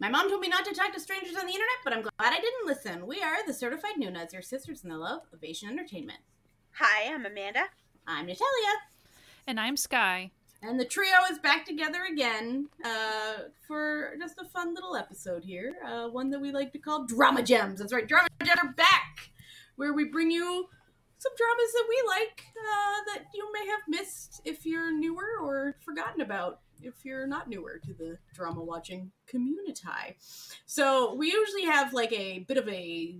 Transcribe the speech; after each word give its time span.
My 0.00 0.08
mom 0.08 0.28
told 0.28 0.40
me 0.40 0.48
not 0.48 0.64
to 0.64 0.74
talk 0.74 0.92
to 0.92 1.00
strangers 1.00 1.36
on 1.36 1.46
the 1.46 1.52
internet, 1.52 1.78
but 1.84 1.92
I'm 1.92 2.02
glad 2.02 2.32
I 2.32 2.40
didn't 2.40 2.66
listen. 2.66 3.06
We 3.06 3.22
are 3.22 3.46
the 3.46 3.54
Certified 3.54 3.96
Noonas, 3.96 4.32
your 4.32 4.42
sisters 4.42 4.82
in 4.82 4.90
the 4.90 4.98
love 4.98 5.22
of 5.32 5.44
Asian 5.44 5.68
entertainment. 5.68 6.18
Hi, 6.72 7.12
I'm 7.12 7.24
Amanda. 7.24 7.66
I'm 8.04 8.26
Natalia. 8.26 8.74
And 9.46 9.60
I'm 9.60 9.76
Sky. 9.76 10.32
And 10.62 10.80
the 10.80 10.84
trio 10.84 11.14
is 11.30 11.38
back 11.38 11.64
together 11.64 12.00
again 12.10 12.68
uh, 12.84 13.34
for 13.68 14.14
just 14.18 14.40
a 14.40 14.44
fun 14.44 14.74
little 14.74 14.96
episode 14.96 15.44
here. 15.44 15.74
Uh, 15.86 16.08
one 16.08 16.28
that 16.30 16.40
we 16.40 16.50
like 16.50 16.72
to 16.72 16.78
call 16.78 17.06
Drama 17.06 17.44
Gems. 17.44 17.78
That's 17.78 17.92
right, 17.92 18.08
Drama 18.08 18.28
Gems 18.42 18.58
are 18.64 18.72
back, 18.72 19.30
where 19.76 19.92
we 19.92 20.06
bring 20.06 20.30
you 20.30 20.66
some 21.18 21.32
dramas 21.36 21.72
that 21.72 21.86
we 21.88 22.02
like 22.08 22.44
uh, 22.58 23.14
that 23.14 23.26
you 23.32 23.48
may 23.52 23.66
have 23.68 23.80
missed 23.86 24.42
if 24.44 24.66
you're 24.66 24.92
newer 24.92 25.38
or 25.40 25.76
forgotten 25.84 26.20
about 26.20 26.60
if 26.84 27.04
you're 27.04 27.26
not 27.26 27.48
newer 27.48 27.80
to 27.84 27.92
the 27.94 28.18
drama 28.34 28.62
watching 28.62 29.10
community. 29.26 29.74
So 30.66 31.14
we 31.14 31.32
usually 31.32 31.64
have 31.64 31.92
like 31.92 32.12
a 32.12 32.40
bit 32.40 32.56
of 32.56 32.68
a 32.68 33.16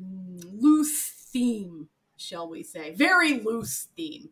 loose 0.53 1.09
theme, 1.33 1.89
shall 2.17 2.49
we 2.49 2.63
say, 2.63 2.95
very 2.95 3.41
loose 3.41 3.89
theme. 3.97 4.29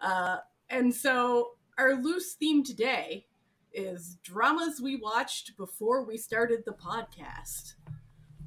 Uh, 0.00 0.38
and 0.70 0.94
so 0.94 1.52
our 1.78 1.94
loose 1.94 2.34
theme 2.34 2.64
today 2.64 3.26
is 3.72 4.18
dramas 4.22 4.80
we 4.80 4.96
watched 4.96 5.56
before 5.56 6.04
we 6.04 6.16
started 6.16 6.64
the 6.64 6.72
podcast. 6.72 7.74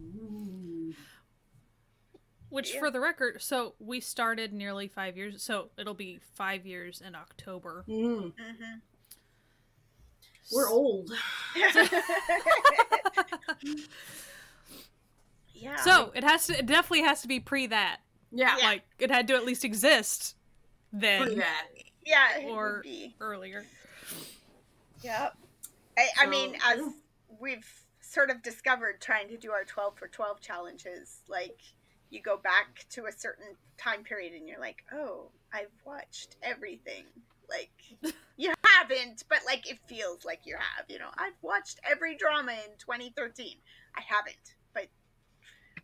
Ooh. 0.02 0.94
Which, 2.50 2.74
yeah. 2.74 2.80
for 2.80 2.92
the 2.92 3.02
record, 3.02 3.42
so 3.42 3.74
we 3.78 4.00
started 4.00 4.54
nearly 4.54 4.88
five 4.88 5.18
years, 5.18 5.44
so 5.44 5.70
it'll 5.78 5.94
be 5.94 6.22
five 6.36 6.66
years 6.66 7.02
in 7.06 7.14
October. 7.14 7.84
Mm. 7.90 8.34
Mm-hmm. 8.34 8.76
We're 10.54 10.70
old. 10.70 11.12
yeah. 15.54 15.76
So 15.78 16.12
it 16.16 16.24
has 16.24 16.48
to. 16.48 16.58
It 16.58 16.66
definitely 16.66 17.02
has 17.02 17.22
to 17.22 17.28
be 17.28 17.40
pre 17.40 17.68
that. 17.68 17.98
Yeah. 18.32 18.56
Like 18.62 18.84
it 19.00 19.12
had 19.12 19.28
to 19.28 19.36
at 19.36 19.46
least 19.46 19.66
exist 19.66 20.36
then. 20.94 21.24
Pre 21.24 21.36
that. 21.36 21.68
Yeah. 22.06 22.48
Or 22.50 22.84
earlier. 23.20 23.66
Yep. 25.04 25.36
I, 25.98 26.08
I 26.22 26.26
mean, 26.28 26.56
as 26.66 26.80
we've 27.40 27.68
sort 28.02 28.30
of 28.30 28.42
discovered 28.42 29.02
trying 29.02 29.28
to 29.30 29.38
do 29.38 29.52
our 29.52 29.64
12 29.64 29.98
for 29.98 30.08
12 30.08 30.40
challenges, 30.40 31.22
like 31.28 31.60
you 32.10 32.22
go 32.22 32.38
back 32.38 32.86
to 32.92 33.06
a 33.06 33.12
certain 33.12 33.56
time 33.78 34.04
period 34.04 34.34
and 34.34 34.48
you're 34.48 34.60
like, 34.60 34.84
oh, 34.94 35.30
I've 35.54 35.72
watched 35.86 36.38
everything. 36.42 37.04
Like, 37.50 38.14
you 38.38 38.54
haven't, 38.78 39.24
but 39.30 39.40
like 39.46 39.70
it 39.70 39.80
feels 39.88 40.26
like 40.26 40.42
you 40.46 40.56
have. 40.56 40.86
You 40.90 41.00
know, 41.00 41.10
I've 41.18 41.38
watched 41.42 41.80
every 41.90 42.16
drama 42.16 42.54
in 42.54 42.78
2013. 42.78 43.58
I 43.96 44.02
haven't, 44.02 44.56
but 44.74 44.88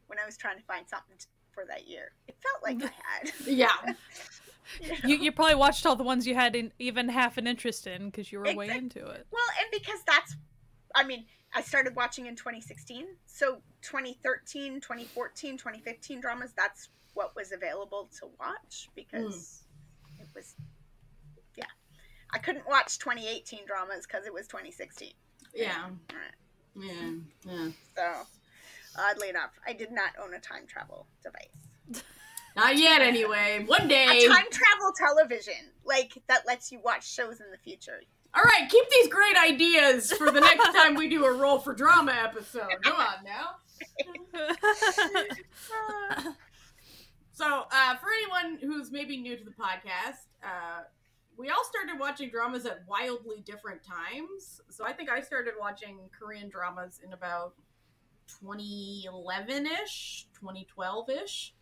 when 0.07 0.19
I 0.19 0.25
was 0.25 0.37
trying 0.37 0.57
to 0.57 0.63
find 0.63 0.87
something 0.87 1.17
for 1.51 1.65
that 1.67 1.87
year, 1.87 2.11
it 2.27 2.35
felt 2.41 2.63
like 2.63 2.83
I 2.83 2.93
had. 3.03 3.31
yeah. 3.47 3.69
you, 4.81 4.89
know? 4.89 4.95
you, 5.05 5.15
you, 5.17 5.31
probably 5.31 5.55
watched 5.55 5.85
all 5.85 5.95
the 5.95 6.03
ones 6.03 6.25
you 6.27 6.35
had 6.35 6.55
in, 6.55 6.71
even 6.79 7.09
half 7.09 7.37
an 7.37 7.47
interest 7.47 7.87
in 7.87 8.05
because 8.05 8.31
you 8.31 8.39
were 8.39 8.45
exactly. 8.45 8.69
way 8.69 8.77
into 8.77 8.99
it. 8.99 9.27
Well, 9.31 9.43
and 9.59 9.69
because 9.71 9.99
that's, 10.05 10.35
I 10.95 11.03
mean, 11.03 11.25
I 11.55 11.61
started 11.61 11.95
watching 11.95 12.25
in 12.25 12.35
2016. 12.35 13.05
So 13.25 13.57
2013, 13.81 14.81
2014, 14.81 15.57
2015 15.57 16.21
dramas, 16.21 16.51
that's 16.55 16.89
what 17.13 17.35
was 17.35 17.51
available 17.51 18.09
to 18.19 18.27
watch 18.39 18.89
because 18.95 19.63
mm. 20.17 20.21
it 20.21 20.27
was. 20.35 20.55
I 22.33 22.39
couldn't 22.39 22.67
watch 22.67 22.97
2018 22.99 23.65
dramas 23.67 24.05
because 24.07 24.25
it 24.25 24.33
was 24.33 24.47
2016. 24.47 25.11
Yeah. 25.53 25.89
Yeah. 26.75 27.11
Yeah. 27.45 27.69
So, 27.95 28.11
oddly 28.97 29.29
enough, 29.29 29.51
I 29.67 29.73
did 29.73 29.91
not 29.91 30.11
own 30.21 30.33
a 30.33 30.39
time 30.39 30.65
travel 30.67 31.05
device. 31.23 32.03
Not 32.55 32.77
yet, 32.77 33.01
anyway. 33.01 33.63
One 33.65 33.87
day. 33.87 34.25
A 34.25 34.27
time 34.27 34.45
travel 34.51 34.91
television, 34.95 35.71
like 35.85 36.21
that 36.27 36.45
lets 36.45 36.71
you 36.71 36.79
watch 36.83 37.11
shows 37.11 37.39
in 37.39 37.49
the 37.51 37.57
future. 37.57 37.99
All 38.35 38.43
right, 38.43 38.69
keep 38.69 38.89
these 38.89 39.07
great 39.07 39.35
ideas 39.37 40.11
for 40.11 40.31
the 40.31 40.39
next 40.39 40.71
time 40.75 40.95
we 40.95 41.07
do 41.07 41.25
a 41.25 41.33
roll 41.33 41.57
for 41.59 41.73
drama 41.73 42.11
episode. 42.11 42.69
Come 42.83 42.95
on 42.95 43.23
now. 43.23 43.55
so, 47.31 47.65
uh, 47.71 47.95
for 47.95 48.07
anyone 48.11 48.59
who's 48.61 48.91
maybe 48.91 49.17
new 49.17 49.35
to 49.35 49.43
the 49.43 49.51
podcast, 49.51 50.27
uh, 50.43 50.81
we 51.37 51.49
all 51.49 51.63
started 51.63 51.99
watching 51.99 52.29
dramas 52.29 52.65
at 52.65 52.83
wildly 52.87 53.41
different 53.45 53.81
times. 53.83 54.61
So, 54.69 54.85
I 54.85 54.93
think 54.93 55.09
I 55.09 55.21
started 55.21 55.53
watching 55.59 55.99
Korean 56.17 56.49
dramas 56.49 56.99
in 57.05 57.13
about 57.13 57.53
2011 58.39 59.67
ish, 59.67 60.27
2012 60.39 61.09
ish. 61.09 61.53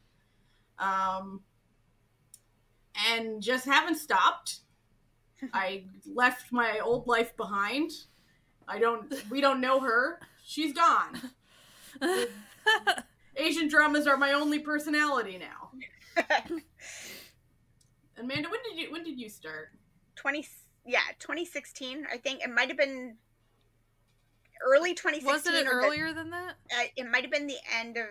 Um, 0.79 1.41
and 3.09 3.41
just 3.41 3.65
haven't 3.65 3.95
stopped. 3.95 4.59
I 5.53 5.85
left 6.13 6.51
my 6.51 6.79
old 6.79 7.07
life 7.07 7.35
behind. 7.37 7.91
I 8.67 8.79
don't. 8.79 9.13
We 9.29 9.41
don't 9.41 9.61
know 9.61 9.79
her. 9.79 10.19
She's 10.45 10.73
gone. 10.73 11.19
Asian 13.35 13.67
dramas 13.67 14.07
are 14.07 14.17
my 14.17 14.33
only 14.33 14.59
personality 14.59 15.39
now. 15.39 15.71
Amanda, 18.21 18.49
when 18.49 18.59
did 18.63 18.79
you 18.79 18.91
when 18.91 19.03
did 19.03 19.19
you 19.19 19.29
start? 19.29 19.69
Twenty 20.15 20.45
yeah, 20.85 20.99
twenty 21.19 21.45
sixteen. 21.45 22.05
I 22.11 22.17
think 22.17 22.41
it 22.43 22.49
might 22.49 22.67
have 22.67 22.77
been 22.77 23.17
early 24.65 24.93
twenty 24.93 25.19
sixteen. 25.19 25.53
Was 25.53 25.61
it 25.61 25.67
earlier 25.67 26.09
the, 26.09 26.15
than 26.15 26.29
that? 26.31 26.55
Uh, 26.71 26.83
it 26.95 27.09
might 27.09 27.23
have 27.23 27.31
been 27.31 27.47
the 27.47 27.57
end 27.79 27.97
of 27.97 28.05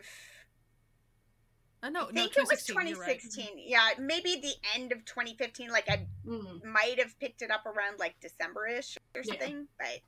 I 1.82 1.88
know. 1.88 2.08
I 2.10 2.12
think 2.12 2.36
no, 2.36 2.42
it 2.42 2.48
was 2.50 2.64
2016. 2.64 3.44
Right. 3.44 3.54
Yeah, 3.56 3.88
maybe 3.98 4.36
the 4.36 4.52
end 4.74 4.92
of 4.92 5.04
2015. 5.06 5.70
Like 5.70 5.88
I 5.88 6.06
mm. 6.26 6.62
might 6.62 6.98
have 6.98 7.18
picked 7.18 7.40
it 7.40 7.50
up 7.50 7.64
around 7.64 7.98
like 7.98 8.16
December-ish 8.20 8.98
or 9.14 9.22
something. 9.22 9.50
Yeah. 9.50 9.62
But 9.78 10.00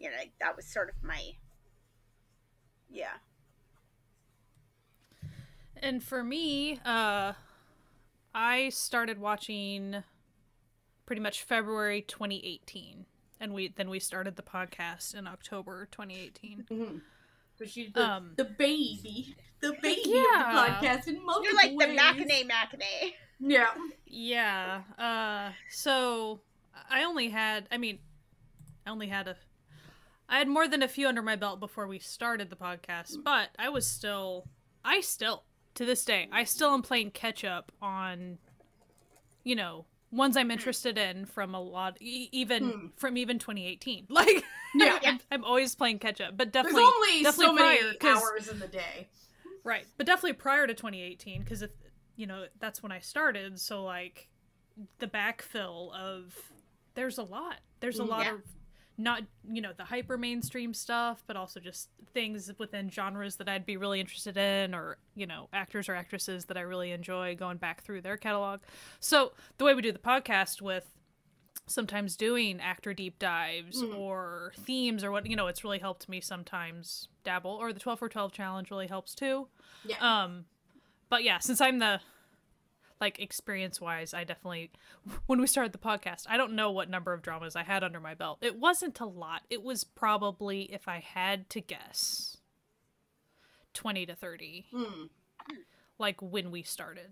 you 0.00 0.10
know, 0.10 0.16
that 0.40 0.56
was 0.56 0.66
sort 0.66 0.88
of 0.88 0.96
my 1.02 1.32
yeah. 2.90 3.18
And 5.76 6.02
for 6.02 6.22
me, 6.22 6.80
uh, 6.84 7.32
I 8.34 8.70
started 8.70 9.18
watching 9.18 10.02
pretty 11.06 11.20
much 11.20 11.42
February 11.42 12.02
2018, 12.02 13.06
and 13.40 13.52
we 13.52 13.68
then 13.68 13.90
we 13.90 13.98
started 13.98 14.36
the 14.36 14.42
podcast 14.42 15.14
in 15.14 15.26
October 15.26 15.88
2018. 15.90 16.66
Mm-hmm. 16.70 16.98
So 17.58 17.64
she's 17.66 17.92
the, 17.92 18.04
um, 18.04 18.32
the 18.36 18.44
baby 18.44 19.36
the 19.62 19.74
baby 19.80 20.02
yeah. 20.06 20.48
of 20.48 20.54
the 20.54 20.86
podcast 20.86 21.08
in 21.08 21.24
multiple 21.24 21.44
You're 21.44 21.54
like 21.54 21.72
ways. 21.76 21.96
the 21.96 22.02
maknae 22.02 22.48
maknae. 22.48 23.12
Yeah. 23.40 23.68
Yeah. 24.06 24.82
Uh, 24.98 25.52
so 25.70 26.40
I 26.90 27.04
only 27.04 27.30
had, 27.30 27.68
I 27.70 27.78
mean, 27.78 28.00
I 28.86 28.90
only 28.90 29.06
had 29.06 29.28
a, 29.28 29.36
I 30.28 30.38
had 30.38 30.48
more 30.48 30.68
than 30.68 30.82
a 30.82 30.88
few 30.88 31.08
under 31.08 31.22
my 31.22 31.36
belt 31.36 31.60
before 31.60 31.86
we 31.86 31.98
started 31.98 32.50
the 32.50 32.56
podcast, 32.56 33.16
but 33.24 33.50
I 33.58 33.68
was 33.68 33.86
still, 33.86 34.46
I 34.84 35.00
still, 35.00 35.44
to 35.74 35.84
this 35.84 36.04
day, 36.04 36.28
I 36.32 36.44
still 36.44 36.70
am 36.70 36.82
playing 36.82 37.12
catch 37.12 37.44
up 37.44 37.72
on, 37.80 38.38
you 39.44 39.56
know, 39.56 39.86
ones 40.10 40.36
I'm 40.36 40.50
interested 40.50 40.98
in 40.98 41.24
from 41.26 41.54
a 41.54 41.60
lot, 41.60 41.96
even 42.00 42.68
hmm. 42.68 42.86
from 42.96 43.16
even 43.16 43.38
2018. 43.38 44.06
Like, 44.10 44.44
yeah, 44.74 44.98
I'm, 45.04 45.20
I'm, 45.30 45.44
always 45.44 45.74
playing 45.74 45.98
catch 45.98 46.20
up, 46.20 46.36
but 46.36 46.52
definitely, 46.52 46.82
There's 46.82 46.94
only 46.94 47.22
definitely 47.22 47.46
so 47.46 47.52
many 47.54 48.16
hours 48.16 48.48
in 48.48 48.58
the 48.58 48.68
day. 48.68 49.08
Right. 49.64 49.84
But 49.98 50.06
definitely 50.06 50.32
prior 50.34 50.66
to 50.66 50.74
2018 50.74 51.42
because 51.42 51.62
if 51.62 51.70
you 52.16 52.26
know, 52.26 52.46
that's 52.58 52.82
when 52.82 52.92
I 52.92 53.00
started, 53.00 53.60
so 53.60 53.84
like 53.84 54.28
the 54.98 55.06
backfill 55.06 55.94
of 55.94 56.34
there's 56.94 57.18
a 57.18 57.22
lot. 57.22 57.56
There's 57.80 57.98
a 57.98 58.04
lot 58.04 58.26
yeah. 58.26 58.34
of 58.34 58.42
not, 58.98 59.22
you 59.50 59.62
know, 59.62 59.72
the 59.76 59.84
hyper 59.84 60.16
mainstream 60.16 60.74
stuff, 60.74 61.22
but 61.26 61.36
also 61.36 61.60
just 61.60 61.88
things 62.12 62.50
within 62.58 62.90
genres 62.90 63.36
that 63.36 63.48
I'd 63.48 63.66
be 63.66 63.76
really 63.76 64.00
interested 64.00 64.36
in 64.36 64.74
or, 64.74 64.98
you 65.14 65.26
know, 65.26 65.48
actors 65.52 65.88
or 65.88 65.94
actresses 65.94 66.46
that 66.46 66.56
I 66.56 66.60
really 66.60 66.92
enjoy 66.92 67.34
going 67.34 67.56
back 67.56 67.82
through 67.82 68.02
their 68.02 68.16
catalog. 68.16 68.60
So, 69.00 69.32
the 69.58 69.64
way 69.64 69.74
we 69.74 69.82
do 69.82 69.92
the 69.92 69.98
podcast 69.98 70.60
with 70.60 70.92
sometimes 71.66 72.16
doing 72.16 72.60
actor 72.60 72.92
deep 72.92 73.18
dives 73.18 73.82
mm. 73.82 73.96
or 73.96 74.52
themes 74.58 75.04
or 75.04 75.12
what 75.12 75.26
you 75.26 75.36
know 75.36 75.46
it's 75.46 75.62
really 75.62 75.78
helped 75.78 76.08
me 76.08 76.20
sometimes 76.20 77.08
dabble 77.24 77.52
or 77.52 77.72
the 77.72 77.78
12 77.78 78.00
for 78.00 78.08
12 78.08 78.32
challenge 78.32 78.70
really 78.70 78.88
helps 78.88 79.14
too 79.14 79.46
yeah 79.86 79.96
um 80.00 80.44
but 81.08 81.22
yeah 81.22 81.38
since 81.38 81.60
i'm 81.60 81.78
the 81.78 82.00
like 83.02 83.18
experience 83.18 83.80
wise 83.80 84.14
i 84.14 84.24
definitely 84.24 84.70
when 85.26 85.40
we 85.40 85.46
started 85.46 85.72
the 85.72 85.78
podcast 85.78 86.24
i 86.28 86.38
don't 86.38 86.52
know 86.52 86.70
what 86.70 86.88
number 86.88 87.12
of 87.12 87.20
dramas 87.20 87.56
i 87.56 87.62
had 87.62 87.84
under 87.84 88.00
my 88.00 88.14
belt. 88.14 88.38
It 88.40 88.56
wasn't 88.58 88.98
a 89.00 89.04
lot. 89.04 89.42
It 89.50 89.62
was 89.62 89.84
probably 89.84 90.62
if 90.72 90.88
i 90.88 91.00
had 91.00 91.50
to 91.50 91.60
guess 91.60 92.38
20 93.74 94.06
to 94.06 94.14
30 94.14 94.66
mm. 94.72 95.08
like 95.98 96.22
when 96.22 96.50
we 96.50 96.62
started. 96.62 97.10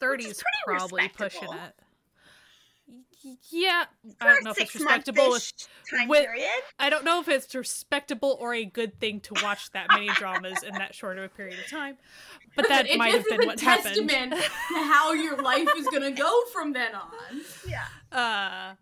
30 0.00 0.24
is 0.24 0.42
probably 0.64 1.08
pushing 1.08 1.52
it 1.52 1.74
Yeah, 3.50 3.84
For 4.18 4.24
I 4.28 4.32
don't 4.32 4.44
know 4.44 4.50
if 4.52 4.58
it's 4.60 4.74
respectable. 4.74 5.30
With, 5.30 5.52
time 5.90 6.08
with- 6.08 6.24
period. 6.26 6.48
I 6.78 6.88
don't 6.88 7.04
know 7.04 7.20
if 7.20 7.28
it's 7.28 7.52
respectable 7.54 8.36
or 8.40 8.54
a 8.54 8.64
good 8.64 8.98
thing 9.00 9.20
to 9.20 9.34
watch 9.42 9.70
that 9.72 9.88
many 9.92 10.08
dramas 10.10 10.62
in 10.62 10.74
that 10.74 10.94
short 10.94 11.18
of 11.18 11.24
a 11.24 11.28
period 11.28 11.58
of 11.58 11.68
time. 11.68 11.98
But 12.54 12.68
that 12.68 12.86
It- 12.88 12.96
might 12.96 13.14
have 13.14 13.24
this 13.24 13.32
been 13.32 13.40
is 13.40 13.44
a 13.44 13.48
what 13.48 13.58
testament 13.58 14.34
happened. 14.34 14.42
to 14.42 14.82
how 14.84 15.12
your 15.12 15.36
life 15.36 15.68
is 15.76 15.86
gonna 15.88 16.12
go 16.12 16.42
from 16.52 16.72
then 16.72 16.94
on. 16.94 17.10
Yeah. 17.66 17.86
Uh, 18.16 18.74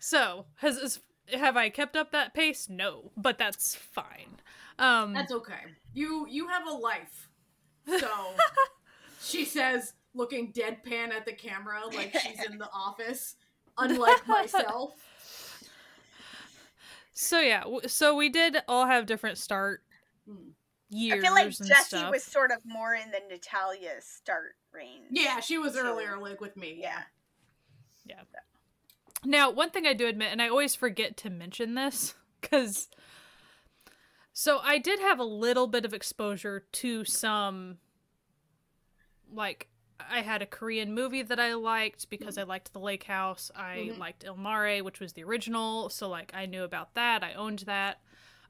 so 0.00 0.46
has 0.56 0.76
is, 0.78 1.00
have 1.32 1.56
I 1.56 1.68
kept 1.68 1.96
up 1.96 2.12
that 2.12 2.32
pace? 2.34 2.68
No, 2.68 3.12
but 3.16 3.36
that's 3.38 3.74
fine. 3.76 4.40
Um, 4.78 5.12
That's 5.12 5.30
okay. 5.32 5.60
You 5.92 6.26
you 6.28 6.48
have 6.48 6.66
a 6.66 6.72
life. 6.72 7.28
So 7.86 8.08
she 9.22 9.44
says, 9.44 9.92
looking 10.14 10.52
deadpan 10.52 11.10
at 11.12 11.24
the 11.24 11.32
camera 11.32 11.80
like 11.94 12.14
she's 12.18 12.42
in 12.44 12.58
the 12.58 12.68
office, 12.74 13.36
unlike 13.78 14.26
myself. 14.26 14.92
so 17.12 17.40
yeah, 17.40 17.64
so 17.86 18.14
we 18.16 18.28
did 18.28 18.56
all 18.68 18.86
have 18.86 19.06
different 19.06 19.38
start 19.38 19.82
Hmm. 20.28 20.50
years 20.90 21.18
I 21.18 21.26
feel 21.26 21.34
like 21.34 21.46
and 21.46 21.66
Jesse 21.68 21.96
stuff. 21.96 22.10
was 22.10 22.22
sort 22.24 22.50
of 22.52 22.58
more 22.64 22.94
in 22.94 23.10
the 23.10 23.20
Natalia 23.28 24.00
start 24.00 24.56
range. 24.72 25.06
Yeah, 25.10 25.40
she 25.40 25.58
was 25.58 25.74
So- 25.74 25.80
earlier, 25.86 26.18
like 26.18 26.40
with 26.40 26.56
me. 26.56 26.78
Yeah, 26.80 27.02
yeah. 28.04 28.22
Now, 29.24 29.50
one 29.50 29.70
thing 29.70 29.86
I 29.86 29.92
do 29.92 30.06
admit, 30.06 30.32
and 30.32 30.40
I 30.40 30.48
always 30.48 30.74
forget 30.74 31.16
to 31.18 31.30
mention 31.30 31.74
this, 31.74 32.14
because 32.40 32.88
so 34.32 34.58
I 34.62 34.78
did 34.78 34.98
have 35.00 35.18
a 35.18 35.24
little 35.24 35.66
bit 35.66 35.84
of 35.84 35.92
exposure 35.92 36.66
to 36.72 37.04
some, 37.04 37.78
like, 39.32 39.68
I 40.10 40.20
had 40.22 40.42
a 40.42 40.46
Korean 40.46 40.94
movie 40.94 41.22
that 41.22 41.40
I 41.40 41.54
liked 41.54 42.08
because 42.10 42.38
I 42.38 42.44
liked 42.44 42.72
The 42.72 42.78
Lake 42.80 43.04
House. 43.04 43.50
I 43.54 43.90
Mhm. 43.92 43.98
liked 43.98 44.24
Il 44.24 44.36
Mare, 44.36 44.82
which 44.84 45.00
was 45.00 45.12
the 45.14 45.24
original, 45.24 45.88
so 45.90 46.08
like 46.08 46.32
I 46.34 46.46
knew 46.46 46.62
about 46.64 46.94
that. 46.94 47.22
I 47.24 47.34
owned 47.34 47.60
that. 47.60 48.00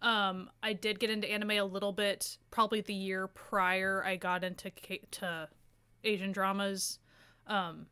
Um, 0.03 0.51
I 0.63 0.73
did 0.73 0.99
get 0.99 1.11
into 1.11 1.31
anime 1.31 1.51
a 1.53 1.65
little 1.65 1.93
bit, 1.93 2.39
probably 2.51 2.81
the 2.81 2.95
year 2.95 3.27
prior 3.27 4.03
I 4.05 4.17
got 4.17 4.43
into 4.45 4.71
K- 4.71 5.03
to 5.13 5.49
Asian 6.05 6.33
dramas. 6.33 6.99
Um, 7.47 7.87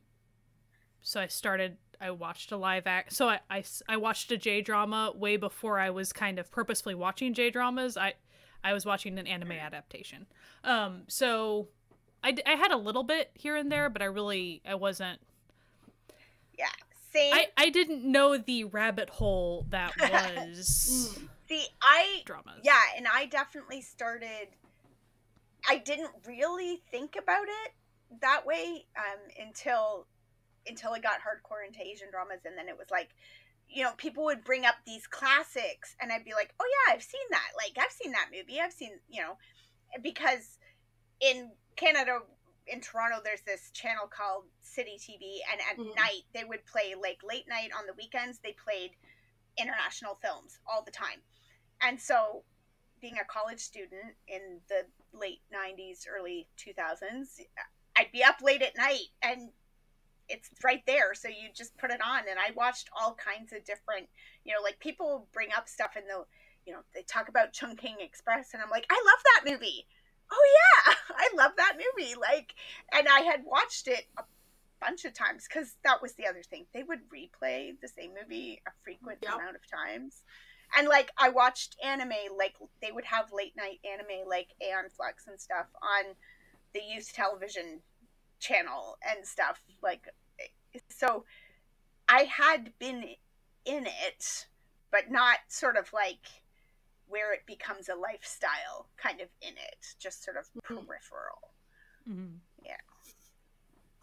so 1.02 1.20
I 1.20 1.26
started. 1.26 1.78
I 2.00 2.10
watched 2.12 2.52
a 2.52 2.56
live 2.56 2.86
act. 2.86 3.12
So 3.12 3.28
I, 3.28 3.40
I, 3.50 3.64
I 3.88 3.96
watched 3.96 4.30
a 4.30 4.36
J 4.36 4.60
drama 4.62 5.12
way 5.14 5.36
before 5.36 5.80
I 5.80 5.90
was 5.90 6.12
kind 6.12 6.38
of 6.38 6.50
purposefully 6.50 6.94
watching 6.94 7.34
J 7.34 7.50
dramas. 7.50 7.96
I 7.96 8.14
I 8.62 8.72
was 8.72 8.86
watching 8.86 9.18
an 9.18 9.26
anime 9.26 9.52
adaptation. 9.52 10.26
Um, 10.64 11.02
so 11.08 11.68
I, 12.22 12.36
I 12.46 12.52
had 12.52 12.72
a 12.72 12.76
little 12.76 13.04
bit 13.04 13.30
here 13.34 13.56
and 13.56 13.70
there, 13.70 13.88
but 13.88 14.02
I 14.02 14.06
really 14.06 14.60
I 14.66 14.74
wasn't. 14.74 15.20
Yeah. 16.58 16.66
Same. 17.12 17.32
I 17.32 17.46
I 17.56 17.70
didn't 17.70 18.04
know 18.04 18.36
the 18.36 18.64
rabbit 18.64 19.08
hole 19.10 19.66
that 19.70 19.92
was. 20.00 21.18
See, 21.48 21.66
I 21.80 22.22
dramas. 22.26 22.60
yeah, 22.62 22.80
and 22.96 23.06
I 23.12 23.26
definitely 23.26 23.80
started. 23.80 24.48
I 25.68 25.78
didn't 25.78 26.10
really 26.26 26.82
think 26.90 27.16
about 27.16 27.46
it 27.64 27.72
that 28.20 28.44
way 28.44 28.86
um, 28.96 29.46
until 29.46 30.06
until 30.66 30.92
I 30.92 30.98
got 30.98 31.20
hardcore 31.20 31.66
into 31.66 31.80
Asian 31.80 32.10
dramas, 32.10 32.40
and 32.44 32.56
then 32.58 32.68
it 32.68 32.76
was 32.76 32.90
like, 32.90 33.08
you 33.68 33.82
know, 33.82 33.92
people 33.96 34.24
would 34.24 34.44
bring 34.44 34.66
up 34.66 34.74
these 34.86 35.06
classics, 35.06 35.96
and 36.00 36.12
I'd 36.12 36.24
be 36.24 36.34
like, 36.34 36.54
oh 36.60 36.66
yeah, 36.66 36.94
I've 36.94 37.02
seen 37.02 37.20
that. 37.30 37.50
Like 37.56 37.82
I've 37.82 37.92
seen 37.92 38.12
that 38.12 38.28
movie. 38.30 38.60
I've 38.60 38.72
seen 38.72 38.92
you 39.08 39.22
know, 39.22 39.38
because 40.02 40.58
in 41.20 41.50
Canada. 41.78 42.20
In 42.66 42.80
Toronto, 42.82 43.20
there's 43.24 43.40
this 43.42 43.70
channel 43.70 44.06
called 44.06 44.44
City 44.60 44.98
TV, 44.98 45.42
and 45.50 45.60
at 45.62 45.78
Mhm. 45.78 45.96
night 45.96 46.22
they 46.34 46.44
would 46.44 46.66
play 46.66 46.94
like 46.94 47.22
late 47.22 47.48
night 47.48 47.72
on 47.72 47.86
the 47.86 47.94
weekends. 47.94 48.40
They 48.40 48.52
played 48.52 48.94
international 49.56 50.16
films 50.16 50.58
all 50.66 50.82
the 50.82 50.90
time. 50.90 51.22
And 51.80 52.00
so, 52.00 52.44
being 53.00 53.18
a 53.18 53.24
college 53.24 53.60
student 53.60 54.16
in 54.26 54.60
the 54.68 54.90
late 55.12 55.42
90s, 55.50 56.06
early 56.06 56.48
2000s, 56.56 57.40
I'd 57.96 58.12
be 58.12 58.24
up 58.24 58.42
late 58.42 58.62
at 58.62 58.76
night 58.76 59.08
and 59.22 59.52
it's 60.28 60.50
right 60.62 60.84
there. 60.86 61.14
So 61.14 61.28
you 61.28 61.50
just 61.54 61.76
put 61.78 61.90
it 61.90 62.00
on. 62.02 62.28
And 62.28 62.38
I 62.38 62.50
watched 62.54 62.90
all 62.92 63.14
kinds 63.14 63.52
of 63.52 63.64
different, 63.64 64.08
you 64.44 64.52
know, 64.52 64.60
like 64.62 64.78
people 64.78 65.28
bring 65.32 65.52
up 65.56 65.68
stuff 65.68 65.96
and 65.96 66.08
they'll, 66.08 66.28
you 66.66 66.72
know, 66.72 66.80
they 66.94 67.02
talk 67.02 67.28
about 67.28 67.52
Chungking 67.52 68.00
Express. 68.00 68.52
And 68.52 68.62
I'm 68.62 68.70
like, 68.70 68.86
I 68.90 68.94
love 68.94 69.22
that 69.24 69.50
movie. 69.50 69.86
Oh, 70.30 70.46
yeah, 70.54 70.92
I 70.92 70.92
love 70.92 71.08
that 71.08 71.17
movie. 71.98 72.14
Like, 72.14 72.54
and 72.92 73.08
I 73.08 73.20
had 73.20 73.44
watched 73.44 73.88
it 73.88 74.06
a 74.18 74.24
bunch 74.80 75.04
of 75.04 75.12
times 75.12 75.46
because 75.48 75.76
that 75.84 76.00
was 76.02 76.14
the 76.14 76.26
other 76.26 76.42
thing. 76.42 76.66
They 76.72 76.82
would 76.82 77.00
replay 77.10 77.78
the 77.80 77.88
same 77.88 78.12
movie 78.20 78.60
a 78.66 78.70
frequent 78.82 79.18
Yep. 79.22 79.34
amount 79.34 79.56
of 79.56 79.66
times. 79.70 80.22
And 80.76 80.86
like 80.86 81.10
I 81.16 81.30
watched 81.30 81.76
anime, 81.82 82.12
like 82.36 82.56
they 82.82 82.92
would 82.92 83.06
have 83.06 83.32
late 83.32 83.56
night 83.56 83.80
anime 83.84 84.28
like 84.28 84.48
Aeon 84.62 84.90
Flux 84.90 85.26
and 85.26 85.40
stuff 85.40 85.66
on 85.82 86.14
the 86.74 86.82
youth 86.82 87.12
television 87.12 87.82
channel 88.38 88.98
and 89.02 89.26
stuff. 89.26 89.60
Like 89.82 90.08
so 90.90 91.24
I 92.08 92.24
had 92.24 92.78
been 92.78 93.16
in 93.64 93.86
it, 93.86 94.46
but 94.90 95.10
not 95.10 95.38
sort 95.48 95.76
of 95.76 95.90
like 95.92 96.26
where 97.08 97.32
it 97.32 97.46
becomes 97.46 97.88
a 97.88 97.94
lifestyle 97.94 98.88
kind 98.98 99.22
of 99.22 99.28
in 99.40 99.54
it, 99.56 99.94
just 99.98 100.22
sort 100.22 100.36
of 100.36 100.46
Mhm. 100.52 100.86
Peripheral. 102.08 102.26
Mhm. 102.26 102.38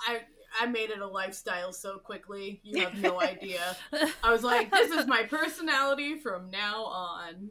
I 0.08 0.22
I 0.62 0.66
made 0.68 0.90
it 0.90 1.00
a 1.00 1.08
lifestyle 1.08 1.74
so 1.74 1.98
quickly. 1.98 2.62
You 2.64 2.84
have 2.84 2.96
no 2.98 3.20
idea. 3.34 3.76
I 4.24 4.32
was 4.32 4.44
like, 4.44 4.72
this 4.72 4.92
is 4.92 5.06
my 5.08 5.24
personality 5.24 6.16
from 6.20 6.50
now 6.50 6.84
on. 6.86 7.50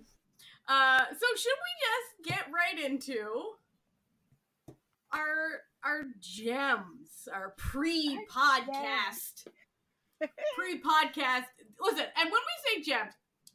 Uh, 0.69 1.05
so 1.11 1.27
should 1.37 1.53
we 1.67 1.73
just 1.81 2.37
get 2.37 2.47
right 2.53 2.91
into 2.91 3.27
our 5.13 5.63
our 5.85 6.05
gems, 6.21 7.29
our 7.33 7.55
pre-podcast, 7.59 9.47
pre-podcast? 10.57 11.45
Listen, 11.81 12.07
and 12.17 12.31
when 12.31 12.33
we 12.33 12.75
say 12.77 12.83
gems, 12.83 13.13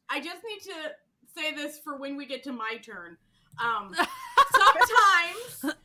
I 0.10 0.20
just 0.20 0.44
need 0.48 0.62
to 0.72 0.92
say 1.36 1.54
this 1.56 1.80
for 1.80 1.98
when 1.98 2.18
we 2.18 2.26
get 2.28 2.44
to 2.44 2.52
my 2.52 2.78
turn. 2.84 3.18
Um, 3.60 3.96
sometimes 4.52 5.76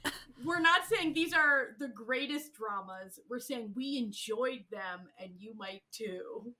we're 0.44 0.61
not 0.61 0.82
saying 0.87 1.12
these 1.14 1.32
are 1.32 1.69
the 1.79 1.88
greatest 1.88 2.55
dramas. 2.55 3.19
We're 3.29 3.41
saying 3.41 3.73
we 3.75 3.99
enjoyed 3.99 4.64
them, 4.70 5.08
and 5.19 5.32
you 5.38 5.55
might 5.56 5.82
too. 5.93 6.52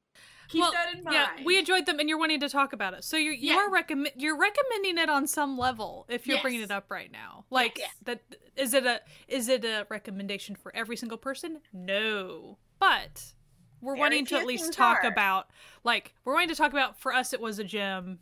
Keep 0.49 0.61
Well, 0.61 0.73
that 0.73 0.95
in 0.95 1.03
mind. 1.05 1.15
Yeah, 1.39 1.45
we 1.45 1.59
enjoyed 1.59 1.87
them, 1.87 1.99
and 1.99 2.09
you're 2.09 2.19
wanting 2.19 2.41
to 2.41 2.49
talk 2.49 2.73
about 2.73 2.93
it. 2.95 3.03
So 3.05 3.17
you're 3.17 3.33
you 3.33 3.53
Yeah. 3.55 3.59
are 3.61 3.71
recommend 3.71 4.15
you're 4.17 4.37
recommending 4.39 4.99
it 4.99 5.09
on 5.09 5.27
some 5.27 5.57
level 5.59 6.05
if 6.09 6.27
you're 6.27 6.41
bringing 6.43 6.61
it 6.61 6.71
up 6.71 6.91
right 6.91 7.11
now. 7.11 7.47
Like 7.51 7.79
Yes. 7.79 7.91
that 8.03 8.21
is 8.57 8.75
it 8.75 8.85
a 8.87 9.01
is 9.27 9.49
it 9.49 9.65
a 9.65 9.87
recommendation 9.89 10.55
for 10.55 10.75
every 10.77 10.97
single 10.97 11.19
person? 11.19 11.61
No, 11.73 12.59
but 12.79 13.33
we're 13.81 13.95
Very 13.95 14.01
wanting 14.01 14.27
to 14.27 14.37
at 14.37 14.45
least 14.47 14.73
talk 14.75 15.03
are. 15.03 15.09
about 15.11 15.49
like 15.83 16.15
we're 16.25 16.35
wanting 16.35 16.51
to 16.51 16.55
talk 16.55 16.73
about 16.73 17.01
for 17.01 17.13
us 17.15 17.33
it 17.33 17.41
was 17.41 17.59
a 17.59 17.65
gem. 17.65 18.19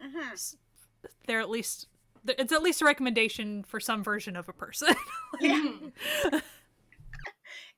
hmm 0.00 0.34
They're 1.26 1.40
at 1.40 1.50
least 1.50 1.88
it's 2.26 2.52
at 2.52 2.62
least 2.62 2.82
a 2.82 2.84
recommendation 2.84 3.62
for 3.64 3.80
some 3.80 4.02
version 4.02 4.36
of 4.36 4.48
a 4.48 4.52
person. 4.52 4.94
Mhm. 5.42 5.92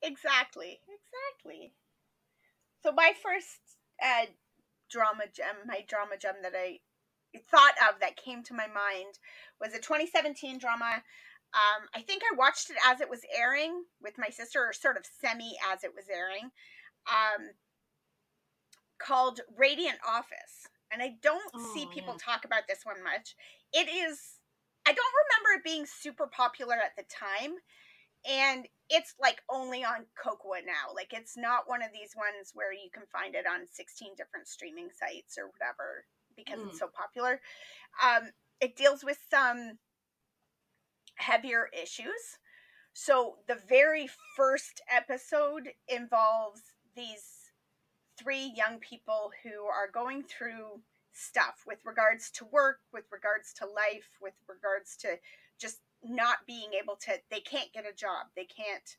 Exactly. 0.03 0.81
Exactly. 0.89 1.73
So 2.83 2.93
my 2.93 3.13
first 3.23 3.59
uh, 4.03 4.27
drama 4.91 5.25
gem, 5.35 5.57
my 5.67 5.85
drama 5.89 6.17
gem 6.19 6.37
that 6.43 6.53
I 6.55 6.81
thought 7.51 7.75
of 7.89 8.01
that 8.01 8.17
came 8.17 8.43
to 8.45 8.55
my 8.55 8.67
mind 8.67 9.19
was 9.61 9.75
a 9.75 9.79
2017 9.81 10.59
drama. 10.59 11.03
Um, 11.55 11.89
I 11.95 12.03
think 12.03 12.23
I 12.23 12.37
watched 12.37 12.71
it 12.71 12.77
as 12.87 13.01
it 13.01 13.09
was 13.11 13.21
airing 13.37 13.85
with 14.03 14.19
my 14.19 14.29
sister, 14.29 14.61
or 14.61 14.73
sort 14.73 14.97
of 14.97 15.07
semi 15.21 15.57
as 15.73 15.83
it 15.83 15.95
was 15.95 16.05
airing, 16.11 16.51
um, 17.09 17.51
called 18.99 19.41
Radiant 19.57 19.99
Office. 20.07 20.69
And 20.93 21.03
I 21.03 21.17
don't 21.23 21.51
see 21.75 21.85
Oh, 21.87 21.91
people 21.93 22.17
yeah. 22.19 22.33
talk 22.33 22.45
about 22.45 22.63
this 22.69 22.85
one 22.85 23.03
much. 23.03 23.35
It 23.73 23.89
is, 23.89 24.36
I 24.87 24.93
don't 24.93 25.15
remember 25.25 25.59
it 25.59 25.65
being 25.65 25.87
super 25.87 26.27
popular 26.29 26.77
at 26.77 26.95
the 26.97 27.05
time 27.13 27.57
and 28.29 28.67
it's 28.89 29.15
like 29.21 29.43
only 29.51 29.85
on 29.85 30.07
Kocowa 30.17 30.65
now. 30.65 30.95
Like 30.95 31.13
it's 31.13 31.37
not 31.37 31.69
one 31.69 31.83
of 31.83 31.91
these 31.93 32.15
ones 32.17 32.53
where 32.55 32.73
you 32.73 32.89
can 32.93 33.03
find 33.13 33.35
it 33.35 33.47
on 33.47 33.67
16 33.71 34.11
different 34.17 34.49
streaming 34.49 34.89
sites 34.91 35.37
or 35.39 35.49
whatever 35.49 36.05
because 36.37 36.61
Mm. 36.61 36.69
it's 36.69 36.79
so 36.79 36.89
popular. 36.89 37.41
Um, 38.03 38.31
it 38.61 38.77
deals 38.77 39.05
with 39.05 39.19
some 39.31 39.79
heavier 41.17 41.69
issues. 41.73 42.39
So 42.93 43.39
the 43.49 43.57
very 43.69 44.09
first 44.37 44.81
episode 44.91 45.71
involves 45.89 46.63
these 46.95 47.53
three 48.19 48.53
young 48.57 48.79
people 48.79 49.33
who 49.43 49.65
are 49.67 49.91
going 49.91 50.23
through 50.23 50.81
stuff 51.17 51.63
with 51.67 51.79
regards 51.85 52.31
to 52.33 52.45
work, 52.45 52.81
with 52.93 53.05
regards 53.11 53.53
to 53.55 53.67
life, 53.67 54.09
with 54.21 54.35
regards 54.49 54.97
to 54.99 55.17
just 55.59 55.81
not 56.05 56.39
being 56.47 56.71
able 56.81 56.97
to 56.97 57.13
they 57.31 57.41
can't 57.41 57.73
get 57.73 57.89
a 57.89 57.95
job. 57.95 58.27
They 58.37 58.45
can't 58.45 58.97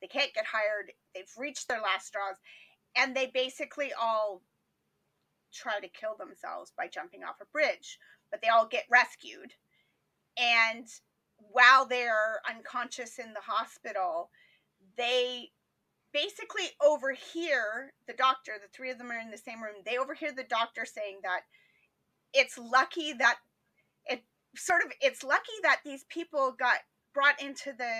they 0.00 0.08
can't 0.08 0.34
get 0.34 0.46
hired. 0.46 0.92
They've 1.14 1.30
reached 1.38 1.68
their 1.68 1.80
last 1.80 2.06
straws 2.08 2.36
and 2.96 3.14
they 3.14 3.30
basically 3.32 3.92
all 4.00 4.42
try 5.52 5.80
to 5.80 5.88
kill 5.88 6.16
themselves 6.18 6.72
by 6.76 6.88
jumping 6.88 7.22
off 7.24 7.40
a 7.40 7.46
bridge, 7.46 7.98
but 8.30 8.40
they 8.40 8.48
all 8.48 8.66
get 8.66 8.84
rescued. 8.90 9.52
And 10.36 10.86
while 11.38 11.86
they're 11.86 12.40
unconscious 12.48 13.18
in 13.18 13.32
the 13.32 13.40
hospital, 13.40 14.30
they 14.96 15.50
basically 16.12 16.66
overhear 16.82 17.92
the 18.06 18.14
doctor, 18.14 18.52
the 18.60 18.68
three 18.68 18.90
of 18.90 18.98
them 18.98 19.10
are 19.10 19.18
in 19.18 19.30
the 19.30 19.38
same 19.38 19.62
room, 19.62 19.76
they 19.84 19.98
overhear 19.98 20.32
the 20.32 20.44
doctor 20.44 20.84
saying 20.84 21.20
that 21.22 21.42
it's 22.32 22.58
lucky 22.58 23.12
that 23.14 23.36
it 24.06 24.22
sort 24.56 24.82
of 24.84 24.92
it's 25.00 25.22
lucky 25.22 25.52
that 25.62 25.80
these 25.84 26.04
people 26.08 26.54
got 26.58 26.78
brought 27.14 27.40
into 27.40 27.72
the 27.76 27.92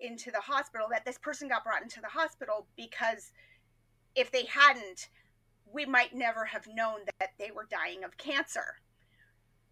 into 0.00 0.30
the 0.30 0.40
hospital 0.40 0.86
that 0.90 1.04
this 1.04 1.18
person 1.18 1.48
got 1.48 1.64
brought 1.64 1.82
into 1.82 2.00
the 2.00 2.08
hospital 2.08 2.66
because 2.76 3.32
if 4.14 4.30
they 4.32 4.44
hadn't 4.44 5.08
we 5.72 5.86
might 5.86 6.14
never 6.14 6.46
have 6.46 6.66
known 6.66 7.00
that 7.20 7.30
they 7.38 7.50
were 7.50 7.68
dying 7.70 8.02
of 8.02 8.16
cancer. 8.16 8.76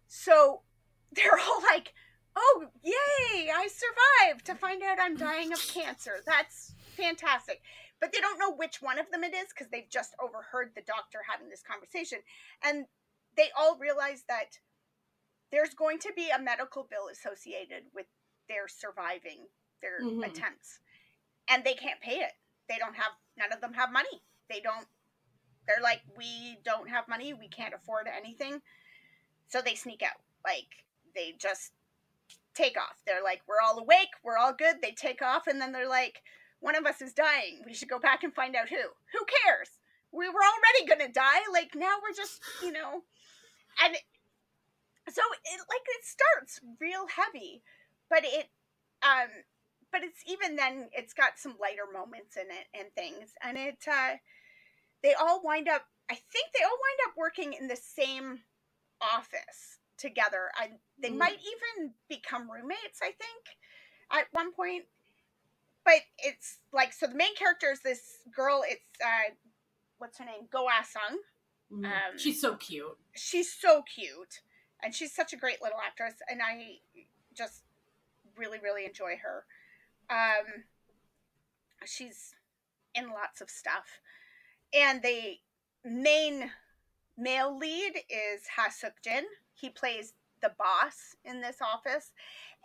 So 0.07 0.61
they're 1.11 1.39
all 1.39 1.61
like 1.63 1.93
oh 2.35 2.65
yay 2.83 3.49
i 3.51 3.67
survived 3.67 4.45
to 4.45 4.53
find 4.53 4.83
out 4.83 4.99
i'm 5.01 5.17
dying 5.17 5.51
of 5.51 5.59
cancer. 5.73 6.21
That's 6.25 6.73
fantastic. 6.95 7.61
But 7.99 8.13
they 8.13 8.19
don't 8.19 8.39
know 8.39 8.53
which 8.53 8.81
one 8.81 8.99
of 8.99 9.09
them 9.11 9.23
it 9.23 9.33
is 9.33 9.47
because 9.49 9.69
they've 9.71 9.89
just 9.89 10.13
overheard 10.23 10.71
the 10.75 10.83
doctor 10.85 11.19
having 11.29 11.49
this 11.49 11.63
conversation. 11.63 12.19
And 12.63 12.85
they 13.39 13.49
all 13.57 13.77
realize 13.77 14.25
that 14.27 14.59
there's 15.49 15.73
going 15.73 15.97
to 15.99 16.11
be 16.13 16.29
a 16.29 16.41
medical 16.41 16.85
bill 16.89 17.07
associated 17.11 17.83
with 17.95 18.05
their 18.49 18.67
surviving 18.67 19.47
their 19.81 20.03
mm-hmm. 20.03 20.23
attempts. 20.23 20.79
And 21.49 21.63
they 21.63 21.73
can't 21.73 22.01
pay 22.01 22.17
it. 22.17 22.33
They 22.67 22.77
don't 22.77 22.95
have 22.95 23.13
none 23.37 23.53
of 23.53 23.61
them 23.61 23.73
have 23.73 23.93
money. 23.93 24.21
They 24.49 24.59
don't 24.59 24.85
they're 25.65 25.81
like 25.81 26.01
we 26.17 26.57
don't 26.65 26.89
have 26.89 27.07
money. 27.07 27.33
We 27.33 27.47
can't 27.47 27.73
afford 27.73 28.07
anything. 28.07 28.61
So 29.47 29.61
they 29.61 29.75
sneak 29.75 30.03
out. 30.03 30.21
Like 30.45 30.83
they 31.15 31.33
just 31.39 31.71
take 32.53 32.77
off. 32.77 33.01
They're 33.07 33.23
like 33.23 33.41
we're 33.47 33.63
all 33.63 33.79
awake. 33.79 34.09
We're 34.23 34.37
all 34.37 34.53
good. 34.53 34.81
They 34.81 34.91
take 34.91 35.21
off 35.21 35.47
and 35.47 35.61
then 35.61 35.71
they're 35.71 35.89
like 35.89 36.21
one 36.59 36.75
of 36.75 36.85
us 36.85 37.01
is 37.01 37.13
dying. 37.13 37.61
We 37.65 37.73
should 37.73 37.89
go 37.89 37.99
back 37.99 38.23
and 38.23 38.33
find 38.33 38.55
out 38.55 38.69
who. 38.69 38.75
Who 38.75 39.25
cares? 39.45 39.69
We 40.11 40.27
were 40.27 40.33
already 40.33 40.87
gonna 40.87 41.11
die. 41.11 41.41
Like 41.51 41.71
now 41.75 41.95
we're 42.03 42.15
just 42.15 42.41
you 42.61 42.71
know 42.71 43.03
and 43.83 43.95
so 45.07 45.21
it 45.45 45.59
like 45.69 45.85
it 45.87 46.05
starts 46.05 46.59
real 46.79 47.07
heavy 47.07 47.63
but 48.09 48.23
it 48.23 48.49
um 49.03 49.29
but 49.91 50.03
it's 50.03 50.21
even 50.27 50.55
then 50.55 50.89
it's 50.93 51.13
got 51.13 51.37
some 51.37 51.55
lighter 51.59 51.87
moments 51.91 52.37
in 52.37 52.47
it 52.47 52.67
and 52.73 52.93
things 52.95 53.31
and 53.43 53.57
it 53.57 53.77
uh 53.87 54.15
they 55.03 55.13
all 55.13 55.41
wind 55.43 55.67
up 55.67 55.85
i 56.09 56.13
think 56.13 56.47
they 56.53 56.63
all 56.63 56.69
wind 56.69 56.99
up 57.07 57.13
working 57.17 57.53
in 57.53 57.67
the 57.67 57.77
same 57.77 58.39
office 59.01 59.79
together. 59.97 60.51
They 61.01 61.09
mm. 61.09 61.17
might 61.17 61.39
even 61.39 61.93
become 62.09 62.49
roommates 62.51 62.99
i 63.01 63.11
think 63.11 63.43
at 64.11 64.27
one 64.31 64.53
point 64.53 64.85
but 65.85 66.01
it's 66.19 66.59
like 66.73 66.93
so 66.93 67.07
the 67.07 67.15
main 67.15 67.35
character 67.35 67.71
is 67.71 67.81
this 67.81 68.01
girl 68.35 68.63
it's 68.67 68.83
uh 69.03 69.33
what's 69.99 70.17
her 70.17 70.25
name? 70.25 70.47
Go 70.51 70.67
Ah-sung 70.67 71.19
mm. 71.71 71.85
um, 71.85 72.17
she's 72.17 72.41
so 72.41 72.55
cute 72.55 72.97
she's 73.15 73.51
so 73.51 73.83
cute 73.93 74.41
and 74.83 74.93
she's 74.93 75.13
such 75.13 75.33
a 75.33 75.37
great 75.37 75.61
little 75.61 75.79
actress 75.85 76.15
and 76.29 76.41
i 76.41 76.77
just 77.35 77.63
really 78.37 78.59
really 78.59 78.85
enjoy 78.85 79.15
her 79.21 79.45
um 80.09 80.63
she's 81.85 82.33
in 82.95 83.09
lots 83.09 83.41
of 83.41 83.49
stuff 83.49 83.99
and 84.73 85.01
the 85.01 85.37
main 85.83 86.51
male 87.17 87.57
lead 87.57 87.93
is 88.09 88.47
Ha 88.55 88.69
Suk 88.69 88.93
Jin. 89.03 89.25
He 89.53 89.69
plays 89.69 90.13
the 90.41 90.51
boss 90.57 91.15
in 91.25 91.41
this 91.41 91.57
office, 91.61 92.11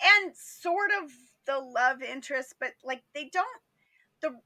and 0.00 0.34
sort 0.36 0.90
of 1.02 1.10
the 1.46 1.58
love 1.58 2.02
interest, 2.02 2.54
but 2.60 2.72
like 2.84 3.02
they 3.14 3.28
don't 3.32 3.60
the 4.20 4.40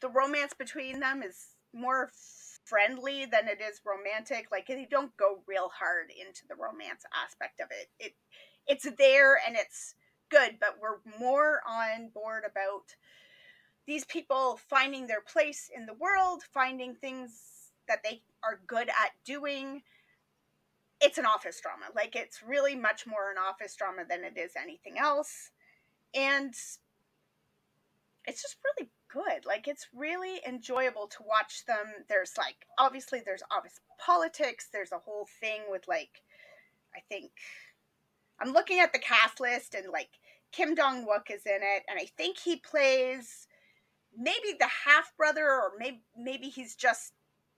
the 0.00 0.08
romance 0.08 0.52
between 0.52 1.00
them 1.00 1.22
is 1.22 1.54
more 1.72 2.10
friendly 2.66 3.24
than 3.24 3.48
it 3.48 3.60
is 3.62 3.80
romantic. 3.84 4.48
Like 4.50 4.66
they 4.66 4.86
don't 4.90 5.16
go 5.16 5.42
real 5.46 5.70
hard 5.78 6.10
into 6.10 6.42
the 6.48 6.56
romance 6.56 7.04
aspect 7.24 7.60
of 7.60 7.68
it. 7.70 7.88
It 7.98 8.14
it's 8.66 8.86
there 8.98 9.38
and 9.46 9.56
it's 9.56 9.94
good, 10.28 10.56
but 10.60 10.76
we're 10.80 10.98
more 11.18 11.60
on 11.68 12.08
board 12.08 12.42
about 12.44 12.96
these 13.86 14.04
people 14.04 14.58
finding 14.68 15.06
their 15.06 15.20
place 15.20 15.70
in 15.74 15.86
the 15.86 15.94
world, 15.94 16.42
finding 16.52 16.94
things 16.94 17.70
that 17.86 18.02
they 18.02 18.22
are 18.42 18.60
good 18.66 18.88
at 18.88 19.12
doing. 19.24 19.82
It's 21.00 21.18
an 21.18 21.26
office 21.26 21.60
drama. 21.60 21.86
Like 21.94 22.16
it's 22.16 22.42
really 22.42 22.74
much 22.74 23.06
more 23.06 23.30
an 23.30 23.36
office 23.38 23.76
drama 23.76 24.02
than 24.08 24.24
it 24.24 24.36
is 24.36 24.52
anything 24.60 24.98
else. 24.98 25.50
And 26.12 26.52
it's 28.26 28.42
just 28.42 28.56
really 28.64 28.90
good. 29.12 29.46
Like 29.46 29.68
it's 29.68 29.86
really 29.94 30.40
enjoyable 30.46 31.06
to 31.08 31.24
watch 31.26 31.64
them. 31.66 32.04
There's 32.08 32.32
like 32.36 32.66
obviously 32.78 33.22
there's 33.24 33.42
obvious 33.50 33.80
politics. 33.98 34.68
There's 34.72 34.92
a 34.92 34.98
whole 34.98 35.28
thing 35.40 35.62
with 35.68 35.88
like 35.88 36.22
I 36.94 37.00
think 37.08 37.30
I'm 38.40 38.52
looking 38.52 38.80
at 38.80 38.92
the 38.92 38.98
cast 38.98 39.40
list 39.40 39.74
and 39.74 39.88
like 39.92 40.10
Kim 40.52 40.74
Dong 40.74 41.06
Wook 41.06 41.30
is 41.34 41.44
in 41.46 41.60
it, 41.62 41.82
and 41.88 41.98
I 41.98 42.06
think 42.16 42.38
he 42.38 42.56
plays 42.56 43.46
maybe 44.16 44.56
the 44.58 44.68
half 44.86 45.12
brother, 45.16 45.44
or 45.44 45.72
maybe 45.78 46.02
maybe 46.16 46.48
he's 46.48 46.74
just 46.74 47.12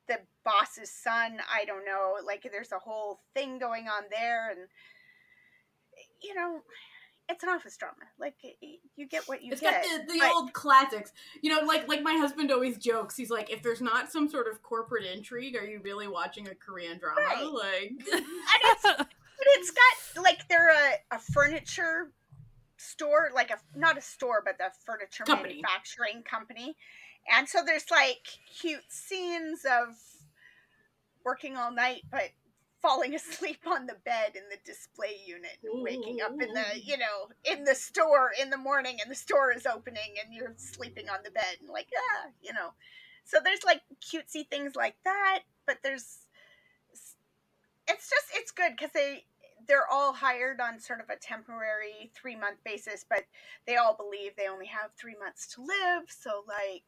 the 0.08 0.18
boss's 0.44 0.90
son. 0.90 1.38
I 1.52 1.64
don't 1.64 1.84
know. 1.84 2.14
Like 2.24 2.48
there's 2.50 2.72
a 2.72 2.78
whole 2.78 3.20
thing 3.34 3.58
going 3.58 3.88
on 3.88 4.04
there, 4.10 4.50
and 4.50 4.60
you 6.22 6.34
know, 6.34 6.62
it's 7.28 7.42
an 7.42 7.50
office 7.50 7.76
drama. 7.76 7.94
Like 8.18 8.34
you 8.96 9.06
get 9.06 9.28
what 9.28 9.42
you 9.42 9.52
it's 9.52 9.60
get. 9.60 9.82
It's 9.84 9.98
got 9.98 10.06
the, 10.06 10.12
the 10.14 10.18
but... 10.20 10.32
old 10.34 10.52
classics. 10.52 11.12
You 11.42 11.50
know, 11.54 11.66
like 11.66 11.88
like 11.88 12.02
my 12.02 12.14
husband 12.14 12.50
always 12.50 12.78
jokes. 12.78 13.16
He's 13.16 13.30
like, 13.30 13.50
if 13.50 13.62
there's 13.62 13.80
not 13.80 14.10
some 14.10 14.28
sort 14.28 14.48
of 14.48 14.62
corporate 14.62 15.04
intrigue, 15.04 15.56
are 15.56 15.64
you 15.64 15.80
really 15.82 16.08
watching 16.08 16.48
a 16.48 16.54
Korean 16.54 16.98
drama? 16.98 17.20
Right. 17.20 17.44
Like, 17.44 17.90
and 18.12 18.24
it's 18.64 18.82
but 18.82 19.46
it's 19.46 19.70
got 19.70 20.22
like 20.22 20.48
they're 20.48 20.70
a, 20.70 21.14
a 21.14 21.18
furniture 21.18 22.12
store, 22.76 23.30
like 23.34 23.50
a 23.50 23.58
not 23.78 23.98
a 23.98 24.02
store, 24.02 24.42
but 24.44 24.58
the 24.58 24.70
furniture 24.84 25.24
company. 25.24 25.60
manufacturing 25.62 26.22
company. 26.22 26.76
And 27.30 27.48
so 27.48 27.60
there's 27.64 27.90
like 27.90 28.26
cute 28.60 28.84
scenes 28.88 29.64
of 29.64 29.94
working 31.24 31.56
all 31.56 31.72
night, 31.72 32.02
but 32.10 32.30
falling 32.82 33.14
asleep 33.16 33.60
on 33.66 33.86
the 33.86 33.96
bed 34.04 34.32
in 34.34 34.42
the 34.50 34.58
display 34.64 35.16
unit, 35.24 35.58
and 35.62 35.82
waking 35.82 36.20
up 36.20 36.32
in 36.32 36.52
the, 36.52 36.64
you 36.82 36.96
know, 36.98 37.28
in 37.44 37.64
the 37.64 37.74
store 37.74 38.30
in 38.40 38.50
the 38.50 38.56
morning 38.56 38.98
and 39.02 39.10
the 39.10 39.16
store 39.16 39.52
is 39.52 39.66
opening 39.66 40.14
and 40.24 40.34
you're 40.34 40.54
sleeping 40.56 41.08
on 41.08 41.18
the 41.24 41.30
bed 41.30 41.56
and 41.60 41.68
like, 41.68 41.88
ah, 41.96 42.28
you 42.42 42.52
know. 42.52 42.70
So 43.24 43.38
there's 43.44 43.64
like 43.64 43.82
cutesy 44.00 44.48
things 44.48 44.74
like 44.74 44.96
that, 45.04 45.40
but 45.66 45.78
there's 45.82 46.26
it's 47.88 48.10
just 48.10 48.26
it's 48.34 48.52
good 48.52 48.72
because 48.76 48.92
they 48.92 49.24
they're 49.66 49.90
all 49.90 50.12
hired 50.12 50.60
on 50.60 50.78
sort 50.80 51.00
of 51.00 51.10
a 51.10 51.16
temporary 51.16 52.10
three 52.14 52.36
month 52.36 52.58
basis, 52.64 53.04
but 53.08 53.24
they 53.66 53.76
all 53.76 53.94
believe 53.94 54.32
they 54.36 54.48
only 54.48 54.66
have 54.66 54.90
three 54.96 55.16
months 55.20 55.46
to 55.54 55.60
live. 55.60 56.08
So, 56.08 56.42
like, 56.48 56.84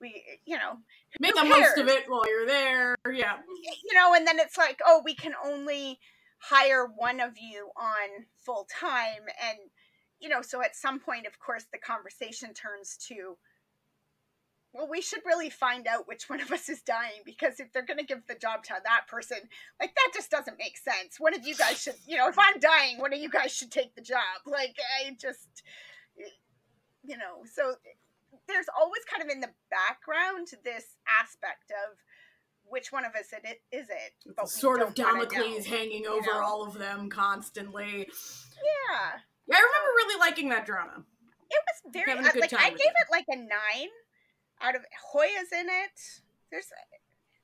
we, 0.00 0.22
you 0.44 0.56
know, 0.56 0.78
make 1.20 1.34
the 1.34 1.42
cares? 1.42 1.50
most 1.50 1.78
of 1.78 1.88
it 1.88 2.04
while 2.08 2.28
you're 2.28 2.46
there. 2.46 2.96
Yeah. 3.06 3.36
You 3.84 3.94
know, 3.94 4.14
and 4.14 4.26
then 4.26 4.38
it's 4.38 4.56
like, 4.56 4.80
oh, 4.86 5.02
we 5.04 5.14
can 5.14 5.32
only 5.44 5.98
hire 6.38 6.86
one 6.86 7.20
of 7.20 7.32
you 7.38 7.70
on 7.76 8.26
full 8.44 8.66
time. 8.72 9.26
And, 9.48 9.58
you 10.20 10.28
know, 10.28 10.42
so 10.42 10.62
at 10.62 10.76
some 10.76 11.00
point, 11.00 11.26
of 11.26 11.38
course, 11.38 11.66
the 11.72 11.78
conversation 11.78 12.54
turns 12.54 12.96
to, 13.08 13.36
well, 14.72 14.88
we 14.88 15.00
should 15.00 15.22
really 15.24 15.50
find 15.50 15.86
out 15.86 16.06
which 16.06 16.28
one 16.28 16.40
of 16.40 16.52
us 16.52 16.68
is 16.68 16.82
dying 16.82 17.22
because 17.24 17.58
if 17.58 17.72
they're 17.72 17.86
going 17.86 17.98
to 17.98 18.04
give 18.04 18.26
the 18.28 18.34
job 18.34 18.62
to 18.64 18.74
that 18.84 19.06
person, 19.08 19.38
like 19.80 19.94
that 19.94 20.12
just 20.14 20.30
doesn't 20.30 20.58
make 20.58 20.76
sense. 20.76 21.18
One 21.18 21.34
of 21.34 21.46
you 21.46 21.54
guys 21.54 21.80
should, 21.80 21.96
you 22.06 22.16
know, 22.16 22.28
if 22.28 22.38
I'm 22.38 22.60
dying, 22.60 22.98
one 22.98 23.12
of 23.12 23.18
you 23.18 23.30
guys 23.30 23.52
should 23.52 23.70
take 23.70 23.94
the 23.94 24.02
job. 24.02 24.20
Like, 24.46 24.76
I 25.00 25.16
just, 25.20 25.62
you 27.02 27.16
know, 27.16 27.44
so 27.52 27.74
there's 28.48 28.66
always 28.78 29.02
kind 29.10 29.22
of 29.22 29.28
in 29.28 29.40
the 29.40 29.50
background 29.70 30.48
this 30.64 30.96
aspect 31.20 31.70
of 31.70 31.98
which 32.64 32.92
one 32.92 33.04
of 33.04 33.14
us 33.14 33.32
it 33.32 33.60
is 33.72 33.88
it 33.88 34.12
but 34.36 34.48
sort 34.48 34.82
of 34.82 34.94
damocles 34.94 35.64
hanging 35.66 36.06
over 36.06 36.26
you 36.26 36.34
know? 36.34 36.42
all 36.42 36.66
of 36.66 36.74
them 36.74 37.08
constantly 37.08 38.08
yeah 38.08 39.20
yeah 39.46 39.56
i 39.56 39.60
remember 39.60 39.90
really 39.96 40.18
liking 40.20 40.48
that 40.48 40.66
drama 40.66 41.04
it 41.50 41.62
was 41.64 41.92
very 41.92 42.12
uh, 42.12 42.22
like 42.22 42.52
i 42.54 42.68
gave 42.68 42.78
it. 42.78 43.00
it 43.00 43.08
like 43.10 43.24
a 43.28 43.36
nine 43.36 43.88
out 44.62 44.74
of 44.74 44.82
Hoya's 45.12 45.52
in 45.52 45.66
it. 45.68 45.96
There's 46.50 46.66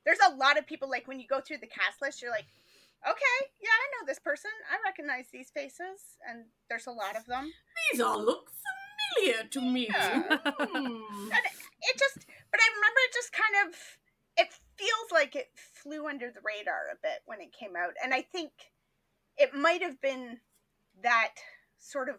there's 0.04 0.18
a 0.26 0.34
lot 0.37 0.58
of 0.58 0.66
people 0.66 0.88
like 0.88 1.08
when 1.08 1.20
you 1.20 1.26
go 1.26 1.40
through 1.40 1.58
the 1.58 1.70
cast 1.70 2.02
list, 2.02 2.20
you're 2.20 2.30
like, 2.30 2.49
okay, 3.08 3.38
yeah, 3.61 3.73
I 3.73 3.87
know 3.96 4.06
this 4.06 4.18
person. 4.18 4.50
I 4.70 4.76
recognize 4.84 5.26
these 5.32 5.50
faces, 5.50 6.20
and 6.28 6.44
there's 6.68 6.87
a 6.87 6.92
lot 6.92 7.16
of 7.16 7.26
them. 7.26 7.50
These 7.92 8.00
all 8.00 8.23
look 8.23 8.50
familiar 9.14 9.44
to 9.50 9.61
me. 9.61 9.88
Yeah. 9.90 10.23
it 10.28 11.99
just, 11.99 12.18
but 12.50 12.61
I 12.61 12.68
remember 12.76 13.00
it 13.06 13.14
just 13.14 13.33
kind 13.33 13.68
of 13.68 13.75
it 14.37 14.49
feels 14.76 15.12
like 15.12 15.37
it 15.37 15.49
flew 15.54 16.09
under 16.09 16.30
the 16.30 16.40
radar 16.44 16.90
a 16.92 16.97
bit 17.02 17.23
when 17.26 17.40
it 17.40 17.52
came 17.52 17.76
out, 17.76 17.94
and 18.02 18.12
I 18.12 18.23
think 18.23 18.50
it 19.37 19.54
might 19.54 19.83
have 19.83 20.00
been 20.00 20.38
that 21.02 21.35
sort 21.78 22.09
of 22.09 22.16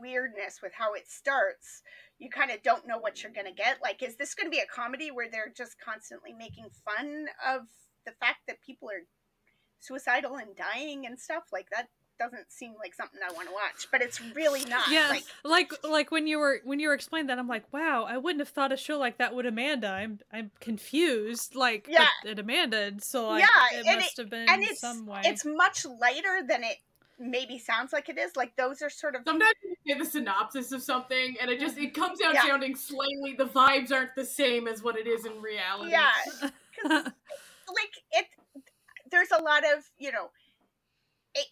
weirdness 0.00 0.60
with 0.62 0.72
how 0.74 0.94
it 0.94 1.08
starts. 1.08 1.82
You 2.18 2.30
kind 2.30 2.50
of 2.50 2.62
don't 2.62 2.86
know 2.86 2.98
what 2.98 3.22
you're 3.22 3.32
going 3.32 3.46
to 3.46 3.52
get. 3.52 3.78
Like, 3.82 4.02
is 4.02 4.16
this 4.16 4.34
going 4.34 4.46
to 4.46 4.54
be 4.54 4.62
a 4.62 4.66
comedy 4.66 5.10
where 5.10 5.28
they're 5.30 5.52
just 5.56 5.76
constantly 5.80 6.32
making 6.32 6.68
fun 6.84 7.26
of 7.46 7.62
the 8.06 8.12
fact 8.12 8.40
that 8.46 8.62
people 8.64 8.88
are 8.88 9.06
suicidal 9.80 10.36
and 10.36 10.56
dying 10.56 11.06
and 11.06 11.18
stuff? 11.18 11.44
Like, 11.52 11.68
that 11.70 11.88
doesn't 12.18 12.50
seem 12.50 12.74
like 12.78 12.94
something 12.94 13.20
I 13.28 13.32
want 13.32 13.48
to 13.48 13.54
watch, 13.54 13.88
but 13.92 14.02
it's 14.02 14.20
really 14.34 14.64
not. 14.64 14.90
Yeah, 14.90 15.08
like, 15.08 15.24
like 15.44 15.72
like 15.84 16.10
when 16.10 16.26
you 16.26 16.38
were 16.38 16.60
when 16.64 16.80
you 16.80 16.88
were 16.88 16.94
explaining 16.94 17.28
that, 17.28 17.38
I'm 17.38 17.48
like, 17.48 17.64
wow, 17.72 18.04
I 18.08 18.18
wouldn't 18.18 18.40
have 18.40 18.48
thought 18.48 18.72
a 18.72 18.76
show 18.76 18.98
like 18.98 19.18
that 19.18 19.34
would 19.34 19.46
Amanda. 19.46 19.88
I'm 19.88 20.18
I'm 20.32 20.50
confused. 20.60 21.54
Like, 21.54 21.86
Yeah. 21.88 22.06
but 22.22 22.32
it 22.32 22.38
Amanda, 22.38 22.92
so 23.00 23.28
like, 23.28 23.42
Yeah, 23.44 23.78
it 23.78 23.86
and 23.86 23.96
must 24.00 24.16
have 24.16 24.30
been 24.30 24.48
and 24.48 24.62
it's 24.62 24.80
some 24.80 25.06
way. 25.06 25.22
it's 25.24 25.44
much 25.44 25.84
lighter 25.84 26.40
than 26.46 26.64
it 26.64 26.76
maybe 27.20 27.58
sounds 27.58 27.92
like 27.92 28.08
it 28.08 28.18
is. 28.18 28.36
Like 28.36 28.54
those 28.56 28.80
are 28.82 28.90
sort 28.90 29.14
of 29.16 29.22
Sometimes 29.26 29.54
you 29.62 29.74
say 29.94 29.98
the 29.98 30.04
synopsis 30.04 30.72
of 30.72 30.82
something, 30.82 31.36
and 31.40 31.50
it 31.50 31.58
just 31.60 31.76
it 31.78 31.92
mm-hmm. 31.92 32.00
comes 32.02 32.20
out 32.20 32.34
Yeah. 32.34 32.44
sounding 32.46 32.76
slightly. 32.76 33.34
The 33.36 33.46
vibes 33.46 33.92
aren't 33.92 34.14
the 34.14 34.24
same 34.24 34.68
as 34.68 34.82
what 34.82 34.96
it 34.96 35.06
is 35.06 35.24
in 35.26 35.40
reality. 35.42 35.90
yeah, 35.90 36.10
'cause, 36.40 36.50
like 37.68 37.94
it. 38.12 38.26
There's 39.10 39.30
a 39.30 39.42
lot 39.42 39.64
of 39.64 39.84
you 39.98 40.12
know, 40.12 40.30
it, 41.34 41.46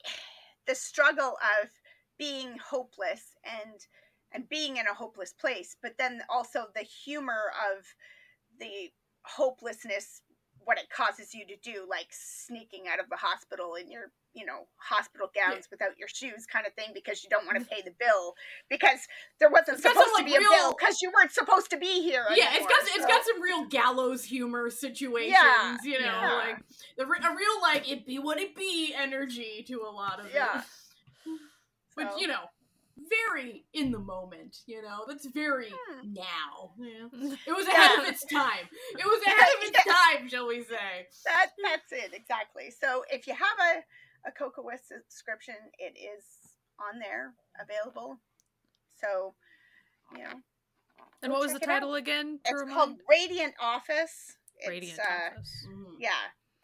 the 0.66 0.74
struggle 0.74 1.36
of 1.62 1.70
being 2.18 2.56
hopeless 2.58 3.36
and 3.44 3.86
and 4.32 4.48
being 4.48 4.76
in 4.76 4.86
a 4.86 4.94
hopeless 4.94 5.32
place, 5.32 5.76
but 5.80 5.96
then 5.98 6.20
also 6.28 6.66
the 6.74 6.82
humor 6.82 7.52
of 7.70 7.84
the 8.58 8.90
hopelessness 9.22 10.22
what 10.66 10.78
it 10.78 10.90
causes 10.90 11.32
you 11.32 11.46
to 11.46 11.54
do 11.62 11.86
like 11.88 12.08
sneaking 12.10 12.84
out 12.92 12.98
of 12.98 13.08
the 13.08 13.16
hospital 13.16 13.76
in 13.80 13.88
your 13.88 14.10
you 14.34 14.44
know 14.44 14.66
hospital 14.78 15.30
gowns 15.32 15.68
without 15.70 15.96
your 15.96 16.08
shoes 16.08 16.44
kind 16.44 16.66
of 16.66 16.74
thing 16.74 16.90
because 16.92 17.22
you 17.22 17.30
don't 17.30 17.46
want 17.46 17.56
to 17.56 17.64
mm-hmm. 17.64 17.74
pay 17.74 17.82
the 17.82 17.94
bill 17.98 18.34
because 18.68 18.98
there 19.38 19.48
wasn't 19.48 19.78
It's 19.78 19.82
supposed 19.82 19.98
some, 19.98 20.08
to 20.08 20.22
like, 20.22 20.26
be 20.26 20.34
a 20.34 20.40
bill 20.40 20.74
because 20.76 21.00
you 21.00 21.10
weren't 21.14 21.30
supposed 21.30 21.70
to 21.70 21.78
be 21.78 22.02
here 22.02 22.26
Yeah, 22.34 22.50
it's 22.52 22.66
got 22.66 22.82
it's 22.82 23.02
so- 23.02 23.08
got 23.08 23.24
some 23.24 23.40
real 23.40 23.64
gallows 23.66 24.24
humor 24.24 24.68
situations. 24.68 25.32
Yeah, 25.32 25.76
you 25.84 26.00
know, 26.00 26.06
yeah. 26.06 26.34
like 26.34 26.58
the 26.98 27.04
a 27.04 27.06
real 27.06 27.62
like 27.62 27.88
it 27.90 28.04
be 28.04 28.18
what 28.18 28.38
it 28.38 28.56
be 28.56 28.92
energy 28.92 29.64
to 29.68 29.82
a 29.88 29.90
lot 29.90 30.18
of 30.18 30.26
Yeah. 30.34 30.58
it. 30.58 30.64
But 31.96 32.12
So- 32.12 32.18
you 32.18 32.26
know, 32.26 32.50
very 32.96 33.64
in 33.72 33.92
the 33.92 33.98
moment. 33.98 34.58
You 34.66 34.82
know, 34.82 35.04
that's 35.06 35.26
very 35.26 35.70
Hmm. 35.70 36.14
now. 36.14 36.72
Yeah. 36.78 37.08
It 37.46 37.52
was 37.56 37.66
ahead 37.66 37.98
of 38.00 38.06
its 38.06 38.24
time. 38.26 38.68
It 38.98 39.04
was 39.04 39.22
ahead 39.26 39.48
of 39.56 39.68
its 39.68 39.78
Yeah. 39.86 39.92
time, 39.92 40.28
shall 40.28 40.46
we 40.48 40.62
say? 40.64 41.06
that 41.24 41.50
that's 41.62 41.92
it 41.92 42.12
exactly 42.14 42.70
so 42.70 43.04
if 43.10 43.26
you 43.26 43.34
have 43.34 43.58
a 43.74 44.28
a 44.28 44.32
coca 44.32 44.60
west 44.62 44.88
subscription 44.88 45.54
it 45.78 45.96
is 45.98 46.24
on 46.80 46.98
there 46.98 47.32
available 47.60 48.18
so 49.00 49.34
you 50.16 50.22
know 50.24 50.40
and 51.22 51.30
what 51.32 51.40
was 51.40 51.52
the 51.52 51.58
check 51.60 51.68
it 51.68 51.70
out. 51.70 51.74
title 51.80 51.94
again? 51.94 52.40
it's 52.44 52.52
remind- 52.60 52.74
called 52.76 52.96
radiant 53.08 53.54
office 53.60 54.36
it's, 54.58 54.68
Radiant 54.68 54.98
uh, 55.00 55.36
Office. 55.36 55.66
Mhm. 55.68 55.94
yeah 55.98 56.10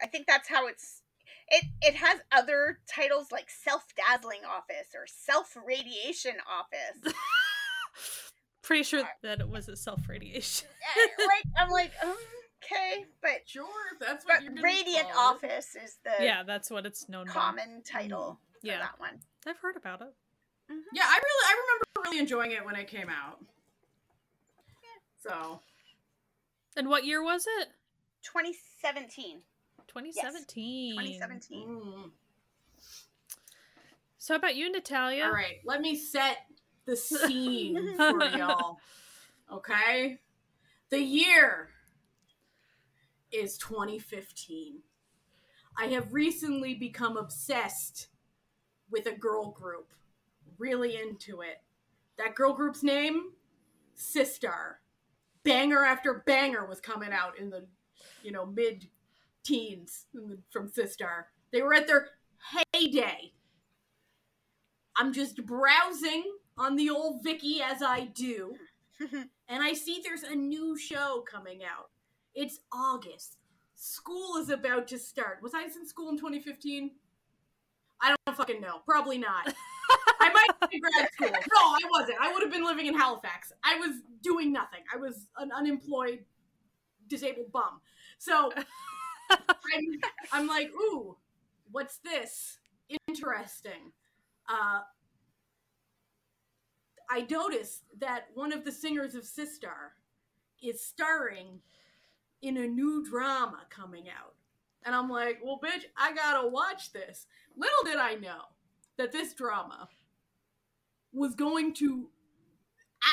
i 0.01 0.07
think 0.07 0.25
that's 0.27 0.49
how 0.49 0.67
it's 0.67 1.02
it 1.49 1.65
it 1.81 1.95
has 1.95 2.19
other 2.31 2.79
titles 2.87 3.31
like 3.31 3.49
self-dazzling 3.49 4.41
office 4.49 4.89
or 4.95 5.05
self-radiation 5.07 6.33
office 6.49 7.13
Pretty 8.61 8.83
sure 8.83 9.03
that 9.23 9.41
it 9.41 9.49
was 9.49 9.67
a 9.67 9.75
self 9.75 10.07
radiation. 10.07 10.67
Like 11.19 11.43
i'm 11.57 11.69
like 11.69 11.91
um, 12.03 12.15
okay 12.63 13.05
but 13.21 13.41
Sure, 13.45 13.65
that's 13.99 14.25
what 14.25 14.37
but 14.39 14.43
you're 14.43 14.63
radiant 14.63 15.11
call 15.11 15.33
office 15.35 15.75
is 15.75 15.97
the 16.05 16.23
yeah, 16.23 16.43
that's 16.43 16.69
what 16.71 16.85
it's 16.85 17.09
known 17.09 17.25
by. 17.27 17.31
common 17.33 17.81
title 17.83 18.39
for 18.61 18.67
Yeah. 18.67 18.79
that 18.79 18.99
one 18.99 19.19
I've 19.45 19.57
heard 19.57 19.75
about 19.75 19.99
it. 20.01 20.13
Yeah, 20.93 21.03
I 21.05 21.19
really 21.21 21.45
I 21.45 21.51
remember 21.61 21.85
really 22.05 22.19
enjoying 22.19 22.51
it 22.51 22.65
when 22.65 22.75
it 22.75 22.87
came 22.87 23.09
out. 23.09 23.39
So 25.21 25.59
And 26.77 26.87
what 26.89 27.05
year 27.05 27.21
was 27.23 27.45
it? 27.59 27.67
2017 28.23 29.41
2017. 29.93 30.93
2017 30.93 31.67
mm. 31.67 32.11
So 34.17 34.33
how 34.33 34.37
about 34.37 34.55
you, 34.55 34.71
Natalia? 34.71 35.25
All 35.25 35.31
right, 35.31 35.59
let 35.65 35.81
me 35.81 35.95
set 35.95 36.37
the 36.85 36.95
scene 36.97 37.95
for 37.97 38.23
y'all. 38.23 38.77
Okay? 39.51 40.19
The 40.89 41.01
year 41.01 41.69
is 43.31 43.57
2015. 43.57 44.79
I 45.77 45.85
have 45.87 46.13
recently 46.13 46.73
become 46.73 47.17
obsessed 47.17 48.07
with 48.89 49.07
a 49.07 49.11
girl 49.11 49.51
group. 49.51 49.91
Really 50.57 50.95
into 50.95 51.41
it. 51.41 51.57
That 52.17 52.35
girl 52.35 52.53
group's 52.53 52.83
name? 52.83 53.31
Sistar. 53.97 54.75
Banger 55.43 55.83
after 55.83 56.23
banger 56.25 56.65
was 56.65 56.79
coming 56.79 57.11
out 57.11 57.37
in 57.37 57.49
the, 57.49 57.65
you 58.23 58.31
know, 58.31 58.45
mid 58.45 58.87
teens 59.43 60.05
from 60.51 60.69
Sistar. 60.69 61.25
They 61.51 61.61
were 61.61 61.73
at 61.73 61.87
their 61.87 62.07
heyday. 62.73 63.33
I'm 64.97 65.13
just 65.13 65.45
browsing 65.45 66.23
on 66.57 66.75
the 66.75 66.89
old 66.89 67.25
Viki 67.25 67.61
as 67.61 67.81
I 67.81 68.05
do, 68.05 68.55
and 68.99 69.63
I 69.63 69.73
see 69.73 70.01
there's 70.03 70.23
a 70.23 70.35
new 70.35 70.77
show 70.77 71.23
coming 71.29 71.61
out. 71.63 71.89
It's 72.35 72.59
August. 72.71 73.37
School 73.75 74.37
is 74.37 74.49
about 74.49 74.87
to 74.89 74.99
start. 74.99 75.39
Was 75.41 75.53
I 75.53 75.63
in 75.63 75.87
school 75.87 76.09
in 76.09 76.17
2015? 76.17 76.91
I 78.01 78.15
don't 78.25 78.37
fucking 78.37 78.61
know. 78.61 78.81
Probably 78.85 79.17
not. 79.17 79.53
I 80.19 80.29
might 80.29 80.69
be 80.69 80.77
in 80.77 80.81
grad 80.81 81.09
school. 81.13 81.29
No, 81.53 81.59
I 81.59 81.79
wasn't. 81.91 82.17
I 82.21 82.31
would 82.31 82.43
have 82.43 82.51
been 82.51 82.65
living 82.65 82.87
in 82.87 82.95
Halifax. 82.95 83.51
I 83.63 83.77
was 83.77 84.01
doing 84.21 84.51
nothing. 84.53 84.81
I 84.93 84.97
was 84.97 85.27
an 85.37 85.51
unemployed, 85.51 86.19
disabled 87.07 87.51
bum. 87.51 87.81
So 88.19 88.51
I'm, 89.31 89.99
I'm 90.31 90.47
like, 90.47 90.69
ooh, 90.73 91.17
what's 91.71 91.97
this? 91.97 92.59
Interesting. 93.07 93.91
Uh, 94.47 94.81
I 97.09 97.25
noticed 97.29 97.83
that 97.99 98.27
one 98.33 98.51
of 98.53 98.65
the 98.65 98.71
singers 98.71 99.15
of 99.15 99.23
Sistar 99.23 99.91
is 100.61 100.85
starring 100.85 101.59
in 102.41 102.57
a 102.57 102.67
new 102.67 103.05
drama 103.09 103.61
coming 103.69 104.05
out. 104.09 104.35
And 104.85 104.95
I'm 104.95 105.09
like, 105.09 105.39
well, 105.43 105.59
bitch, 105.63 105.85
I 105.97 106.13
gotta 106.13 106.47
watch 106.47 106.91
this. 106.93 107.25
Little 107.55 107.83
did 107.85 107.97
I 107.97 108.15
know 108.15 108.41
that 108.97 109.11
this 109.11 109.33
drama 109.33 109.87
was 111.13 111.35
going 111.35 111.73
to 111.75 112.09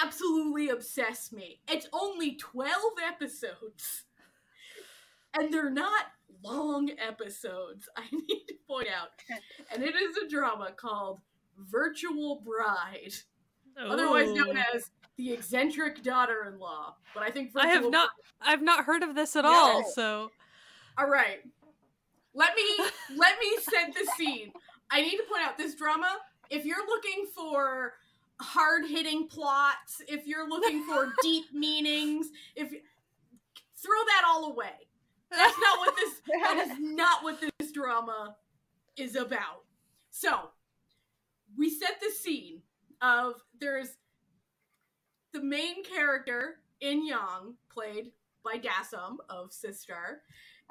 absolutely 0.02 0.68
obsess 0.68 1.32
me. 1.32 1.60
It's 1.68 1.88
only 1.92 2.36
12 2.36 2.74
episodes, 3.06 4.04
and 5.38 5.52
they're 5.52 5.70
not 5.70 6.06
long 6.42 6.90
episodes, 6.98 7.88
I 7.96 8.02
need 8.12 8.44
to 8.48 8.54
point 8.68 8.88
out. 8.88 9.08
And 9.72 9.82
it 9.82 9.94
is 9.94 10.16
a 10.16 10.28
drama 10.28 10.70
called 10.76 11.20
Virtual 11.58 12.42
Bride, 12.44 13.14
otherwise 13.78 14.32
known 14.32 14.56
oh. 14.56 14.62
as 14.74 14.90
The 15.16 15.32
Eccentric 15.32 16.02
Daughter 16.02 16.46
in 16.52 16.58
Law. 16.58 16.96
But 17.14 17.22
I 17.22 17.30
think 17.30 17.50
I 17.56 17.66
have 17.68 17.76
Virtual 17.76 17.90
not 17.90 18.10
I've 18.40 18.62
not 18.62 18.84
heard 18.84 19.02
of 19.02 19.14
this 19.14 19.36
at 19.36 19.44
No. 19.44 19.50
all, 19.50 19.90
so 19.90 20.30
All 20.96 21.08
right. 21.08 21.40
Let 22.34 22.54
me 22.54 22.62
let 23.16 23.38
me 23.40 23.56
set 23.60 23.94
the 23.94 24.08
scene. 24.16 24.52
I 24.90 25.02
need 25.02 25.16
to 25.16 25.24
point 25.30 25.42
out 25.44 25.56
this 25.56 25.74
drama. 25.74 26.08
If 26.48 26.64
you're 26.64 26.86
looking 26.86 27.26
for 27.34 27.94
hard-hitting 28.40 29.28
plots, 29.28 30.02
if 30.08 30.26
you're 30.26 30.48
looking 30.48 30.84
for 30.84 31.12
deep 31.22 31.52
meanings, 31.52 32.28
if 32.56 32.70
throw 32.70 33.98
that 34.06 34.22
all 34.26 34.52
away. 34.52 34.89
That's 35.30 35.58
not 35.58 35.78
what 35.78 35.96
this 35.96 36.14
that 36.42 36.66
is 36.68 36.78
not 36.80 37.22
what 37.22 37.40
this 37.40 37.72
drama 37.72 38.36
is 38.96 39.16
about. 39.16 39.64
So, 40.10 40.50
we 41.56 41.70
set 41.70 42.00
the 42.00 42.10
scene 42.10 42.62
of 43.00 43.34
there's 43.60 43.96
the 45.32 45.42
main 45.42 45.84
character 45.84 46.56
In 46.80 47.06
Yang, 47.06 47.54
played 47.72 48.10
by 48.44 48.58
Dasom 48.58 49.16
of 49.28 49.50
Sistar, 49.50 50.18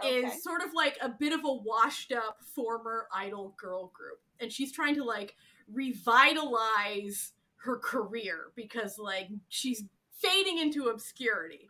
Okay. 0.01 0.19
is 0.25 0.43
sort 0.43 0.61
of 0.61 0.73
like 0.73 0.97
a 1.01 1.09
bit 1.09 1.33
of 1.33 1.41
a 1.43 1.53
washed 1.53 2.13
up 2.13 2.37
former 2.55 3.07
idol 3.13 3.53
girl 3.57 3.87
group. 3.93 4.19
And 4.39 4.49
she's 4.51 4.71
trying 4.71 4.95
to 4.95 5.03
like 5.03 5.35
revitalize 5.71 7.33
her 7.57 7.77
career 7.77 8.51
because 8.55 8.97
like 8.97 9.27
she's 9.49 9.83
fading 10.21 10.57
into 10.59 10.87
obscurity. 10.87 11.69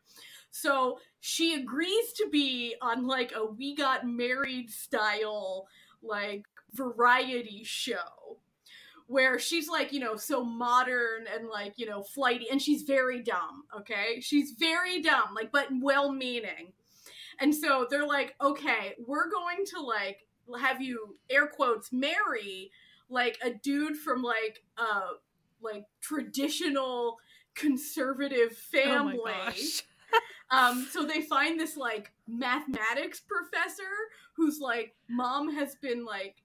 So 0.52 1.00
she 1.20 1.56
agrees 1.56 2.14
to 2.14 2.28
be 2.30 2.76
on 2.82 3.08
like 3.08 3.34
a 3.36 3.46
we 3.46 3.76
got 3.76 4.08
married 4.08 4.70
style 4.70 5.68
like 6.02 6.46
variety 6.74 7.64
show 7.64 8.38
where 9.08 9.40
she's 9.40 9.68
like, 9.68 9.92
you 9.92 10.00
know, 10.00 10.16
so 10.16 10.44
modern 10.44 11.26
and 11.34 11.48
like, 11.48 11.74
you 11.78 11.86
know, 11.88 12.04
flighty 12.04 12.48
and 12.52 12.62
she's 12.62 12.84
very 12.84 13.24
dumb, 13.24 13.64
okay? 13.76 14.20
She's 14.22 14.52
very 14.52 15.02
dumb, 15.02 15.34
like 15.36 15.52
but 15.52 15.68
well-meaning. 15.82 16.74
And 17.40 17.56
so 17.56 17.88
they're 17.90 18.06
like, 18.06 18.36
"Okay, 18.42 18.96
we're 19.06 19.30
going 19.30 19.66
to 19.68 19.82
like 19.82 20.28
have 20.60 20.82
you 20.82 21.18
air 21.30 21.48
quotes 21.48 21.92
marry 21.92 22.72
like 23.10 23.38
a 23.44 23.52
dude 23.52 23.98
from 23.98 24.22
like 24.22 24.64
uh 24.78 25.14
like 25.62 25.86
traditional 26.02 27.18
conservative 27.56 28.56
family." 28.56 29.22
Oh 29.26 29.52
Um, 30.52 30.88
so 30.90 31.06
they 31.06 31.22
find 31.22 31.60
this 31.60 31.78
like 31.78 32.12
mathematics 32.28 33.20
professor 33.20 33.84
who's 34.34 34.60
like 34.60 34.96
mom 35.08 35.54
has 35.54 35.76
been 35.76 36.06
like 36.06 36.38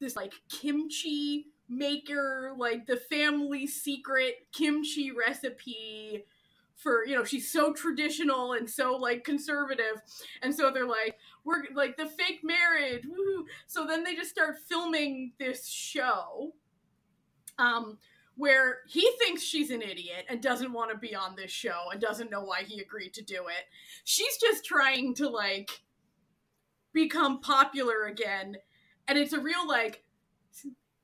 this 0.00 0.16
like 0.16 0.34
kimchi 0.48 1.46
maker, 1.68 2.54
like 2.56 2.86
the 2.86 2.96
family 2.96 3.66
secret 3.66 4.46
kimchi 4.52 5.12
recipe 5.12 6.24
for 6.74 7.04
you 7.04 7.16
know 7.16 7.24
she's 7.24 7.50
so 7.50 7.72
traditional 7.72 8.52
and 8.52 8.68
so 8.68 8.96
like 8.96 9.24
conservative. 9.24 10.02
And 10.42 10.54
so 10.54 10.70
they're 10.70 10.86
like 10.86 11.16
we're 11.44 11.64
like 11.74 11.96
the 11.96 12.06
fake 12.06 12.40
marriage 12.42 13.04
woo 13.06 13.46
so 13.66 13.86
then 13.86 14.04
they 14.04 14.14
just 14.14 14.30
start 14.30 14.56
filming 14.68 15.32
this 15.38 15.68
show. 15.68 16.54
Um 17.58 17.98
where 18.38 18.78
he 18.86 19.10
thinks 19.18 19.42
she's 19.42 19.70
an 19.72 19.82
idiot 19.82 20.24
and 20.28 20.40
doesn't 20.40 20.72
want 20.72 20.92
to 20.92 20.96
be 20.96 21.12
on 21.12 21.34
this 21.34 21.50
show 21.50 21.90
and 21.90 22.00
doesn't 22.00 22.30
know 22.30 22.44
why 22.44 22.62
he 22.62 22.80
agreed 22.80 23.12
to 23.12 23.20
do 23.22 23.48
it. 23.48 23.64
She's 24.04 24.38
just 24.38 24.64
trying 24.64 25.14
to 25.16 25.28
like 25.28 25.82
become 26.92 27.40
popular 27.40 28.06
again. 28.06 28.56
And 29.08 29.18
it's 29.18 29.32
a 29.32 29.40
real 29.40 29.66
like 29.66 30.04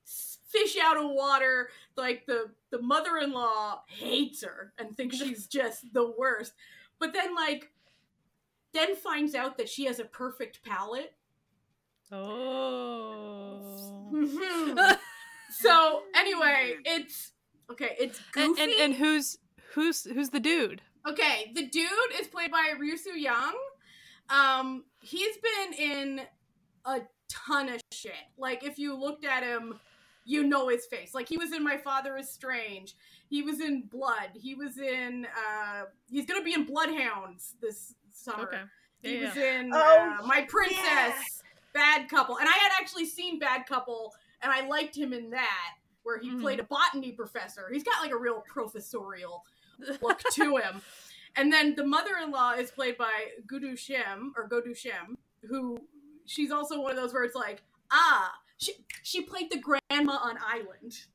fish 0.06 0.76
out 0.80 0.96
of 0.96 1.10
water. 1.10 1.70
Like 1.96 2.24
the 2.26 2.52
the 2.70 2.80
mother-in-law 2.80 3.82
hates 3.88 4.44
her 4.44 4.72
and 4.78 4.96
thinks 4.96 5.16
she's 5.22 5.48
just 5.48 5.92
the 5.92 6.14
worst. 6.16 6.52
But 7.00 7.12
then 7.12 7.34
like 7.34 7.72
then 8.72 8.94
finds 8.94 9.34
out 9.34 9.58
that 9.58 9.68
she 9.68 9.86
has 9.86 9.98
a 9.98 10.04
perfect 10.04 10.62
palate. 10.62 11.14
Oh. 12.12 14.08
Mhm. 14.14 14.98
so 15.60 16.02
anyway, 16.16 16.76
it's 16.84 17.32
okay. 17.70 17.96
It's 17.98 18.20
goofy. 18.32 18.60
and, 18.62 18.70
and 18.70 18.80
and 18.80 18.94
who's 18.94 19.38
who's 19.74 20.04
who's 20.04 20.30
the 20.30 20.40
dude? 20.40 20.82
okay, 21.06 21.52
the 21.54 21.66
dude 21.66 21.90
is 22.20 22.26
played 22.28 22.50
by 22.50 22.72
Ryu 22.78 22.96
Soo 22.96 23.18
Young. 23.18 23.54
Um, 24.30 24.84
he's 25.02 25.36
been 25.36 25.78
in 25.78 26.20
a 26.86 27.00
ton 27.28 27.68
of 27.68 27.80
shit. 27.92 28.12
Like 28.38 28.64
if 28.64 28.78
you 28.78 28.94
looked 28.98 29.24
at 29.24 29.42
him, 29.42 29.78
you 30.24 30.44
know 30.44 30.68
his 30.68 30.86
face. 30.86 31.12
Like 31.14 31.28
he 31.28 31.36
was 31.36 31.52
in 31.52 31.62
My 31.62 31.76
Father 31.76 32.16
is 32.16 32.30
Strange. 32.30 32.94
He 33.28 33.42
was 33.42 33.60
in 33.60 33.82
Blood. 33.90 34.30
He 34.34 34.54
was 34.54 34.78
in. 34.78 35.26
uh 35.26 35.84
He's 36.10 36.24
gonna 36.26 36.42
be 36.44 36.54
in 36.54 36.64
Bloodhounds 36.64 37.54
this 37.60 37.94
summer. 38.12 38.44
Okay. 38.44 38.60
He 39.02 39.18
Yeah, 39.20 39.28
was 39.28 39.36
in 39.36 39.70
Oh, 39.74 40.16
uh, 40.22 40.26
My 40.26 40.42
Princess, 40.48 40.78
yeah. 40.80 41.12
Bad 41.74 42.08
Couple, 42.08 42.38
and 42.38 42.48
I 42.48 42.52
had 42.52 42.72
actually 42.80 43.04
seen 43.04 43.38
Bad 43.38 43.66
Couple, 43.66 44.14
and 44.44 44.52
I 44.52 44.68
liked 44.68 44.96
him 44.96 45.12
in 45.12 45.30
that, 45.30 45.74
where 46.04 46.18
he 46.18 46.30
Mhm. 46.30 46.40
played 46.40 46.60
a 46.60 46.64
botany 46.64 47.10
professor. 47.12 47.68
He's 47.72 47.82
got 47.82 48.00
like 48.02 48.12
a 48.12 48.16
real 48.16 48.42
professorial 48.46 49.44
look 50.02 50.20
to 50.34 50.56
him. 50.58 50.82
And 51.36 51.52
then 51.52 51.74
the 51.74 51.84
mother-in-law 51.84 52.52
is 52.52 52.70
played 52.70 52.96
by 52.96 53.32
Gudu 53.46 53.76
Shem 53.76 54.32
or 54.36 54.48
Godu 54.48 54.76
Shem, 54.76 55.18
who 55.48 55.78
she's 56.26 56.52
also 56.52 56.80
one 56.80 56.92
of 56.92 56.96
those 56.96 57.12
where 57.12 57.24
it's 57.24 57.34
like, 57.34 57.62
ah, 57.90 58.32
she 58.58 58.72
she 59.02 59.22
played 59.22 59.50
the 59.50 59.58
grandma 59.58 60.12
on 60.22 60.38
Island. 60.46 61.06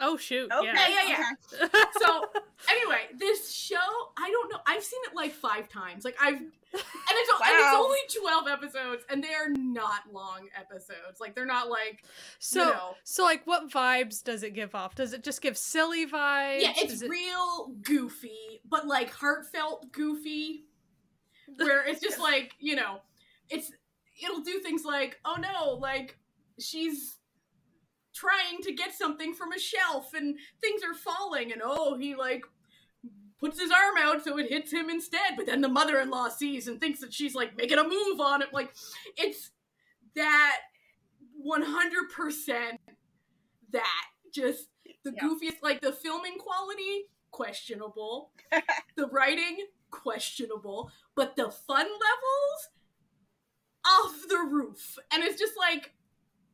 Oh 0.00 0.16
shoot! 0.16 0.50
Okay, 0.50 0.66
Yeah. 0.66 0.88
yeah, 0.88 1.08
yeah. 1.08 1.30
okay. 1.62 1.78
So 2.00 2.24
anyway, 2.68 3.06
this 3.16 3.52
show, 3.52 3.76
I 4.18 4.28
don't 4.30 4.52
know. 4.52 4.58
I've 4.66 4.82
seen 4.82 5.00
it 5.06 5.14
like 5.14 5.32
five 5.32 5.68
times. 5.68 6.04
Like 6.04 6.16
I've, 6.20 6.40
and 6.74 6.82
it's 7.10 7.30
and 7.30 7.54
it's 7.54 7.74
only 7.76 7.98
twelve 8.20 8.48
episodes, 8.48 9.04
and 9.08 9.22
they 9.22 9.32
are 9.34 9.48
not 9.50 10.02
long 10.12 10.48
episodes. 10.58 11.20
Like 11.20 11.34
they're 11.34 11.46
not 11.46 11.68
like 11.70 12.04
So 12.38 12.60
you 12.64 12.70
know. 12.72 12.94
so 13.04 13.24
like, 13.24 13.46
what 13.46 13.70
vibes 13.70 14.22
does 14.22 14.42
it 14.42 14.54
give 14.54 14.74
off? 14.74 14.94
Does 14.94 15.12
it 15.12 15.22
just 15.22 15.40
give 15.40 15.56
silly 15.56 16.06
vibes? 16.06 16.62
Yeah, 16.62 16.72
it's 16.76 17.02
it- 17.02 17.08
real 17.10 17.72
goofy, 17.82 18.60
but 18.68 18.86
like 18.86 19.10
heartfelt 19.12 19.92
goofy. 19.92 20.64
Where 21.56 21.86
it's 21.86 22.00
just 22.00 22.18
like, 22.30 22.52
you 22.58 22.76
know, 22.76 23.00
it's 23.50 23.70
it'll 24.22 24.40
do 24.42 24.60
things 24.60 24.84
like, 24.84 25.18
oh 25.24 25.36
no, 25.38 25.70
like 25.74 26.16
she's 26.58 27.16
trying 28.14 28.60
to 28.62 28.72
get 28.72 28.94
something 28.94 29.34
from 29.34 29.52
a 29.52 29.58
shelf 29.58 30.14
and 30.14 30.36
things 30.60 30.82
are 30.84 30.94
falling 30.94 31.50
and 31.52 31.60
oh 31.64 31.96
he 31.98 32.14
like 32.14 32.44
puts 33.44 33.60
his 33.60 33.70
arm 33.70 33.96
out 34.00 34.24
so 34.24 34.38
it 34.38 34.48
hits 34.48 34.72
him 34.72 34.88
instead, 34.88 35.36
but 35.36 35.44
then 35.44 35.60
the 35.60 35.68
mother-in-law 35.68 36.30
sees 36.30 36.66
and 36.66 36.80
thinks 36.80 37.00
that 37.00 37.12
she's 37.12 37.34
like 37.34 37.54
making 37.58 37.76
a 37.78 37.84
move 37.84 38.18
on 38.18 38.40
it. 38.40 38.48
Like 38.54 38.72
it's 39.18 39.50
that 40.14 40.60
100% 41.46 42.78
that 43.72 44.04
just 44.32 44.68
the 45.04 45.12
Yeah. 45.14 45.22
goofiest 45.28 45.62
like 45.62 45.82
the 45.82 45.92
filming 45.92 46.38
quality 46.38 47.10
questionable. 47.30 48.30
The 48.96 49.08
writing 49.08 49.66
questionable. 49.90 50.90
But 51.14 51.36
the 51.36 51.50
fun 51.50 51.86
levels 51.86 52.68
off 53.84 54.22
the 54.28 54.38
roof. 54.38 54.96
And 55.12 55.22
it's 55.22 55.38
just 55.38 55.54
like 55.58 55.92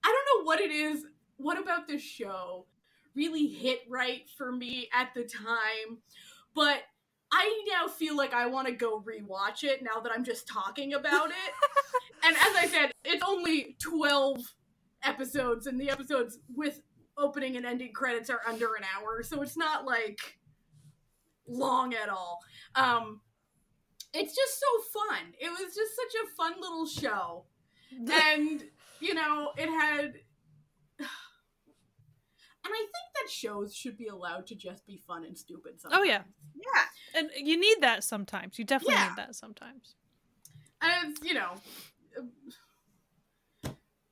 i 0.02 0.08
don't 0.08 0.40
know 0.40 0.44
what 0.46 0.60
it 0.60 0.70
is. 0.72 1.04
What 1.36 1.60
about 1.60 1.86
this 1.86 2.02
show 2.02 2.66
really 3.14 3.46
hit 3.46 3.80
right 3.88 4.22
for 4.38 4.50
me 4.52 4.88
at 4.94 5.12
the 5.14 5.22
time 5.24 5.98
but 6.54 6.82
i 7.32 7.64
now 7.70 7.86
feel 7.88 8.16
like 8.16 8.34
i 8.34 8.46
want 8.46 8.66
to 8.66 8.72
go 8.72 9.00
rewatch 9.02 9.64
it 9.64 9.82
now 9.82 10.00
that 10.00 10.12
i'm 10.12 10.24
just 10.24 10.46
talking 10.46 10.94
about 10.94 11.30
it. 11.30 11.34
And 12.22 12.36
as 12.36 12.54
i 12.54 12.66
said 12.66 12.92
it's 13.04 13.22
only 13.26 13.76
12 13.80 14.54
episodes 15.02 15.66
and 15.66 15.80
the 15.80 15.88
episodes 15.88 16.38
with 16.54 16.82
opening 17.16 17.56
and 17.56 17.64
ending 17.64 17.92
credits 17.92 18.28
are 18.28 18.40
under 18.46 18.74
an 18.74 18.84
hour 18.94 19.22
so 19.22 19.40
it's 19.40 19.56
not 19.56 19.86
like 19.86 20.38
long 21.48 21.94
at 21.94 22.08
all. 22.08 22.40
Um 22.74 23.20
it's 24.12 24.34
just 24.34 24.58
so 24.58 25.00
fun. 25.00 25.34
It 25.38 25.50
was 25.50 25.74
just 25.74 25.96
such 25.96 26.22
a 26.24 26.34
fun 26.36 26.60
little 26.60 26.86
show. 26.86 27.44
And 28.30 28.64
you 29.00 29.14
know 29.14 29.50
it 29.56 29.68
had 29.68 30.14
and 32.64 32.72
i 32.74 32.78
think 32.78 32.90
that 33.14 33.30
shows 33.30 33.74
should 33.74 33.96
be 33.96 34.06
allowed 34.08 34.46
to 34.46 34.54
just 34.54 34.86
be 34.86 34.96
fun 34.96 35.24
and 35.24 35.36
stupid 35.36 35.80
sometimes. 35.80 36.00
Oh 36.00 36.04
yeah, 36.04 36.22
Yeah. 36.54 36.84
and 37.20 37.30
you 37.36 37.58
need 37.58 37.78
that 37.80 38.04
sometimes. 38.04 38.58
You 38.58 38.64
definitely 38.64 38.94
Yeah. 38.94 39.08
need 39.08 39.16
that 39.16 39.34
sometimes. 39.34 39.94
and 40.82 41.10
it's, 41.10 41.22
you 41.24 41.34
know 41.34 41.54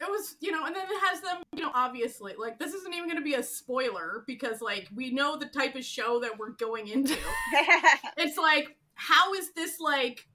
it 0.01 0.09
was 0.09 0.37
you 0.41 0.53
know 0.53 0.65
and 0.65 0.75
then 0.77 0.85
it 0.89 1.01
has 1.11 1.21
them 1.21 1.43
you 1.57 1.63
know 1.63 1.73
obviously 1.75 2.35
like 2.39 2.59
this 2.59 2.73
isn't 2.73 2.95
even 2.95 3.09
going 3.09 3.19
to 3.19 3.25
be 3.25 3.35
a 3.35 3.43
spoiler 3.43 4.23
because 4.27 4.61
like 4.63 4.87
we 4.95 5.11
know 5.11 5.37
the 5.37 5.47
type 5.47 5.75
of 5.75 5.85
show 5.85 6.21
that 6.21 6.39
we're 6.39 6.51
going 6.51 6.87
into 6.89 7.17
it's 8.17 8.37
like 8.39 8.77
how 8.95 9.35
is 9.35 9.53
this 9.55 9.81
like 9.81 10.27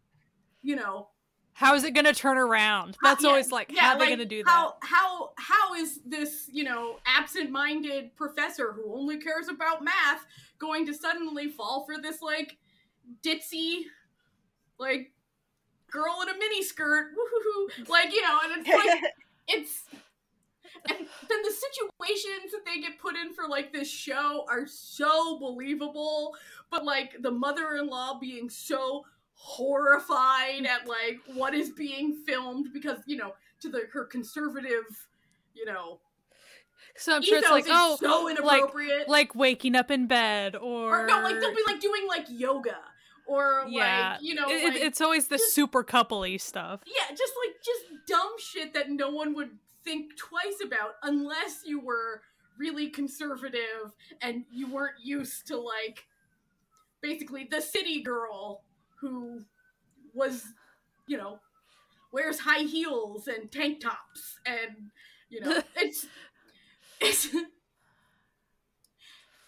you 0.62 0.76
know 0.76 1.08
How 1.54 1.76
is 1.76 1.84
it 1.84 1.94
going 1.94 2.06
to 2.06 2.14
turn 2.14 2.38
around? 2.38 2.98
That's 3.04 3.24
yeah, 3.24 3.30
always 3.30 3.52
like, 3.52 3.72
yeah, 3.72 3.82
how 3.82 3.94
are 3.94 4.00
they 4.00 4.08
going 4.08 4.20
to 4.20 4.26
do 4.26 4.44
that? 4.44 4.50
how 4.50 4.76
how 4.82 5.32
how 5.38 5.74
is 5.76 6.00
this 6.06 6.50
you 6.52 6.64
know 6.64 6.98
absent-minded 7.06 8.16
professor 8.16 8.74
who 8.74 8.94
only 8.94 9.18
cares 9.18 9.48
about 9.48 9.84
math 9.84 10.26
going 10.60 10.86
to 10.86 10.94
suddenly 10.94 11.48
fall 11.50 11.86
for 11.86 12.02
this 12.02 12.22
like 12.22 12.58
ditzy 13.22 13.84
like 14.80 15.12
girl 15.92 16.20
in 16.24 16.30
a 16.30 16.38
mini 16.38 16.64
skirt 16.64 17.12
woohoo 17.12 17.90
like 17.90 18.14
you 18.14 18.22
know 18.22 18.40
and 18.44 18.66
it's 18.66 18.70
like 18.70 19.02
it's 19.48 19.86
and 20.90 20.98
then 21.30 21.42
the 21.44 21.52
situations 21.52 22.52
that 22.52 22.66
they 22.66 22.82
get 22.82 23.00
put 23.00 23.16
in 23.16 23.34
for 23.34 23.48
like 23.48 23.72
this 23.72 23.90
show 23.90 24.46
are 24.50 24.66
so 24.66 25.40
believable 25.40 26.34
but 26.70 26.84
like 26.84 27.16
the 27.22 27.32
mother-in-law 27.32 28.18
being 28.20 28.50
so 28.50 29.04
horrified 29.36 30.66
at 30.66 30.88
like 30.88 31.20
what 31.34 31.54
is 31.54 31.70
being 31.72 32.16
filmed 32.26 32.68
because 32.74 33.00
you 33.06 33.18
know 33.18 33.34
to 33.60 33.70
the 33.70 33.82
her 33.92 34.06
conservative 34.06 34.84
you 35.54 35.66
know 35.66 36.00
so 36.96 37.16
I'm 37.16 37.24
sure 37.24 37.40
it's 37.40 37.50
like, 37.50 37.66
oh, 37.68 37.98
so 38.00 38.26
like 38.26 38.38
inappropriate 38.38 39.10
like 39.10 39.34
waking 39.36 39.76
up 39.76 39.90
in 39.90 40.06
bed 40.06 40.56
or, 40.56 41.04
or 41.04 41.08
no 41.08 41.22
like 41.22 41.40
they'll 41.40 41.56
be 41.56 41.64
like 41.66 41.80
doing 41.80 42.08
like 42.08 42.26
yoga 42.30 42.78
or 43.26 43.66
yeah, 43.70 44.12
like 44.14 44.22
you 44.22 44.36
know 44.36 44.48
it- 44.48 44.74
like, 44.74 44.82
it's 44.82 45.02
always 45.02 45.28
the 45.28 45.38
just- 45.38 45.56
super 45.56 45.84
coupley 45.84 46.40
stuff. 46.40 46.82
Yeah, 46.86 47.16
just 47.16 47.34
like 47.46 47.56
just 47.64 47.82
dumb 48.08 48.34
shit 48.38 48.74
that 48.74 48.90
no 48.92 49.10
one 49.10 49.34
would 49.36 49.52
think 49.84 50.18
twice 50.18 50.60
about 50.64 50.96
unless 51.04 51.62
you 51.66 51.80
were 51.80 52.22
really 52.58 52.90
conservative 52.90 53.94
and 54.22 54.44
you 54.52 54.72
weren't 54.72 54.96
used 55.04 55.48
to 55.48 55.58
like 55.58 56.06
basically 57.02 57.48
the 57.50 57.62
city 57.62 58.02
girl 58.02 58.64
who 59.04 59.42
was, 60.14 60.46
you 61.08 61.18
know, 61.18 61.40
wears 62.12 62.40
high 62.40 62.64
heels 62.64 63.28
and 63.28 63.52
tank 63.52 63.82
tops 63.82 64.40
and 64.46 64.92
you 65.30 65.42
know, 65.42 65.62
it's 65.76 66.08
it's 67.02 67.28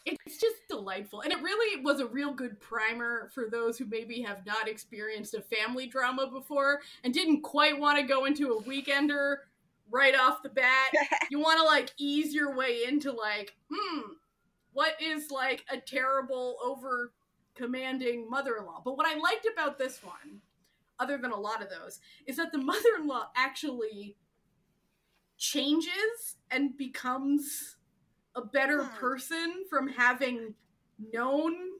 it's 0.05 0.37
just 0.37 0.55
delightful. 0.69 1.21
And 1.21 1.31
it 1.31 1.41
really 1.41 1.81
was 1.81 1.99
a 1.99 2.05
real 2.05 2.33
good 2.33 2.59
primer 2.59 3.29
for 3.33 3.49
those 3.49 3.77
who 3.77 3.85
maybe 3.85 4.21
have 4.21 4.45
not 4.45 4.67
experienced 4.67 5.33
a 5.33 5.41
family 5.41 5.87
drama 5.87 6.27
before 6.27 6.81
and 7.03 7.13
didn't 7.13 7.41
quite 7.41 7.79
want 7.79 7.97
to 7.97 8.03
go 8.03 8.25
into 8.25 8.53
a 8.53 8.61
weekender 8.63 9.37
right 9.89 10.15
off 10.15 10.43
the 10.43 10.49
bat. 10.49 10.91
you 11.31 11.39
want 11.39 11.59
to 11.59 11.65
like 11.65 11.91
ease 11.97 12.33
your 12.33 12.55
way 12.55 12.83
into 12.87 13.11
like, 13.11 13.55
hmm, 13.73 14.01
what 14.73 14.93
is 15.01 15.31
like 15.31 15.65
a 15.71 15.77
terrible 15.77 16.57
over 16.63 17.11
commanding 17.55 18.29
mother-in-law. 18.29 18.81
But 18.85 18.97
what 18.97 19.07
I 19.07 19.17
liked 19.17 19.47
about 19.51 19.77
this 19.77 20.03
one, 20.03 20.41
other 20.99 21.17
than 21.17 21.31
a 21.31 21.39
lot 21.39 21.61
of 21.61 21.69
those, 21.69 21.99
is 22.27 22.37
that 22.37 22.51
the 22.51 22.57
mother-in-law 22.71 23.31
actually 23.35 24.15
changes 25.37 26.35
and 26.51 26.77
becomes 26.77 27.77
a 28.35 28.41
better 28.41 28.83
Hmm. 28.83 28.99
person 28.99 29.65
from 29.69 29.87
having 29.87 30.55
known 31.11 31.79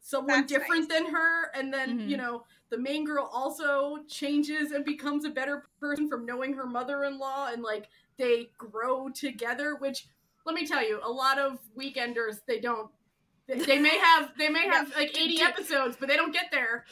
someone 0.00 0.40
That's 0.40 0.52
different 0.52 0.88
nice. 0.88 1.00
than 1.02 1.12
her 1.12 1.50
and 1.54 1.72
then 1.72 1.98
Mhm. 1.98 2.08
you 2.08 2.16
know 2.16 2.44
the 2.70 2.78
main 2.78 3.04
girl 3.04 3.24
also 3.32 4.02
changes 4.08 4.72
and 4.72 4.84
becomes 4.84 5.24
a 5.24 5.30
better 5.30 5.68
person 5.78 6.08
from 6.08 6.24
knowing 6.24 6.54
her 6.54 6.66
mother-in-law 6.66 7.48
and 7.52 7.62
like 7.62 7.88
they 8.16 8.46
grow 8.56 9.08
together 9.10 9.76
which 9.76 10.08
let 10.46 10.54
me 10.54 10.66
tell 10.66 10.82
you 10.82 11.00
a 11.02 11.10
lot 11.10 11.38
of 11.38 11.58
weekenders 11.76 12.44
they 12.46 12.58
don't 12.60 12.90
they, 13.46 13.58
they 13.58 13.78
may 13.78 13.98
have 13.98 14.32
they 14.38 14.48
may 14.48 14.66
have 14.68 14.94
like 14.96 15.16
80 15.18 15.40
episodes 15.42 15.96
but 15.98 16.08
they 16.08 16.16
don't 16.16 16.32
get 16.32 16.46
there 16.52 16.84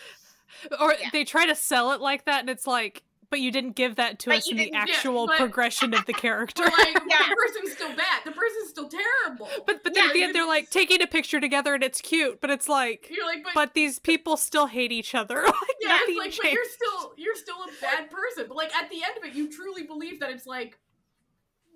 Or 0.81 0.95
Yeah. 0.99 1.11
they 1.13 1.25
try 1.25 1.47
to 1.47 1.55
sell 1.55 1.93
it 1.93 2.01
like 2.01 2.25
that, 2.25 2.41
and 2.41 2.51
it's 2.51 2.67
like, 2.67 3.05
but 3.31 3.39
you 3.41 3.53
didn't 3.53 3.77
give 3.77 3.97
that 3.97 4.19
to 4.21 4.31
But 4.31 4.39
us 4.39 4.47
you 4.47 4.53
in 4.53 4.57
the 4.57 4.65
didn't- 4.65 4.75
yeah, 4.89 4.95
actual 4.95 5.27
but- 5.27 5.37
progression 5.37 5.93
of 5.95 6.05
the 6.07 6.13
character. 6.25 6.65
Like 6.65 6.95
Yeah. 7.09 7.29
the 7.29 7.37
person's 7.37 7.73
still 7.75 7.95
bad 7.95 8.23
the 8.25 8.33
person's 8.33 8.71
still 8.71 8.89
terrible 8.89 9.49
But 9.67 9.85
but 9.85 9.95
then 9.95 10.03
Yeah, 10.05 10.09
at 10.09 10.15
the 10.15 10.23
end 10.25 10.35
they're 10.35 10.47
like 10.47 10.71
taking 10.71 11.03
a 11.03 11.07
picture 11.07 11.39
together 11.39 11.75
and 11.75 11.85
it's 11.85 12.01
cute, 12.01 12.41
but 12.41 12.51
it's 12.51 12.69
like 12.69 13.09
you're 13.11 13.27
like 13.27 13.45
but, 13.45 13.55
but 13.55 13.75
these 13.75 13.99
people 13.99 14.37
still 14.39 14.67
hate 14.67 14.91
each 14.91 15.15
other. 15.15 15.43
like 15.45 15.55
yeah 15.83 15.99
it's 16.01 16.19
like 16.19 16.35
but 16.43 16.53
you're 16.53 16.65
still 16.65 17.13
you're 17.19 17.37
still 17.37 17.63
a 17.63 17.69
bad 17.83 18.11
person 18.11 18.47
but 18.49 18.57
like 18.57 18.75
at 18.75 18.89
the 18.91 18.97
end 19.05 19.17
of 19.19 19.25
it 19.25 19.35
you 19.35 19.49
truly 19.53 19.83
believe 19.85 20.19
that 20.21 20.31
it's 20.31 20.47
like 20.47 20.79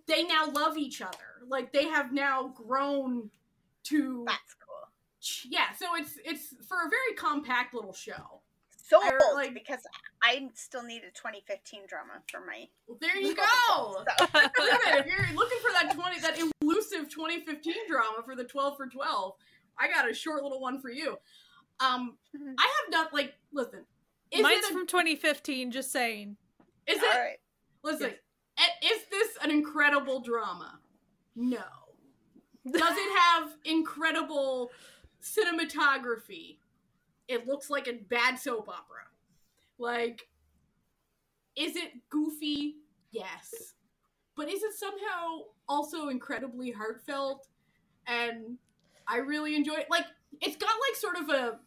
they 0.07 0.25
now 0.25 0.47
love 0.51 0.77
each 0.79 1.01
other 1.03 1.45
like 1.47 1.73
they 1.73 1.85
have 1.85 2.13
now 2.13 2.49
grown 2.57 3.31
to 3.85 4.25
That's 4.27 4.55
cool. 4.55 4.62
Yeah 5.49 5.73
so 5.79 5.87
it's 5.97 6.13
it's 6.25 6.55
for 6.67 6.79
a 6.87 6.89
very 6.91 7.15
compact 7.17 7.75
little 7.75 7.93
show 7.93 8.41
So 8.77 8.99
I, 9.03 9.17
like- 9.35 9.55
because 9.55 9.81
I 10.23 10.49
still 10.55 10.83
need 10.83 11.03
a 11.03 11.11
2015 11.13 11.83
drama 11.89 12.23
for 12.31 12.41
my. 12.45 12.67
well, 12.87 12.99
there 13.01 13.17
you 13.17 13.35
So- 13.35 13.35
go 13.69 14.05
if 14.29 15.07
you're 15.07 15.35
looking 15.35 15.59
for 15.61 15.73
that 15.73 15.93
20 15.95 16.21
that 16.21 16.39
elusive 16.61 17.09
2015 17.09 17.75
drama 17.89 18.23
for 18.25 18.35
the 18.37 18.45
12 18.45 18.77
for 18.77 18.87
12 18.87 19.33
i 19.79 19.89
got 19.89 20.09
a 20.11 20.15
short 20.15 20.43
little 20.43 20.61
one 20.61 20.81
for 20.81 20.91
you 20.91 21.17
um 21.81 22.17
Mhm. 22.37 22.55
i 22.59 22.63
have 22.63 22.91
not 22.91 23.13
like 23.15 23.35
listen 23.53 23.85
is 24.31 24.41
Mine's 24.43 24.65
it 24.65 24.71
a, 24.71 24.73
from 24.73 24.87
2015. 24.87 25.71
Just 25.73 25.93
saying. 25.93 26.37
is 26.87 26.99
All 26.99 27.05
it 27.05 27.17
right. 27.19 27.37
listen 27.83 28.13
i- 28.59 28.87
is 28.87 29.05
this 29.11 29.37
an 29.43 29.51
incredible 29.51 30.21
drama 30.21 30.79
no 31.37 31.63
does 32.71 32.97
it 32.97 33.19
have 33.19 33.57
incredible 33.65 34.71
cinematography 35.23 36.57
it 37.29 37.47
looks 37.47 37.71
like 37.71 37.89
a 37.89 37.93
bad 37.93 38.39
soap 38.39 38.69
opera. 38.69 39.05
Like 39.79 40.29
is 41.57 41.77
it 41.77 41.93
goofy? 42.11 42.77
Yes. 43.11 43.75
But 44.37 44.49
is 44.49 44.63
it 44.63 44.73
somehow 44.73 45.45
also 45.69 46.09
incredibly 46.09 46.71
heartfelt? 46.71 47.47
And 48.07 48.59
i 49.07 49.19
really 49.19 49.55
enjoy 49.55 49.75
it. 49.75 49.91
Like 49.91 50.07
it's 50.41 50.57
got 50.57 50.71
like 50.71 50.97
sort 50.97 51.17
of 51.17 51.29
a 51.29 51.59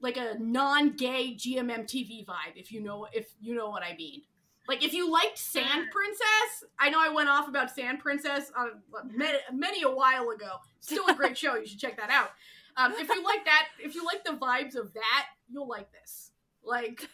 like 0.00 0.16
a 0.16 0.34
non-gay 0.40 1.36
gmmtv 1.36 2.26
vibe 2.26 2.56
if 2.56 2.72
you 2.72 2.82
know 2.82 3.06
if 3.12 3.28
you 3.40 3.54
know 3.54 3.70
what 3.70 3.84
i 3.84 3.94
mean 3.96 4.22
like 4.68 4.82
if 4.84 4.92
you 4.92 5.10
liked 5.12 5.38
sand 5.38 5.88
princess 5.90 6.64
i 6.78 6.88
know 6.90 6.98
i 7.00 7.08
went 7.08 7.28
off 7.28 7.48
about 7.48 7.70
sand 7.70 7.98
princess 7.98 8.50
uh, 8.56 8.66
many, 9.14 9.38
many 9.52 9.82
a 9.82 9.90
while 9.90 10.30
ago. 10.30 10.56
Still 10.80 11.06
a 11.08 11.14
great 11.14 11.36
show. 11.42 11.56
You 11.56 11.66
should 11.66 11.78
check 11.78 11.96
that 11.98 12.10
out. 12.10 12.30
Um, 12.76 12.92
if 12.98 13.08
you 13.08 13.22
like 13.24 13.44
that 13.44 13.68
if 13.78 13.94
you 13.94 14.04
like 14.04 14.24
the 14.24 14.32
vibes 14.32 14.74
of 14.76 14.92
that 14.94 15.26
you'll 15.50 15.68
like 15.68 15.90
this. 15.92 16.30
Like 16.64 17.08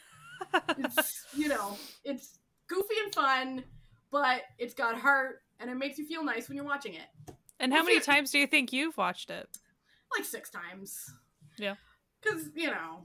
it's 0.78 1.24
you 1.34 1.48
know 1.54 1.76
it's 2.04 2.38
goofy 2.68 2.94
and 3.04 3.14
fun 3.14 3.64
but 4.11 4.42
it's 4.58 4.74
got 4.74 4.98
heart 4.98 5.42
and 5.61 5.70
it 5.70 5.74
makes 5.76 5.98
you 5.98 6.06
feel 6.06 6.24
nice 6.24 6.48
when 6.48 6.56
you're 6.56 6.64
watching 6.64 6.94
it. 6.94 7.34
And 7.61 7.72
how 7.72 7.80
If 7.80 7.84
many 7.87 7.94
you're- 7.96 8.04
times 8.04 8.30
do 8.30 8.38
you 8.38 8.46
think 8.46 8.72
you've 8.72 8.96
watched 8.96 9.30
it? 9.30 9.48
like 10.16 10.24
six 10.24 10.48
times. 10.48 11.11
Yeah. 11.58 11.74
because 12.22 12.48
you 12.54 12.68
know 12.68 13.04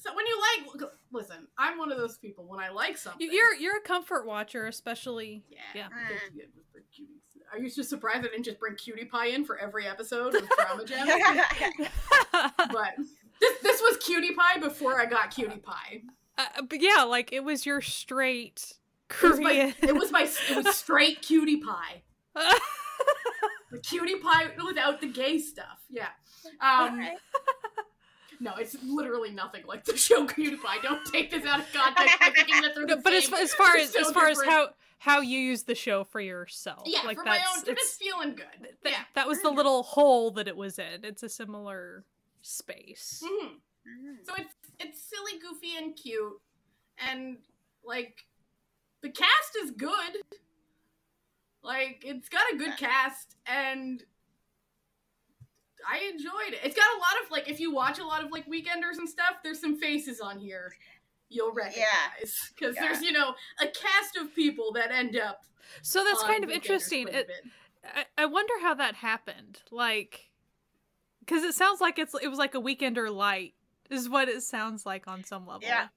so 0.00 0.14
when 0.14 0.24
you 0.26 0.40
like 0.80 0.90
listen 1.12 1.46
i'm 1.58 1.76
one 1.78 1.90
of 1.92 1.98
those 1.98 2.16
people 2.18 2.44
when 2.46 2.60
i 2.60 2.68
like 2.68 2.96
something 2.96 3.26
You- 3.26 3.32
You're 3.32 3.54
you're 3.54 3.76
a 3.78 3.80
comfort 3.82 4.26
watcher, 4.26 4.66
especially. 4.66 5.44
yeah, 5.50 5.58
Yeah. 5.74 5.88
thank 5.90 6.34
you, 6.34 6.42
Mr. 6.44 6.82
Cutie. 6.94 7.10
are 7.52 7.58
you 7.58 7.70
just 7.70 7.90
surprised 7.90 8.18
i 8.20 8.22
didn't 8.28 8.44
just 8.44 8.58
bring 8.60 8.74
cutie 8.76 9.04
pie 9.04 9.26
in 9.26 9.44
for 9.44 9.58
every 9.58 9.86
episode 9.86 10.34
of 10.34 10.48
drama 10.56 10.84
gems 10.86 11.10
but 12.72 12.94
this, 13.40 13.58
this 13.62 13.80
was 13.82 13.96
cutie 13.98 14.34
pie 14.34 14.58
before 14.60 15.00
i 15.00 15.04
got 15.06 15.30
cutie 15.34 15.58
pie 15.58 16.02
Uh, 16.38 16.62
but 16.68 16.80
yeah, 16.80 17.02
like 17.02 17.32
it 17.32 17.42
was 17.44 17.66
your 17.66 17.80
straight 17.80 18.74
it 19.10 19.22
was 19.22 19.40
my, 19.40 19.50
Korean. 19.50 19.74
it 19.82 19.94
was, 19.96 20.12
my, 20.12 20.28
it 20.50 20.64
was 20.64 20.76
straight 20.84 21.20
cutie 21.22 21.56
pie 21.60 22.02
the 23.70 23.78
cutie 23.80 24.16
pie 24.16 24.50
without 24.64 25.00
the 25.00 25.08
gay 25.08 25.38
stuff 25.38 25.78
yeah 25.90 26.08
um 26.60 26.98
Okay. 27.00 27.14
No 28.40 28.54
it's 28.56 28.76
literally 28.84 29.30
nothing 29.30 29.62
like 29.66 29.84
the 29.84 29.96
show 30.06 30.26
cutie 30.26 30.56
pie 30.56 30.76
don't 30.82 31.04
take 31.06 31.30
this 31.30 31.44
out 31.46 31.60
of 31.60 31.66
context 31.72 32.18
by 32.20 32.30
thinking 32.34 32.60
that 32.62 32.74
they're 32.74 32.86
the 32.86 32.96
No, 32.96 33.02
but 33.02 33.12
as, 33.12 33.24
same. 33.26 33.34
as 33.34 33.54
far 33.54 33.76
as 33.76 33.92
so 33.92 34.00
as 34.00 34.10
far 34.10 34.28
as 34.28 34.40
how 34.44 34.68
how 34.98 35.20
you 35.20 35.38
use 35.38 35.62
the 35.64 35.74
show 35.74 36.02
for 36.04 36.20
yourself, 36.20 36.82
yeah 36.86 37.00
like 37.04 37.16
for 37.18 37.24
that's 37.24 37.40
my 37.40 37.44
own 37.56 37.60
it's, 37.66 37.82
it's 37.82 37.96
feeling 37.96 38.34
good 38.34 38.46
th- 38.62 38.74
yeah 38.84 39.02
that 39.14 39.28
was 39.28 39.40
the 39.42 39.50
little 39.50 39.82
hole 39.82 40.30
that 40.32 40.48
it 40.48 40.56
was 40.56 40.78
in. 40.78 41.04
It's 41.04 41.22
a 41.22 41.28
similar 41.28 42.04
space. 42.42 43.22
hmm 43.24 43.46
Mhm. 43.88 44.16
So 44.26 44.34
it's 44.36 44.54
it's 44.80 45.00
silly, 45.02 45.40
goofy, 45.40 45.76
and 45.78 45.96
cute, 45.96 46.38
and 46.98 47.38
like 47.84 48.26
the 49.02 49.08
cast 49.08 49.56
is 49.62 49.70
good. 49.70 50.16
Like 51.62 52.02
it's 52.04 52.28
got 52.28 52.42
a 52.52 52.56
good 52.56 52.76
cast, 52.76 53.36
and 53.46 54.02
I 55.90 56.10
enjoyed 56.12 56.52
it. 56.52 56.60
It's 56.64 56.76
got 56.76 56.84
a 56.84 56.98
lot 56.98 57.24
of 57.24 57.30
like 57.30 57.48
if 57.48 57.60
you 57.60 57.72
watch 57.72 57.98
a 57.98 58.04
lot 58.04 58.22
of 58.22 58.30
like 58.30 58.46
Weekenders 58.46 58.98
and 58.98 59.08
stuff, 59.08 59.36
there's 59.42 59.60
some 59.60 59.78
faces 59.78 60.20
on 60.20 60.38
here 60.38 60.72
you'll 61.30 61.52
recognize 61.52 62.34
because 62.54 62.74
Yeah. 62.74 62.82
there's 62.82 63.02
you 63.02 63.12
know 63.12 63.34
a 63.60 63.66
cast 63.66 64.16
of 64.16 64.34
people 64.34 64.72
that 64.72 64.90
end 64.90 65.16
up. 65.16 65.42
So 65.82 66.04
that's 66.04 66.22
on 66.22 66.28
kind 66.28 66.44
of 66.44 66.50
Weekenders 66.50 66.54
interesting. 66.54 67.08
It. 67.08 67.30
I, 67.84 68.04
I 68.16 68.26
wonder 68.26 68.54
how 68.60 68.74
that 68.74 68.96
happened. 68.96 69.62
Like, 69.70 70.30
because 71.20 71.42
it 71.44 71.54
sounds 71.54 71.80
like 71.80 71.98
it's 71.98 72.14
it 72.22 72.28
was 72.28 72.38
like 72.38 72.54
a 72.54 72.60
weekender 72.60 73.14
light 73.14 73.54
is 73.90 74.08
what 74.08 74.28
it 74.28 74.42
sounds 74.42 74.84
like 74.86 75.06
on 75.08 75.24
some 75.24 75.46
level. 75.46 75.62
Yeah. 75.62 75.88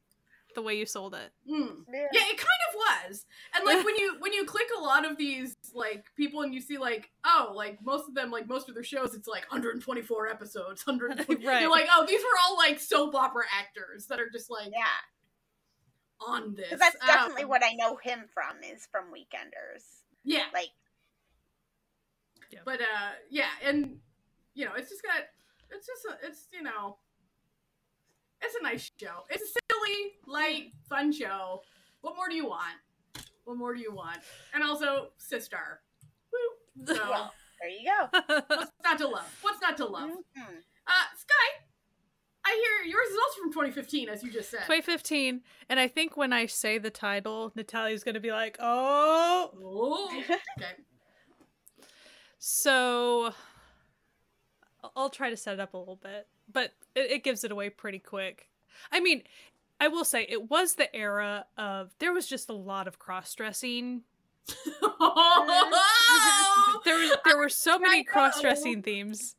The 0.55 0.61
way 0.61 0.77
you 0.77 0.85
sold 0.85 1.13
it. 1.15 1.31
Mm. 1.49 1.85
Yeah. 1.91 2.07
Yeah, 2.11 2.21
it 2.29 2.37
kind 2.37 2.61
of 2.69 2.75
was. 3.09 3.25
And 3.55 3.65
like 3.65 3.85
when 3.85 3.95
you 3.95 4.15
when 4.19 4.33
you 4.33 4.45
click 4.45 4.67
a 4.77 4.81
lot 4.81 5.09
of 5.09 5.17
these 5.17 5.55
like 5.73 6.05
people 6.15 6.41
and 6.41 6.53
you 6.53 6.59
see 6.61 6.77
like 6.77 7.09
oh 7.25 7.53
like 7.55 7.79
most 7.83 8.07
of 8.09 8.15
them 8.15 8.31
like 8.31 8.47
most 8.47 8.67
of 8.69 8.75
their 8.75 8.83
shows 8.83 9.15
it's 9.15 9.27
like 9.27 9.43
124 9.51 10.27
episodes 10.27 10.85
100 10.85 11.19
Right. 11.45 11.61
you're 11.61 11.69
like 11.71 11.87
oh 11.91 12.05
these 12.05 12.21
were 12.21 12.37
all 12.45 12.57
like 12.57 12.79
soap 12.79 13.15
opera 13.15 13.43
actors 13.57 14.07
that 14.07 14.19
are 14.19 14.29
just 14.29 14.49
like 14.51 14.67
Yeah. 14.71 14.85
on 16.19 16.53
this. 16.55 16.69
'Cause 16.69 16.79
that's 16.79 17.05
definitely 17.05 17.43
Um, 17.43 17.49
what 17.49 17.63
I 17.63 17.73
know 17.73 17.95
him 17.97 18.25
from 18.33 18.61
is 18.63 18.85
from 18.91 19.05
Weekenders. 19.13 20.01
yeah. 20.23 20.45
Like, 20.53 20.69
But 22.65 22.81
uh 22.81 23.11
yeah, 23.29 23.49
and 23.63 23.99
you 24.53 24.65
know 24.65 24.73
it's 24.75 24.89
just 24.89 25.03
got 25.03 25.23
it's 25.69 25.87
just 25.87 26.05
a, 26.05 26.27
it's 26.27 26.47
you 26.51 26.61
know 26.61 26.97
it's 28.41 28.55
a 28.59 28.63
nice 28.63 28.91
show. 28.99 29.25
It's 29.29 29.43
a 29.43 29.59
silly, 29.71 30.13
light, 30.27 30.73
fun 30.89 31.11
show. 31.11 31.61
What 32.01 32.15
more 32.15 32.29
do 32.29 32.35
you 32.35 32.47
want? 32.47 32.75
What 33.45 33.57
more 33.57 33.73
do 33.73 33.81
you 33.81 33.93
want? 33.93 34.19
And 34.53 34.63
also 34.63 35.09
Sistar. 35.19 35.79
Woo. 36.31 36.85
So 36.95 37.09
well, 37.09 37.33
there 37.59 37.69
you 37.69 37.85
go. 37.85 38.19
What's 38.47 38.71
not 38.83 38.97
to 38.99 39.07
love? 39.07 39.37
What's 39.41 39.61
not 39.61 39.77
to 39.77 39.85
love? 39.85 40.09
Mhm. 40.09 40.15
Uh, 40.87 41.05
Sky, 41.17 41.65
I 42.45 42.49
hear 42.83 42.91
yours 42.91 43.07
is 43.09 43.17
also 43.27 43.41
from 43.43 43.51
2015, 43.53 44.09
as 44.09 44.23
you 44.23 44.31
just 44.31 44.49
said. 44.49 44.61
2015, 44.61 45.41
and 45.69 45.79
I 45.79 45.87
think 45.87 46.17
when 46.17 46.33
I 46.33 46.45
say 46.47 46.77
the 46.79 46.89
title, 46.89 47.51
Natalia's 47.55 48.03
gonna 48.03 48.19
be 48.19 48.31
like, 48.31 48.57
"Oh." 48.59 49.51
Oh, 49.63 50.23
okay. 50.57 50.71
So, 52.39 53.33
I'll- 54.83 54.91
I'll 54.95 55.09
try 55.09 55.29
to 55.29 55.37
set 55.37 55.53
it 55.55 55.59
up 55.59 55.73
a 55.73 55.77
little 55.77 55.97
bit, 55.97 56.27
but 56.51 56.73
it, 56.95 57.11
it 57.11 57.23
gives 57.23 57.43
it 57.43 57.51
away 57.51 57.69
pretty 57.69 57.99
quick. 57.99 58.49
I 58.91 58.99
mean, 58.99 59.23
I 59.79 59.87
will 59.87 60.05
say 60.05 60.25
it 60.29 60.49
was 60.49 60.75
the 60.75 60.93
era 60.95 61.45
of 61.57 61.91
there 61.99 62.13
was 62.13 62.27
just 62.27 62.49
a 62.49 62.53
lot 62.53 62.87
of 62.87 62.99
cross 62.99 63.33
dressing. 63.33 64.03
There 66.83 66.97
was 66.97 67.17
there 67.25 67.37
were 67.37 67.49
so 67.49 67.77
many 67.77 68.03
cross 68.03 68.41
dressing 68.41 68.81
themes. 68.81 69.35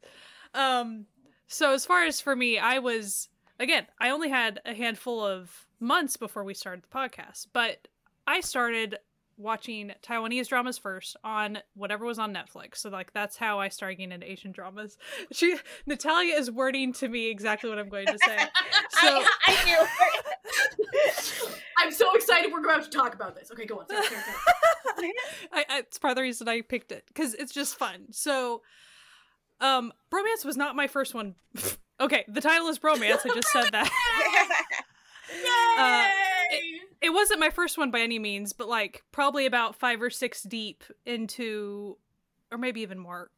Um, 0.55 1.07
so 1.49 1.73
as 1.73 1.85
far 1.85 2.05
as 2.05 2.21
for 2.21 2.37
me, 2.37 2.59
I 2.59 2.79
was 2.79 3.29
again, 3.59 3.87
I 4.01 4.11
only 4.11 4.29
had 4.29 4.61
a 4.65 4.75
handful 4.75 5.25
of 5.25 5.67
months 5.81 6.17
before 6.17 6.45
we 6.45 6.55
started 6.55 6.85
the 6.85 6.97
podcast, 6.97 7.49
but 7.53 7.89
I 8.27 8.41
started 8.41 8.99
watching 9.37 9.93
Taiwanese 10.03 10.49
dramas 10.49 10.79
first 10.79 11.17
on 11.25 11.59
whatever 11.75 12.05
was 12.05 12.19
on 12.19 12.35
Netflix. 12.35 12.79
So 12.79 12.91
like 12.91 13.13
that's 13.13 13.37
how 13.37 13.61
I 13.61 13.69
started 13.69 13.97
getting 13.97 14.13
into 14.13 14.31
Asian 14.31 14.53
dramas. 14.53 14.99
She 15.33 15.57
Natalia 15.87 16.35
is 16.35 16.51
wording 16.51 16.93
to 16.95 17.09
me 17.09 17.31
exactly 17.31 17.71
what 17.71 17.79
I'm 17.79 17.89
going 17.89 18.07
to 18.07 18.19
say. 18.19 18.39
So 18.91 19.09
I, 19.09 19.27
I 19.49 19.65
knew. 19.65 20.93
I'm 21.79 21.91
so 21.91 22.15
excited 22.15 22.53
we're 22.53 22.63
about 22.63 22.85
to 22.85 22.91
talk 22.91 23.15
about 23.15 23.35
this. 23.35 23.51
Okay, 23.51 23.65
go 23.65 23.81
on. 23.81 23.89
Sorry, 23.89 24.05
sorry, 24.05 24.21
sorry. 24.23 25.13
I, 25.53 25.65
I, 25.69 25.79
it's 25.79 25.99
part 25.99 26.13
of 26.13 26.17
the 26.17 26.23
reason 26.23 26.49
I 26.49 26.61
picked 26.61 26.93
it 26.93 27.05
because 27.09 27.35
it's 27.35 27.53
just 27.53 27.77
fun. 27.77 28.13
So, 28.13 28.63
um, 29.61 29.93
bromance 30.13 30.45
was 30.45 30.57
not 30.57 30.77
my 30.77 30.87
first 30.87 31.15
one. 31.15 31.35
okay, 32.01 32.25
the 32.29 32.41
title 32.41 32.69
is 32.69 32.79
bromance. 32.79 33.21
I 33.25 33.35
just 33.35 33.49
said 33.49 33.71
that. 33.73 33.91
Uh! 35.79 36.22
It 37.03 37.13
wasn't 37.13 37.41
my 37.41 37.51
first 37.51 37.77
one 37.77 37.91
by 37.91 38.01
any 38.01 38.19
means, 38.19 38.53
but 38.53 38.69
like 38.69 39.03
probably 39.11 39.47
about 39.47 39.75
five 39.77 40.01
or 40.01 40.11
six 40.11 40.43
deep 40.43 40.85
into, 41.05 41.99
or 42.51 42.59
maybe 42.59 42.81
even 42.81 42.99
more. 42.99 43.31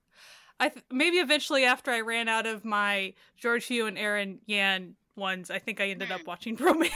I 0.60 0.68
th- 0.68 0.84
maybe 0.90 1.16
eventually 1.16 1.64
after 1.64 1.90
I 1.90 2.00
ran 2.00 2.28
out 2.28 2.46
of 2.46 2.64
my 2.64 3.14
George 3.36 3.66
Hu 3.66 3.86
and 3.86 3.98
Aaron 3.98 4.40
Yan 4.46 4.94
ones, 5.16 5.50
I 5.50 5.58
think 5.58 5.80
I 5.80 5.88
ended 5.88 6.12
up 6.12 6.26
watching 6.26 6.56
bromance. 6.58 6.90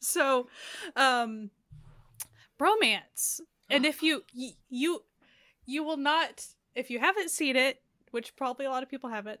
so, 0.00 0.48
um, 0.96 1.50
bromance, 2.58 3.40
and 3.68 3.84
if 3.86 4.02
you 4.02 4.22
y- 4.34 4.56
you 4.68 5.04
you 5.66 5.84
will 5.84 5.96
not 5.96 6.46
if 6.74 6.90
you 6.90 6.98
haven't 6.98 7.30
seen 7.30 7.56
it, 7.56 7.80
which 8.10 8.34
probably 8.36 8.66
a 8.66 8.70
lot 8.70 8.82
of 8.82 8.88
people 8.88 9.10
haven't, 9.10 9.40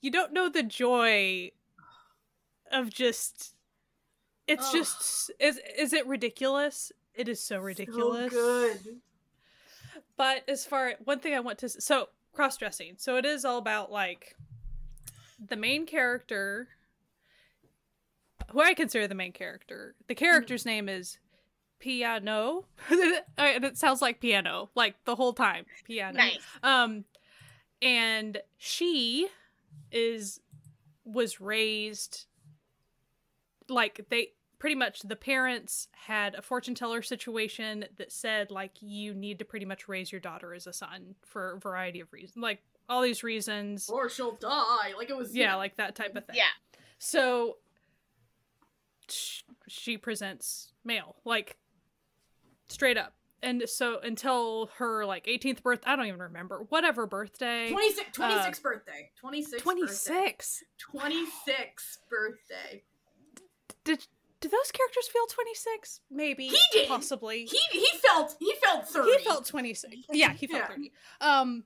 you 0.00 0.10
don't 0.10 0.32
know 0.32 0.48
the 0.48 0.62
joy 0.62 1.50
of 2.72 2.90
just 2.90 3.54
it's 4.50 4.72
just 4.72 5.30
is 5.38 5.60
is 5.78 5.92
it 5.92 6.06
ridiculous? 6.06 6.92
It 7.14 7.28
is 7.28 7.42
so 7.42 7.58
ridiculous. 7.58 8.32
So 8.32 8.38
good. 8.38 8.96
But 10.16 10.48
as 10.48 10.64
far 10.64 10.94
one 11.04 11.20
thing 11.20 11.34
I 11.34 11.40
want 11.40 11.58
to 11.58 11.68
so 11.68 12.08
cross 12.32 12.56
dressing. 12.56 12.94
So 12.98 13.16
it 13.16 13.24
is 13.24 13.44
all 13.44 13.58
about 13.58 13.90
like 13.90 14.36
the 15.48 15.56
main 15.56 15.86
character 15.86 16.68
who 18.50 18.60
I 18.60 18.74
consider 18.74 19.06
the 19.06 19.14
main 19.14 19.32
character. 19.32 19.94
The 20.08 20.14
character's 20.14 20.66
name 20.66 20.88
is 20.88 21.18
Piano. 21.78 22.64
and 23.38 23.64
it 23.64 23.78
sounds 23.78 24.02
like 24.02 24.20
piano, 24.20 24.70
like 24.74 24.96
the 25.04 25.16
whole 25.16 25.32
time. 25.32 25.66
Piano. 25.84 26.18
nice. 26.18 26.38
Um 26.62 27.04
and 27.82 28.38
she 28.58 29.28
is 29.90 30.40
was 31.04 31.40
raised 31.40 32.26
like 33.68 34.06
they 34.10 34.32
pretty 34.60 34.76
much 34.76 35.00
the 35.00 35.16
parents 35.16 35.88
had 36.06 36.34
a 36.36 36.42
fortune 36.42 36.74
teller 36.76 37.02
situation 37.02 37.84
that 37.96 38.12
said 38.12 38.50
like 38.52 38.72
you 38.80 39.12
need 39.14 39.38
to 39.40 39.44
pretty 39.44 39.66
much 39.66 39.88
raise 39.88 40.12
your 40.12 40.20
daughter 40.20 40.54
as 40.54 40.68
a 40.68 40.72
son 40.72 41.16
for 41.22 41.54
a 41.54 41.58
variety 41.58 41.98
of 41.98 42.12
reasons 42.12 42.40
like 42.40 42.60
all 42.88 43.00
these 43.02 43.22
reasons 43.24 43.88
Or 43.88 44.08
she'll 44.08 44.32
die. 44.36 44.92
Like 44.96 45.10
it 45.10 45.16
was. 45.16 45.34
yeah 45.34 45.54
like 45.56 45.76
that 45.76 45.94
type 45.96 46.14
of 46.14 46.24
thing 46.26 46.36
Yeah. 46.36 46.44
so 46.98 47.56
she 49.66 49.96
presents 49.98 50.72
male 50.84 51.16
like 51.24 51.56
straight 52.68 52.96
up 52.98 53.14
and 53.42 53.62
so 53.66 53.98
until 54.02 54.68
her 54.76 55.04
like 55.06 55.24
18th 55.26 55.62
birth 55.62 55.80
i 55.86 55.96
don't 55.96 56.06
even 56.06 56.20
remember 56.20 56.66
whatever 56.68 57.06
birthday 57.06 57.70
26, 57.70 58.18
uh, 58.18 58.22
26th 58.22 58.62
birthday. 58.62 59.10
26. 59.18 59.62
26 59.62 60.64
26 60.78 61.98
birthday. 62.10 62.82
did 63.84 64.06
did 64.40 64.50
those 64.50 64.70
characters 64.72 65.06
feel 65.08 65.26
26 65.26 66.00
maybe 66.10 66.48
He 66.48 66.58
did. 66.72 66.88
possibly 66.88 67.44
He 67.44 67.58
he 67.72 67.86
felt 67.98 68.36
he 68.38 68.54
felt 68.64 68.88
30. 68.88 69.10
he 69.10 69.18
felt 69.24 69.46
26 69.46 69.94
yeah 70.12 70.32
he 70.32 70.46
felt 70.46 70.62
Yeah. 70.62 70.68
30 70.68 70.92
um 71.20 71.64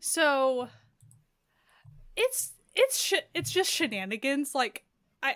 so 0.00 0.68
it's 2.16 2.52
it's 2.74 2.98
sh- 2.98 3.14
it's 3.34 3.50
just 3.50 3.70
shenanigans 3.70 4.54
like 4.54 4.84
i 5.22 5.34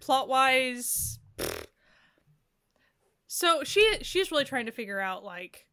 plot 0.00 0.28
wise 0.28 1.18
so 3.26 3.62
she 3.64 3.98
she's 4.02 4.30
really 4.30 4.44
trying 4.44 4.66
to 4.66 4.72
figure 4.72 5.00
out 5.00 5.24
like 5.24 5.66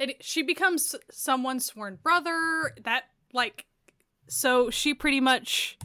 it, 0.00 0.22
she 0.24 0.42
becomes 0.42 0.94
someone's 1.10 1.66
sworn 1.66 1.98
brother 2.02 2.72
that 2.84 3.04
like 3.32 3.66
so 4.28 4.70
she 4.70 4.94
pretty 4.94 5.20
much 5.20 5.76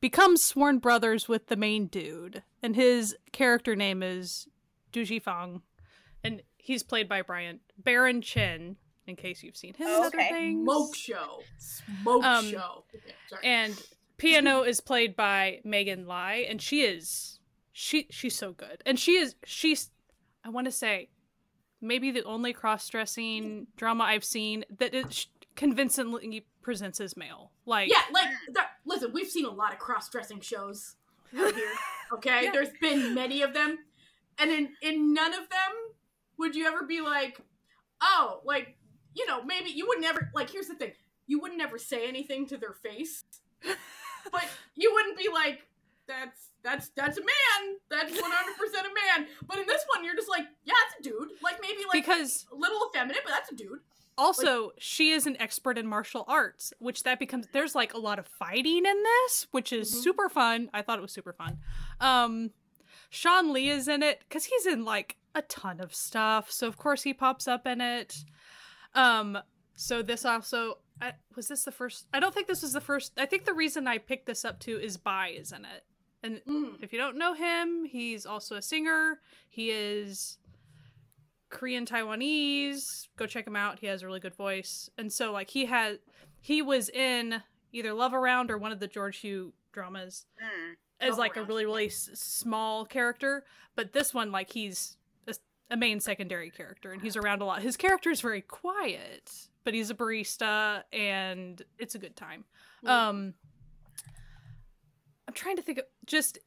becomes 0.00 0.42
sworn 0.42 0.78
brothers 0.78 1.28
with 1.28 1.46
the 1.48 1.56
main 1.56 1.86
dude 1.86 2.42
and 2.62 2.76
his 2.76 3.16
character 3.32 3.74
name 3.76 4.02
is 4.02 4.48
Duji 4.92 5.20
Fang 5.22 5.62
and 6.24 6.42
he's 6.56 6.82
played 6.82 7.08
by 7.08 7.22
Brian 7.22 7.60
Baron 7.78 8.20
Chen 8.22 8.76
in 9.06 9.16
case 9.16 9.42
you've 9.42 9.56
seen 9.56 9.74
him 9.74 9.86
in 9.88 9.94
other 9.94 10.06
Okay. 10.18 10.28
things 10.30 10.64
Smoke 10.64 10.94
show. 10.96 11.40
Smoke 11.58 12.24
Um, 12.24 12.50
show. 12.50 12.84
Okay, 12.94 13.14
and 13.48 13.80
piano 14.18 14.62
is 14.62 14.80
played 14.80 15.16
by 15.16 15.60
Megan 15.64 16.06
Lai 16.06 16.46
and 16.48 16.60
she 16.60 16.82
is 16.82 17.40
she 17.72 18.06
she's 18.10 18.36
so 18.36 18.52
good 18.52 18.82
and 18.86 18.98
she 18.98 19.12
is 19.12 19.34
she's 19.44 19.90
I 20.44 20.50
want 20.50 20.66
to 20.66 20.72
say 20.72 21.10
maybe 21.80 22.10
the 22.10 22.24
only 22.24 22.52
cross-dressing 22.52 23.68
drama 23.76 24.04
I've 24.04 24.24
seen 24.24 24.64
that 24.78 24.94
it 24.94 25.26
convincingly 25.54 26.44
presents 26.62 27.00
as 27.00 27.16
male 27.16 27.52
like 27.66 27.88
yeah, 27.88 28.02
like 28.12 28.28
that, 28.54 28.70
listen, 28.88 29.12
we've 29.12 29.28
seen 29.28 29.44
a 29.44 29.50
lot 29.50 29.72
of 29.72 29.78
cross-dressing 29.78 30.40
shows 30.40 30.96
out 31.38 31.54
here. 31.54 31.72
Okay, 32.14 32.44
Yeah. 32.44 32.52
there's 32.52 32.70
been 32.80 33.14
many 33.14 33.42
of 33.42 33.54
them, 33.54 33.78
and 34.38 34.50
in 34.50 34.70
in 34.82 35.12
none 35.14 35.32
of 35.34 35.48
them 35.50 35.72
would 36.38 36.56
you 36.56 36.66
ever 36.66 36.84
be 36.84 37.00
like, 37.00 37.40
oh, 38.00 38.40
like 38.44 38.76
you 39.14 39.26
know, 39.26 39.42
maybe 39.44 39.70
you 39.70 39.86
would 39.88 40.00
never 40.00 40.30
like. 40.34 40.50
Here's 40.50 40.68
the 40.68 40.74
thing, 40.74 40.92
you 41.26 41.40
would 41.40 41.52
never 41.56 41.78
say 41.78 42.08
anything 42.08 42.46
to 42.48 42.56
their 42.56 42.72
face, 42.72 43.24
but 44.32 44.44
you 44.74 44.92
wouldn't 44.94 45.18
be 45.18 45.28
like, 45.32 45.66
that's 46.06 46.48
that's 46.62 46.88
that's 46.96 47.18
a 47.18 47.20
man, 47.20 47.76
that's 47.90 48.12
100 48.12 48.56
percent 48.58 48.86
a 48.86 49.18
man. 49.18 49.28
But 49.46 49.58
in 49.58 49.66
this 49.66 49.84
one, 49.94 50.04
you're 50.04 50.16
just 50.16 50.28
like, 50.30 50.44
yeah, 50.64 50.74
it's 50.86 51.06
a 51.06 51.10
dude. 51.10 51.30
Like 51.42 51.60
maybe 51.60 51.82
like 51.92 52.04
because 52.04 52.46
a 52.52 52.56
little 52.56 52.78
effeminate, 52.88 53.22
but 53.24 53.30
that's 53.32 53.50
a 53.52 53.54
dude. 53.54 53.80
Also, 54.18 54.72
she 54.78 55.10
is 55.12 55.26
an 55.26 55.40
expert 55.40 55.78
in 55.78 55.86
martial 55.86 56.24
arts, 56.28 56.72
which 56.80 57.04
that 57.04 57.18
becomes 57.18 57.46
there's 57.52 57.74
like 57.74 57.94
a 57.94 57.98
lot 57.98 58.18
of 58.18 58.26
fighting 58.26 58.84
in 58.84 59.02
this, 59.02 59.46
which 59.52 59.72
is 59.72 59.90
Mhm. 59.94 60.02
super 60.02 60.28
fun. 60.28 60.68
I 60.74 60.82
thought 60.82 60.98
it 60.98 61.02
was 61.02 61.12
super 61.12 61.32
fun. 61.32 61.58
Um 62.00 62.52
Sean 63.10 63.52
Lee 63.52 63.70
is 63.70 63.88
in 63.88 64.02
it 64.02 64.28
cuz 64.28 64.44
he's 64.46 64.66
in 64.66 64.84
like 64.84 65.16
a 65.34 65.42
ton 65.42 65.80
of 65.80 65.94
stuff. 65.94 66.50
So 66.50 66.66
of 66.66 66.76
course 66.76 67.04
he 67.04 67.14
pops 67.14 67.46
up 67.48 67.66
in 67.66 67.80
it. 67.80 68.24
Um 68.94 69.38
so 69.76 70.02
this 70.02 70.24
also 70.24 70.80
I, 71.00 71.14
was 71.36 71.46
this 71.46 71.62
the 71.64 71.70
first 71.72 72.06
I 72.12 72.18
don't 72.18 72.34
think 72.34 72.48
this 72.48 72.62
was 72.62 72.72
the 72.72 72.80
first. 72.80 73.12
I 73.16 73.24
think 73.26 73.44
the 73.44 73.54
reason 73.54 73.86
I 73.86 73.98
picked 73.98 74.26
this 74.26 74.44
up 74.44 74.58
too 74.58 74.78
is 74.80 74.96
Bai 74.96 75.28
is 75.28 75.52
in 75.52 75.64
it. 75.64 75.84
And 76.24 76.42
Mm. 76.44 76.82
if 76.82 76.92
you 76.92 76.98
don't 76.98 77.16
know 77.16 77.34
him, 77.34 77.84
he's 77.84 78.26
also 78.26 78.56
a 78.56 78.62
singer. 78.62 79.20
He 79.48 79.70
is 79.70 80.38
Korean 81.50 81.86
Taiwanese. 81.86 83.08
Go 83.16 83.26
check 83.26 83.46
him 83.46 83.56
out. 83.56 83.78
He 83.80 83.86
has 83.86 84.02
a 84.02 84.06
really 84.06 84.20
good 84.20 84.34
voice. 84.34 84.90
And 84.98 85.12
so 85.12 85.32
like 85.32 85.50
he 85.50 85.66
had 85.66 85.98
he 86.40 86.62
was 86.62 86.88
in 86.88 87.42
either 87.72 87.92
Love 87.92 88.14
Around 88.14 88.50
or 88.50 88.58
one 88.58 88.72
of 88.72 88.80
the 88.80 88.86
George 88.88 89.20
Hu 89.22 89.52
dramas 89.72 90.26
Mm. 90.42 90.74
as 91.00 91.16
like 91.18 91.36
a 91.36 91.42
really 91.44 91.64
really 91.66 91.86
s- 91.86 92.10
small 92.14 92.84
character, 92.84 93.44
but 93.76 93.92
this 93.92 94.12
one 94.14 94.30
like 94.32 94.50
he's 94.52 94.96
a, 95.26 95.34
a 95.70 95.76
main 95.76 96.00
secondary 96.00 96.50
character 96.50 96.92
and 96.92 97.00
he's 97.02 97.16
around 97.16 97.42
a 97.42 97.44
lot. 97.44 97.62
His 97.62 97.76
character 97.76 98.10
is 98.10 98.20
very 98.20 98.40
quiet, 98.42 99.30
but 99.64 99.74
he's 99.74 99.90
a 99.90 99.94
barista 99.94 100.82
and 100.92 101.62
it's 101.78 101.94
a 101.94 101.98
good 101.98 102.16
time. 102.16 102.44
Mm. 102.84 102.88
Um 102.90 103.34
I'm 105.26 105.34
trying 105.34 105.56
to 105.56 105.62
think 105.62 105.78
of 105.78 105.84
just 106.06 106.38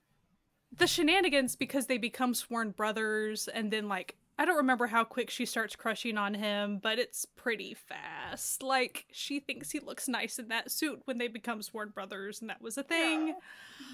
the 0.76 0.88
shenanigans 0.88 1.56
because 1.56 1.86
they 1.88 1.97
become 1.97 2.34
sworn 2.34 2.72
brothers 2.72 3.47
and 3.47 3.72
then 3.72 3.88
like 3.88 4.16
I 4.42 4.46
don't 4.46 4.58
remember 4.58 4.88
how 4.88 5.04
quick 5.04 5.30
she 5.30 5.46
starts 5.46 5.76
crushing 5.76 6.18
on 6.18 6.34
him, 6.34 6.80
but 6.82 6.98
it's 6.98 7.26
pretty 7.26 7.76
fast. 7.76 8.64
Like 8.64 9.06
she 9.12 9.39
thinks 9.39 9.70
he 9.70 9.80
looks 9.80 10.08
nice 10.08 10.39
in 10.39 10.48
that 10.48 10.72
suit 10.72 11.00
when 11.06 11.20
they 11.20 11.28
become 11.28 11.62
sworn 11.62 11.89
brothers 11.89 12.42
and 12.42 12.50
that 12.50 12.60
was 12.60 12.76
a 12.76 12.82
thing. 12.84 13.36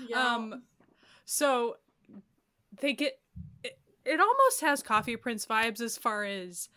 Yeah. 0.08 0.36
Um 0.36 0.64
so 1.26 1.76
they 2.80 2.94
get 2.94 3.20
it, 3.66 3.78
it 4.06 4.22
almost 4.22 4.62
has 4.62 4.82
Coffee 4.82 5.18
Prince 5.18 5.46
vibes 5.46 5.82
as 5.82 5.98
far 5.98 6.24
as 6.24 6.70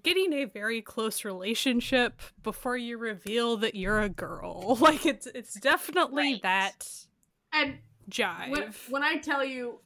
getting 0.00 0.32
a 0.32 0.44
very 0.44 0.80
close 0.80 1.24
relationship 1.24 2.20
before 2.44 2.76
you 2.76 2.98
reveal 2.98 3.56
that 3.56 3.74
you're 3.74 4.00
a 4.00 4.08
girl. 4.08 4.76
Like 4.80 5.04
it's 5.06 5.26
it's 5.26 5.54
definitely 5.54 6.34
Right. 6.34 6.42
that 6.42 6.88
and 7.52 7.78
jive. 8.08 8.50
when, 8.50 8.72
when 8.90 9.02
I 9.02 9.16
tell 9.16 9.44
you, 9.44 9.80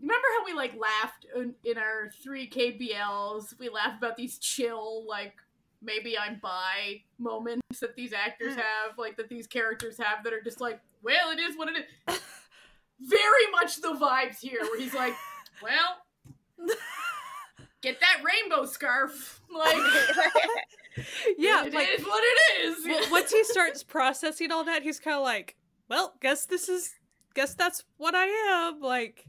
remember 0.00 0.26
how 0.38 0.44
we 0.44 0.52
like 0.52 0.74
laughed 0.74 1.26
in, 1.34 1.54
in 1.64 1.78
our 1.78 2.10
three 2.22 2.48
KBLs? 2.48 3.58
We 3.58 3.68
laughed 3.68 3.98
about 3.98 4.16
these 4.16 4.38
chill 4.38 5.04
like 5.06 5.34
maybe 5.82 6.18
I'm 6.18 6.38
bi 6.42 7.02
moments 7.18 7.80
that 7.80 7.96
these 7.96 8.12
actors 8.12 8.54
mm. 8.54 8.56
have, 8.56 8.98
like 8.98 9.16
that 9.16 9.28
these 9.28 9.46
characters 9.46 9.98
have 9.98 10.24
that 10.24 10.32
are 10.32 10.42
just 10.42 10.60
like, 10.60 10.80
well, 11.02 11.30
it 11.30 11.38
is 11.38 11.56
what 11.56 11.68
it 11.68 11.86
is. 12.08 12.20
Very 13.00 13.50
much 13.52 13.80
the 13.80 13.88
vibes 13.88 14.40
here, 14.40 14.60
where 14.62 14.80
he's 14.80 14.94
like, 14.94 15.14
well, 15.62 16.68
get 17.82 18.00
that 18.00 18.22
rainbow 18.24 18.66
scarf. 18.66 19.40
Like, 19.56 19.76
yeah, 21.38 21.64
it 21.64 21.72
like 21.72 21.88
is 21.88 22.04
what 22.04 22.22
it 22.22 22.66
is. 22.66 23.10
once 23.10 23.30
he 23.30 23.42
starts 23.44 23.82
processing 23.82 24.52
all 24.52 24.64
that, 24.64 24.82
he's 24.82 25.00
kind 25.00 25.16
of 25.16 25.22
like, 25.22 25.56
well, 25.88 26.14
guess 26.20 26.44
this 26.44 26.68
is, 26.68 26.94
guess 27.34 27.54
that's 27.54 27.84
what 27.96 28.14
I 28.14 28.26
am. 28.26 28.82
Like, 28.82 29.24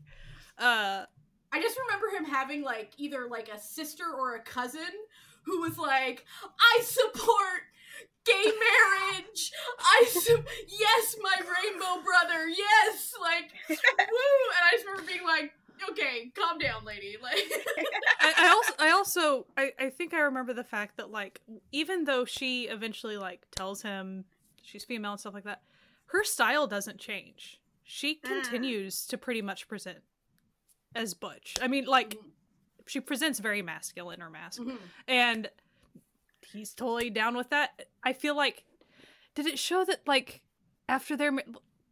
uh, 0.57 1.05
I 1.51 1.61
just 1.61 1.77
remember 1.87 2.07
him 2.15 2.25
having 2.25 2.61
like 2.63 2.91
either 2.97 3.27
like 3.29 3.49
a 3.49 3.59
sister 3.59 4.03
or 4.17 4.35
a 4.35 4.41
cousin 4.41 4.81
who 5.43 5.61
was 5.61 5.77
like, 5.77 6.25
"I 6.59 6.81
support 6.83 7.61
gay 8.25 8.33
marriage. 8.43 9.51
I 9.79 10.05
su- 10.09 10.43
yes, 10.67 11.15
my 11.21 11.35
rainbow 11.39 12.03
brother. 12.03 12.47
Yes, 12.49 13.13
like 13.21 13.51
woo." 13.69 13.75
And 13.77 14.63
I 14.65 14.71
just 14.71 14.85
remember 14.85 15.07
being 15.11 15.23
like, 15.23 15.53
"Okay, 15.91 16.31
calm 16.35 16.57
down, 16.59 16.83
lady." 16.85 17.15
Like, 17.21 17.37
I, 18.19 18.33
I 18.39 18.47
also, 18.49 18.73
I 18.79 18.89
also, 18.91 19.45
I, 19.57 19.71
I 19.79 19.89
think 19.89 20.13
I 20.13 20.19
remember 20.19 20.53
the 20.53 20.63
fact 20.63 20.97
that 20.97 21.11
like, 21.11 21.39
even 21.71 22.03
though 22.03 22.25
she 22.25 22.63
eventually 22.63 23.17
like 23.17 23.45
tells 23.51 23.81
him 23.81 24.25
she's 24.63 24.83
female 24.83 25.11
and 25.11 25.19
stuff 25.19 25.33
like 25.33 25.45
that, 25.45 25.61
her 26.07 26.23
style 26.25 26.67
doesn't 26.67 26.99
change. 26.99 27.61
She 27.83 28.19
Ah. 28.25 28.27
continues 28.27 29.05
to 29.07 29.17
pretty 29.17 29.41
much 29.41 29.67
present 29.69 29.99
as 30.97 31.13
butch. 31.13 31.55
I 31.61 31.67
mean, 31.67 31.85
like, 31.85 32.17
she 32.87 32.99
presents 32.99 33.39
very 33.39 33.61
masculine 33.61 34.21
or 34.21 34.29
mask, 34.29 34.61
Mhm. 34.61 34.77
and 35.07 35.49
he's 36.53 36.73
totally 36.73 37.09
down 37.09 37.35
with 37.37 37.49
that. 37.49 37.87
I 38.03 38.13
feel 38.13 38.35
like, 38.35 38.63
did 39.35 39.45
it 39.45 39.59
show 39.59 39.85
that 39.85 40.07
like 40.07 40.41
after 40.89 41.15
their 41.15 41.31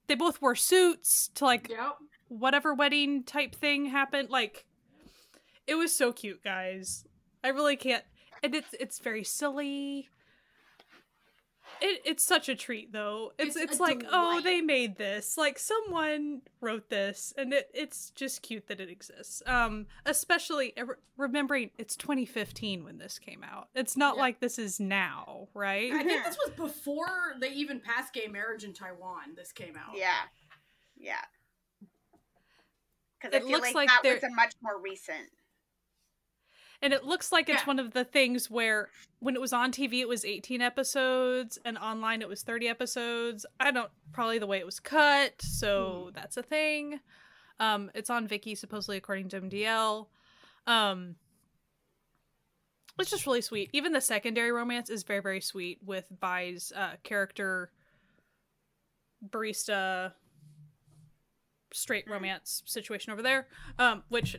they 0.08 0.16
both 0.16 0.42
wore 0.42 0.56
suits 0.56 1.30
to 1.36 1.46
like 1.46 1.70
yep. 1.70 1.98
whatever 2.28 2.74
wedding 2.74 3.24
type 3.24 3.54
thing 3.54 3.86
happened 3.88 4.30
like 4.32 4.66
it 5.68 5.76
was 5.76 5.96
so 5.96 6.12
cute 6.14 6.44
guys 6.44 7.06
i 7.44 7.50
really 7.50 7.76
can't 7.76 8.04
and 8.42 8.56
it's 8.56 8.74
it's 8.80 8.98
very 9.00 9.24
silly 9.24 10.10
it, 11.82 12.02
it's 12.06 12.24
such 12.26 12.50
a 12.50 12.56
treat 12.56 12.92
though 12.92 13.32
it's 13.38 13.56
It's 13.56 13.72
it's, 13.72 13.80
a 13.80 13.84
like 13.84 14.04
oh 14.12 14.42
they 14.42 14.62
made 14.62 14.98
this 14.98 15.38
like 15.38 15.58
someone 15.60 16.42
wrote 16.62 16.90
this 16.90 17.34
and 17.38 17.54
it, 17.54 17.70
it's 17.74 18.10
just 18.12 18.42
cute 18.42 18.68
that 18.68 18.80
it 18.80 18.90
exists 18.90 19.42
um 19.46 19.86
especially 20.06 20.74
re- 20.78 20.96
remembering 21.18 21.72
it's 21.78 21.96
2015 21.96 22.84
when 22.84 22.98
this 22.98 23.20
came 23.20 23.44
out 23.44 23.70
it's 23.76 23.96
not 23.98 24.16
Yeah. 24.16 24.22
like 24.22 24.40
this 24.40 24.58
is 24.60 24.80
now 24.80 25.48
right 25.54 25.92
I 25.92 26.04
think 26.04 26.24
this 26.26 26.38
was 26.46 26.56
before 26.56 27.34
they 27.40 27.50
even 27.52 27.80
passed 27.80 28.14
gay 28.14 28.28
marriage 28.28 28.64
in 28.64 28.74
Taiwan. 28.74 29.36
This 29.36 29.52
came 29.52 29.76
out. 29.78 29.96
yeah, 29.98 30.12
yeah. 30.98 31.16
Because 33.20 33.34
I 33.34 33.38
It 33.38 33.44
feel 33.44 33.52
looks 33.52 33.74
like, 33.74 33.90
like 33.90 34.04
that 34.04 34.14
was 34.14 34.24
a 34.24 34.30
much 34.36 34.54
more 34.62 34.80
recent. 34.80 35.30
And 36.82 36.94
it 36.94 37.04
looks 37.04 37.32
like 37.32 37.50
it's 37.50 37.62
Yeah. 37.62 37.66
one 37.66 37.80
of 37.80 37.92
the 37.94 38.04
things 38.04 38.50
where 38.50 38.90
when 39.20 39.34
it 39.36 39.42
was 39.42 39.54
on 39.54 39.72
TV 39.72 40.02
it 40.02 40.08
was 40.08 40.24
18 40.26 40.62
episodes 40.62 41.58
and 41.66 41.78
online 41.78 42.22
it 42.22 42.28
was 42.28 42.44
30 42.44 42.68
episodes. 42.68 43.46
I 43.60 43.72
don't 43.72 43.92
probably 44.12 44.40
the 44.40 44.48
way 44.48 44.60
it 44.60 44.66
was 44.66 44.80
cut, 44.80 45.42
so 45.42 46.12
that's 46.14 46.38
a 46.38 46.44
thing. 46.44 47.00
Um 47.60 47.90
it's 47.96 48.10
on 48.10 48.28
Viki 48.28 48.58
supposedly 48.58 48.98
according 48.98 49.30
to 49.30 49.38
MDL. 49.42 50.08
Um 50.68 51.16
it's 53.00 53.10
just 53.10 53.26
really 53.26 53.42
sweet. 53.42 53.70
Even 53.74 53.92
the 53.94 54.02
secondary 54.02 54.52
romance 54.52 54.90
is 54.90 55.04
very 55.04 55.22
very 55.22 55.42
sweet 55.42 55.80
with 55.84 56.06
Bai's 56.20 56.72
uh 56.76 56.96
character 57.04 57.72
barista 59.28 60.14
straight 61.74 62.06
Mm. 62.06 62.12
romance 62.12 62.62
situation 62.66 63.12
over 63.14 63.22
there. 63.22 63.48
Um 63.80 64.04
which 64.10 64.36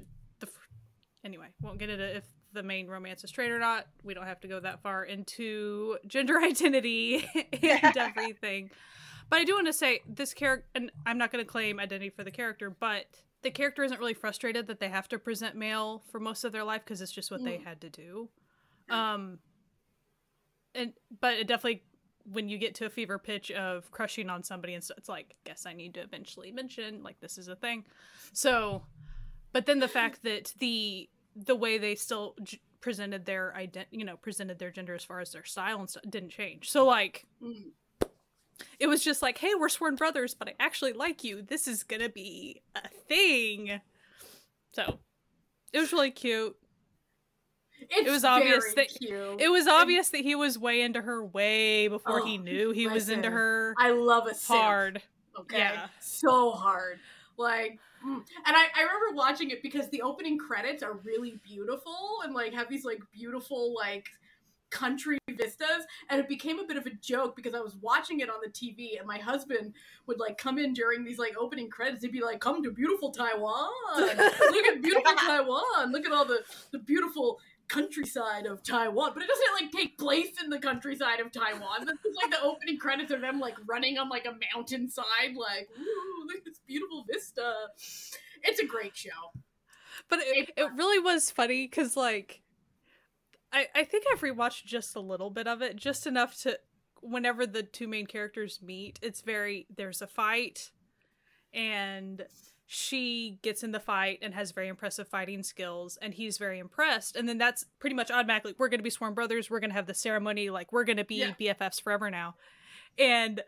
anyway, 1.27 1.49
won't 1.61 1.79
get 1.79 1.91
into 1.91 2.17
if 2.17 2.25
the 2.53 2.63
main 2.63 2.87
romance 2.89 3.23
is 3.25 3.29
straight 3.31 3.51
or 3.51 3.59
not. 3.59 3.87
We 4.03 4.15
don't 4.15 4.25
have 4.27 4.41
to 4.41 4.49
go 4.49 4.59
that 4.61 4.81
far 4.83 5.05
into 5.05 5.99
gender 6.07 6.39
identity 6.43 7.29
and 7.63 7.97
everything. 7.97 8.71
But 9.29 9.41
I 9.41 9.45
do 9.45 9.55
want 9.55 9.67
to 9.67 9.73
say 9.73 10.01
this 10.09 10.33
character, 10.33 10.67
and 10.75 10.91
I'm 11.05 11.19
not 11.19 11.33
going 11.33 11.45
to 11.45 11.51
claim 11.51 11.81
identity 11.81 12.11
for 12.11 12.25
the 12.25 12.31
character, 12.31 12.71
but 12.71 13.05
the 13.43 13.51
character 13.51 13.83
isn't 13.85 13.99
really 13.99 14.15
frustrated 14.15 14.69
that 14.69 14.81
they 14.81 14.89
have 14.89 15.09
to 15.09 15.19
present 15.19 15.57
male 15.57 16.03
for 16.11 16.19
most 16.21 16.45
of 16.45 16.53
their 16.53 16.65
life 16.65 16.83
because 16.85 17.03
it's 17.03 17.13
just 17.13 17.31
what 17.31 17.43
they 17.45 17.59
Mm. 17.59 17.65
had 17.65 17.81
to 17.83 17.91
do. 17.91 18.29
Um, 18.89 19.41
and 20.75 20.93
but 21.21 21.35
it 21.35 21.47
definitely 21.49 21.83
when 22.33 22.49
you 22.49 22.59
get 22.59 22.75
to 22.77 22.87
a 22.87 22.91
fever 22.91 23.19
pitch 23.19 23.51
of 23.51 23.91
crushing 23.91 24.29
on 24.29 24.43
somebody 24.43 24.75
and 24.75 24.83
so 24.85 24.93
it's 24.99 25.09
like 25.09 25.35
guess 25.45 25.65
i 25.67 25.73
need 25.73 25.95
to 25.95 26.01
eventually 26.01 26.51
mention 26.53 27.03
like 27.03 27.19
this 27.21 27.39
is 27.39 27.49
a 27.49 27.57
thing 27.57 27.85
so 28.33 28.83
but 29.53 29.65
then 29.67 29.79
the 29.79 29.89
fact 29.89 30.23
that 30.25 30.53
the 30.59 31.09
the 31.37 31.55
way 31.55 31.79
they 31.79 31.95
still 31.95 32.35
j- 32.43 32.61
presented 32.81 33.27
their 33.27 33.53
ident 33.57 33.85
you 33.91 34.05
know 34.05 34.17
presented 34.17 34.59
their 34.59 34.71
gender 34.71 34.95
as 34.95 35.05
far 35.05 35.21
as 35.21 35.33
their 35.33 35.45
style 35.45 35.79
and 35.81 35.91
stuff 35.91 36.03
didn't 36.09 36.31
change 36.31 36.71
so 36.71 36.85
like 36.87 37.27
Mm. 37.43 37.73
it 38.81 38.87
was 38.87 39.03
just 39.05 39.21
like 39.23 39.39
hey 39.39 39.53
we're 39.59 39.69
sworn 39.69 39.97
brothers 39.97 40.35
but 40.35 40.49
i 40.49 40.55
actually 40.61 40.93
like 40.93 41.23
you 41.25 41.43
this 41.43 41.67
is 41.69 41.83
gonna 41.83 42.09
be 42.09 42.63
a 42.75 42.89
thing 43.09 43.81
so 44.73 44.99
it 45.73 45.79
was 45.81 45.93
really 45.93 46.11
cute 46.11 46.57
It's 47.81 48.09
It 48.09 48.11
was 48.11 48.25
obvious 48.25 48.73
that- 48.75 48.89
cute. 48.89 49.41
it 49.41 49.51
was 49.51 49.67
obvious 49.67 50.09
that 50.11 50.23
he 50.23 50.35
was 50.35 50.59
way 50.59 50.81
into 50.81 51.03
her 51.03 51.23
way 51.25 51.89
before 51.89 52.25
he 52.25 52.39
Oh, 52.39 52.43
knew 52.43 52.71
he 52.73 52.87
was 52.87 53.09
into 53.11 53.31
her 53.31 53.75
I 53.79 53.91
love 53.91 54.27
a 54.27 54.35
simp. 54.35 54.59
hard 54.61 55.03
Okay. 55.39 55.59
Yeah. 55.59 55.89
So 56.01 56.53
hard. 56.53 56.99
Like, 57.39 57.79
mm. 58.07 58.17
and 58.17 58.25
I, 58.47 58.67
I 58.77 58.83
remember 58.83 59.17
watching 59.17 59.51
it 59.51 59.63
because 59.63 59.89
the 59.91 60.03
opening 60.03 60.39
credits 60.39 60.83
are 60.83 60.95
really 60.95 61.41
beautiful 61.43 62.21
and 62.25 62.35
like 62.35 62.55
have 62.55 62.69
these 62.69 62.85
like 62.85 63.01
beautiful 63.13 63.75
like 63.75 64.09
country 64.71 65.19
vistas. 65.31 65.87
And 66.11 66.21
it 66.21 66.29
became 66.29 66.59
a 66.59 66.65
bit 66.65 66.77
of 66.77 66.87
a 66.87 66.91
joke 66.91 67.37
because 67.37 67.55
I 67.55 67.61
was 67.61 67.77
watching 67.77 68.21
it 68.21 68.29
on 68.29 68.37
the 68.43 68.51
TV 68.51 68.99
and 68.99 69.07
my 69.07 69.19
husband 69.19 69.75
would 70.07 70.19
like 70.19 70.39
come 70.39 70.59
in 70.59 70.73
during 70.73 71.05
these 71.05 71.19
like 71.19 71.35
opening 71.39 71.71
credits. 71.71 72.03
He'd 72.03 72.13
be 72.13 72.23
like 72.23 72.41
come 72.41 72.63
to 72.63 72.71
beautiful 72.71 73.11
Taiwan. 73.11 73.71
Look 73.97 74.67
at 74.67 74.83
beautiful 74.83 75.15
Taiwan. 75.17 75.93
Look 75.93 76.07
at 76.07 76.13
all 76.13 76.25
the 76.25 76.43
the 76.73 76.79
beautiful 76.79 77.41
countryside 77.69 78.47
of 78.47 78.63
Taiwan 78.63 79.13
but 79.15 79.23
it 79.23 79.29
doesn't 79.29 79.61
like 79.61 79.73
take 79.73 79.99
place 79.99 80.41
in 80.43 80.51
the 80.51 80.59
countryside 80.59 81.21
of 81.21 81.33
Taiwan. 81.33 81.85
This 81.85 81.99
is 82.05 82.17
like 82.23 82.31
the 82.31 82.43
opening 82.43 82.79
credits 82.79 83.13
of 83.13 83.21
them 83.21 83.41
like 83.41 83.55
running 83.67 83.99
on 83.99 84.09
like 84.09 84.27
a 84.27 84.37
mountainside 84.55 85.37
like 85.37 85.69
ooh 85.79 86.27
look 86.27 86.37
at 86.39 86.45
this 86.45 86.61
beautiful 86.67 87.05
vista. 87.11 87.55
It's 88.43 88.61
a 88.61 88.67
great 88.67 88.97
show. 88.97 89.11
But 90.09 90.21
it, 90.23 90.51
it 90.57 90.71
really 90.77 90.99
was 90.99 91.31
funny 91.31 91.67
because, 91.67 91.97
like, 91.97 92.43
I, 93.53 93.67
I 93.75 93.85
think 93.85 94.05
I've 94.13 94.21
rewatched 94.21 94.65
just 94.65 94.95
a 94.95 95.01
little 95.01 95.31
bit 95.31 95.47
of 95.47 95.63
it, 95.63 95.77
just 95.77 96.07
enough 96.07 96.41
to, 96.43 96.59
whenever 97.01 97.47
the 97.47 97.63
two 97.63 97.89
main 97.89 98.07
characters 98.07 98.61
meet, 98.63 98.99
it's 99.03 99.21
very, 99.21 99.67
there's 99.75 100.03
a 100.03 100.07
fight, 100.07 100.71
and 101.53 102.25
she 102.67 103.39
gets 103.43 103.63
in 103.63 103.71
the 103.73 103.79
fight 103.81 104.19
and 104.23 104.35
has 104.35 104.51
very 104.51 104.67
impressive 104.69 105.07
fighting 105.09 105.43
skills, 105.43 105.97
and 106.03 106.13
he's 106.15 106.37
very 106.37 106.59
impressed. 106.59 107.15
And 107.17 107.29
then 107.29 107.39
that's 107.39 107.65
pretty 107.79 107.95
much 107.95 108.11
automatically, 108.11 108.55
we're 108.59 108.69
going 108.69 108.81
to 108.81 108.85
be 108.85 108.91
sworn 108.91 109.15
brothers, 109.15 109.49
we're 109.49 109.61
going 109.61 109.71
to 109.71 109.77
have 109.77 109.87
the 109.87 109.95
ceremony, 109.95 110.51
like, 110.51 110.73
we're 110.73 110.85
going 110.85 110.97
to 110.97 111.05
be 111.05 111.17
Yeah. 111.17 111.33
BFFs 111.55 111.81
forever 111.81 112.11
now. 112.11 112.35
And 112.99 113.43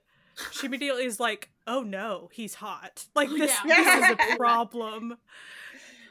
she 0.52 0.66
immediately 0.66 1.04
is 1.04 1.18
like, 1.18 1.50
oh 1.66 1.82
no, 1.82 2.28
he's 2.32 2.54
hot. 2.54 3.06
Like, 3.16 3.28
oh, 3.30 3.38
this, 3.38 3.52
Yeah. 3.66 3.76
this 4.10 4.10
is 4.20 4.34
a 4.34 4.36
problem. 4.36 5.16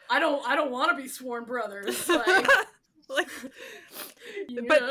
I 0.10 0.20
don't 0.20 0.45
I 0.47 0.55
don't 0.55 0.72
want 0.72 0.95
to 0.95 1.01
be 1.01 1.08
sworn 1.10 1.43
brothers 1.45 2.08
like 2.10 2.47
like 3.10 3.30
yeah. 4.49 4.62
But- 4.68 4.84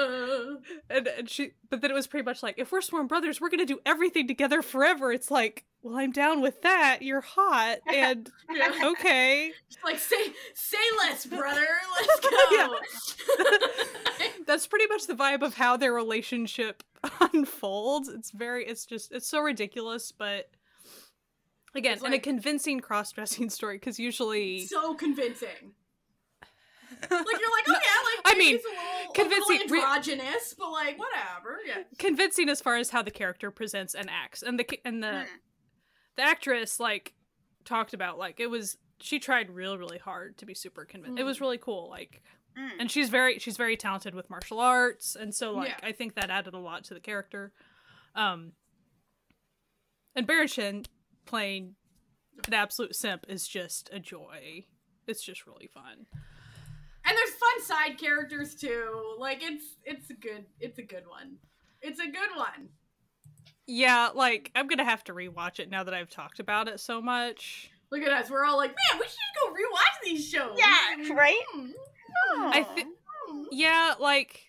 and, 0.91 1.07
and 1.09 1.29
she 1.31 1.53
but 1.69 1.81
then 1.83 1.91
it 1.91 1.95
was 1.95 2.07
pretty 2.07 2.25
much 2.25 2.43
like 2.43 2.55
if 2.59 2.73
we're 2.73 2.81
sworn 2.81 3.07
brothers 3.07 3.41
we're 3.41 3.51
gonna 3.51 3.67
do 3.67 3.81
everything 3.85 4.27
together 4.27 4.63
forever. 4.63 5.13
It's 5.13 5.31
like 5.31 5.65
well 5.83 5.97
i'm 5.97 6.13
down 6.13 6.41
with 6.41 6.63
that. 6.63 6.99
You're 7.03 7.21
hot 7.21 7.79
and 7.95 8.31
Yeah. 8.51 8.73
okay. 8.85 9.53
Just 9.69 9.85
like 9.85 9.99
say 9.99 10.33
say 10.55 10.77
less 10.99 11.27
brother. 11.27 11.67
Let's 12.01 12.21
go. 12.21 12.29
Yeah. 12.53 14.29
that's 14.47 14.67
pretty 14.67 14.87
much 14.89 15.07
the 15.07 15.15
vibe 15.15 15.43
of 15.43 15.55
how 15.55 15.77
their 15.77 15.93
relationship 15.93 16.83
unfolds. 17.21 18.09
It's 18.09 18.31
very 18.31 18.65
it's 18.67 18.87
just 18.87 19.13
it's 19.13 19.29
so 19.29 19.41
ridiculous 19.41 20.11
but 20.13 20.49
again 21.75 21.95
It's 21.95 22.03
and 22.03 22.15
a 22.15 22.19
convincing 22.19 22.81
cross-dressing 22.81 23.51
story 23.51 23.77
because 23.77 23.99
usually 23.99 24.65
so 24.67 24.95
convincing 24.95 25.75
like 27.03 27.11
you're 27.11 27.21
like 27.21 27.29
oh 27.69 27.73
yeah 27.73 27.77
like 27.77 28.21
I 28.25 28.35
mean, 28.39 28.57
little, 28.57 29.13
convincing- 29.15 29.57
a 29.57 29.65
little 29.65 29.77
androgynous 29.77 30.55
but 30.59 30.71
like 30.71 30.99
whatever 30.99 31.59
yeah 31.67 31.83
convincing 31.99 32.49
as 32.49 32.61
far 32.61 32.77
as 32.77 32.91
how 32.91 33.03
the 33.03 33.11
character 33.11 33.51
presents 33.51 33.95
and 33.95 34.09
acts 34.11 34.43
and 34.43 34.59
the 34.59 34.67
and 34.85 35.03
the 35.03 35.07
Mm. 35.09 35.27
the 36.17 36.23
actress 36.23 36.81
like 36.81 37.15
talked 37.65 37.93
about 37.95 38.19
like 38.19 38.41
it 38.41 38.47
was 38.49 38.79
she 39.01 39.19
tried 39.19 39.51
real 39.51 39.77
really 39.77 39.99
hard 39.99 40.39
to 40.39 40.47
be 40.47 40.55
super 40.55 40.85
convincing 40.85 41.19
it 41.19 41.25
was 41.25 41.39
Mm. 41.39 41.43
really 41.43 41.59
cool 41.59 41.89
like 41.91 42.23
Mm. 42.59 42.71
and 42.81 42.91
she's 42.91 43.11
very 43.11 43.39
she's 43.39 43.57
very 43.59 43.77
talented 43.77 44.15
with 44.15 44.31
martial 44.31 44.61
arts 44.61 45.15
and 45.15 45.35
so 45.35 45.53
like 45.53 45.69
Yeah. 45.69 45.89
i 45.89 45.93
think 45.93 46.15
that 46.15 46.31
added 46.31 46.55
a 46.55 46.59
lot 46.59 46.85
to 46.85 46.95
the 46.95 47.01
character 47.01 47.53
um 48.15 48.53
and 50.15 50.27
baron 50.27 50.85
playing 51.27 51.75
an 52.47 52.55
absolute 52.55 52.95
simp 52.97 53.27
is 53.29 53.47
just 53.47 53.91
a 53.93 53.99
joy 53.99 54.65
it's 55.07 55.23
just 55.23 55.47
really 55.47 55.67
fun 55.67 56.07
And 57.09 57.17
there's 57.17 57.31
fun 57.31 57.63
side 57.63 57.99
characters 57.99 58.55
too. 58.55 59.17
Like 59.19 59.43
it's 59.43 59.77
it's 59.85 60.11
a 60.11 60.15
good 60.15 60.47
it's 60.61 60.79
a 60.79 60.83
good 60.83 61.07
one. 61.07 61.37
It's 61.83 62.01
a 62.01 62.07
good 62.07 62.31
one. 62.37 62.69
yeah 63.69 64.11
like 64.15 64.51
i'm 64.55 64.67
gonna 64.69 64.85
have 64.85 65.03
to 65.05 65.13
rewatch 65.13 65.59
it 65.61 65.69
now 65.71 65.83
that 65.85 65.93
i've 65.95 66.09
talked 66.09 66.39
about 66.41 66.69
it 66.69 66.79
so 66.81 67.01
much 67.03 67.71
Look 67.93 68.03
at 68.03 68.11
us. 68.11 68.29
We're 68.31 68.45
all 68.45 68.57
like, 68.57 68.71
man, 68.71 68.99
we 69.01 69.07
should 69.07 69.17
go 69.41 69.53
rewatch 69.53 70.05
these 70.05 70.29
shows. 70.29 70.59
Yeah, 70.59 71.15
right? 71.15 71.41
Hmm. 71.53 71.71
I 72.35 72.63
thi- 72.65 72.85
Hmm. 73.29 73.43
yeah 73.53 73.95
like 74.01 74.41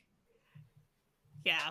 yeah 1.45 1.69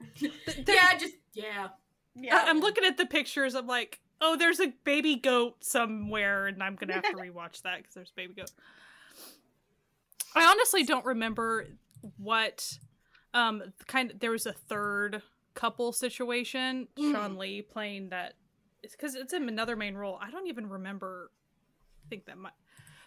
Th- 0.18 0.32
there- 0.64 0.74
Yeah, 0.74 0.98
just 0.98 1.14
yeah. 1.34 1.68
Yeah. 2.14 2.36
I- 2.36 2.48
i'm 2.50 2.60
looking 2.60 2.84
at 2.84 2.96
the 2.96 3.04
pictures 3.06 3.54
i'm 3.54 3.66
like 3.66 4.00
oh 4.22 4.36
there's 4.36 4.60
a 4.60 4.72
baby 4.84 5.16
goat 5.16 5.62
somewhere 5.64 6.46
and 6.46 6.62
i'm 6.62 6.76
gonna 6.76 6.94
have 6.94 7.04
to 7.04 7.12
rewatch 7.16 7.60
that 7.62 7.78
because 7.78 7.94
there's 7.94 8.10
a 8.10 8.16
baby 8.16 8.34
goat 8.34 8.50
i 10.36 10.44
honestly 10.44 10.84
don't 10.84 11.04
remember 11.04 11.66
what 12.18 12.78
um 13.34 13.62
kind 13.86 14.10
of 14.12 14.20
there 14.20 14.30
was 14.30 14.46
a 14.46 14.52
third 14.52 15.22
couple 15.54 15.92
situation 15.92 16.86
Mm. 16.98 17.12
sean 17.12 17.36
lee 17.38 17.62
playing 17.62 18.10
that 18.10 18.34
it's 18.82 18.94
because 18.94 19.14
it's 19.14 19.32
in 19.32 19.48
another 19.48 19.74
main 19.76 19.94
role 19.96 20.18
i 20.22 20.30
don't 20.30 20.46
even 20.46 20.68
remember 20.68 21.30
i 22.04 22.08
think 22.08 22.26
that 22.26 22.38
might 22.38 22.52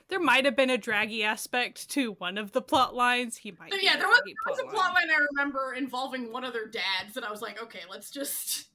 there 0.10 0.20
might 0.20 0.44
have 0.46 0.56
been 0.56 0.72
a 0.72 0.78
draggy 0.78 1.24
aspect 1.24 1.88
to 1.92 2.14
one 2.14 2.38
of 2.40 2.52
the 2.52 2.62
plot 2.62 2.96
lines 2.96 3.38
he 3.38 3.52
might 3.60 3.72
yeah, 3.80 3.96
there 3.96 4.08
was, 4.08 4.22
there 4.26 4.34
was 4.48 4.60
a 4.60 4.64
plot 4.64 4.94
line 4.94 5.08
I 5.10 5.20
remember 5.32 5.76
involving 5.78 6.34
one 6.34 6.44
of 6.44 6.52
their 6.52 6.66
dads, 6.68 7.16
and 7.16 7.24
I 7.24 7.30
was 7.30 7.44
like, 7.44 7.62
okay, 7.62 7.82
let's 7.90 8.10
just. 8.10 8.70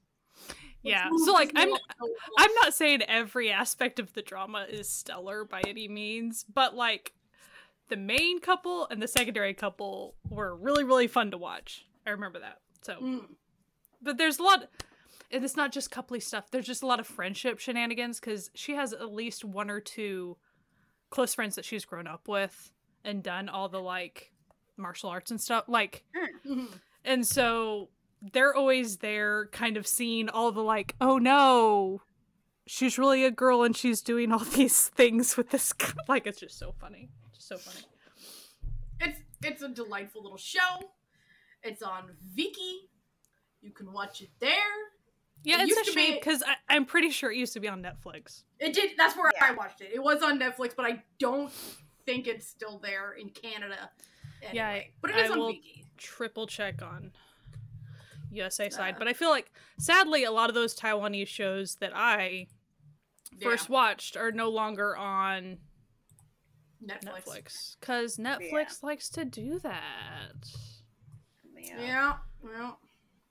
let's 0.46 0.54
yeah 0.84 1.08
so 1.24 1.32
like 1.32 1.50
i'm. 1.56 1.70
I'm 2.38 2.54
not 2.62 2.72
saying 2.72 3.02
every 3.02 3.50
aspect 3.50 3.98
of 3.98 4.12
the 4.12 4.22
drama 4.22 4.66
is 4.70 4.88
stellar 4.88 5.44
by 5.44 5.60
any 5.66 5.88
means, 5.88 6.44
but 6.44 6.76
like 6.76 7.12
the 7.88 7.96
main 7.96 8.40
couple 8.40 8.86
and 8.88 9.02
the 9.02 9.08
secondary 9.08 9.54
couple 9.54 10.14
were 10.28 10.54
really 10.56 10.84
really 10.84 11.06
fun 11.06 11.30
to 11.30 11.38
watch. 11.38 11.86
I 12.06 12.10
remember 12.10 12.38
that. 12.40 12.60
So, 12.82 12.96
Mm. 13.00 13.26
but 14.02 14.18
there's 14.18 14.38
a 14.38 14.42
lot 14.42 14.68
and 15.30 15.44
it's 15.44 15.56
not 15.56 15.72
just 15.72 15.90
coupley 15.90 16.22
stuff. 16.22 16.50
There's 16.50 16.66
just 16.66 16.82
a 16.82 16.86
lot 16.86 17.00
of 17.00 17.06
friendship 17.06 17.58
shenanigans 17.58 18.20
cuz 18.20 18.50
she 18.54 18.74
has 18.74 18.92
at 18.92 19.12
least 19.12 19.44
one 19.44 19.70
or 19.70 19.80
two 19.80 20.36
close 21.10 21.34
friends 21.34 21.54
that 21.56 21.64
she's 21.64 21.84
grown 21.84 22.06
up 22.06 22.28
with 22.28 22.72
and 23.04 23.22
done 23.22 23.48
all 23.48 23.68
the 23.68 23.80
like 23.80 24.32
martial 24.76 25.08
arts 25.10 25.30
and 25.30 25.40
stuff 25.40 25.64
like 25.68 26.04
Mhm. 26.44 26.80
and 27.04 27.26
so 27.26 27.90
they're 28.32 28.54
always 28.54 28.98
there, 28.98 29.46
kind 29.52 29.76
of 29.76 29.86
seeing 29.86 30.30
all 30.30 30.50
the 30.50 30.62
like, 30.62 30.96
oh 31.00 31.18
no, 31.18 32.00
she's 32.66 32.98
really 32.98 33.22
a 33.24 33.30
girl 33.30 33.62
and 33.62 33.76
she's 33.76 34.00
doing 34.00 34.32
all 34.32 34.38
these 34.56 34.88
things 34.88 35.36
with 35.36 35.50
this. 35.50 35.74
g-" 35.78 35.88
Like, 36.08 36.26
it's 36.26 36.40
just 36.40 36.58
so 36.58 36.72
funny. 36.72 37.10
Just 37.48 37.64
so 37.64 37.70
funny. 37.70 37.84
It's 39.00 39.18
it's 39.42 39.62
a 39.62 39.68
delightful 39.68 40.22
little 40.22 40.38
show. 40.38 40.90
It's 41.62 41.82
on 41.82 42.10
Viki. 42.36 42.86
You 43.60 43.70
can 43.70 43.92
watch 43.92 44.20
it 44.22 44.30
there. 44.40 44.50
Yeah, 45.42 45.60
It 45.62 45.68
it's 45.68 45.72
a 45.72 45.80
used 45.80 45.84
to 45.86 45.92
shame 45.92 46.10
be- 46.12 46.18
because 46.20 46.42
I'm 46.68 46.86
pretty 46.86 47.10
sure 47.10 47.30
it 47.30 47.36
used 47.36 47.52
to 47.54 47.60
be 47.60 47.68
on 47.68 47.82
Netflix. 47.82 48.44
It 48.58 48.72
did. 48.72 48.92
That's 48.96 49.14
where 49.16 49.30
I 49.42 49.52
watched 49.52 49.80
it. 49.82 49.90
It 49.92 50.02
was 50.02 50.22
on 50.22 50.38
Netflix, 50.40 50.74
but 50.74 50.86
I 50.86 51.02
don't 51.18 51.50
think 52.06 52.26
it's 52.26 52.46
still 52.46 52.78
there 52.78 53.12
in 53.12 53.28
Canada. 53.30 53.90
Anyway. 54.42 54.54
Yeah, 54.56 54.68
I- 54.68 54.90
but 55.02 55.10
it 55.10 55.16
is 55.16 55.30
I 55.30 55.32
on 55.34 55.38
will- 55.38 55.52
Viki. 55.52 55.84
Triple 55.96 56.46
check 56.46 56.82
on 56.82 57.12
USA 58.32 58.68
side, 58.70 58.94
Uh. 58.94 58.98
but 58.98 59.08
I 59.08 59.12
feel 59.12 59.30
like 59.30 59.52
sadly 59.78 60.24
a 60.24 60.30
lot 60.32 60.48
of 60.48 60.54
those 60.54 60.74
Taiwanese 60.76 61.28
shows 61.28 61.76
that 61.76 61.92
I 61.94 62.48
Yeah, 63.32 63.48
first 63.48 63.68
watched 63.68 64.16
are 64.16 64.32
no 64.32 64.48
longer 64.50 64.96
on 64.96 65.58
Netflix. 66.86 67.24
Netflix 67.26 67.76
because 67.80 68.16
Netflix 68.16 68.82
likes 68.82 69.08
to 69.10 69.24
do 69.24 69.58
that. 69.60 70.48
Yeah. 71.58 71.80
Yeah. 71.80 72.12
Well, 72.42 72.78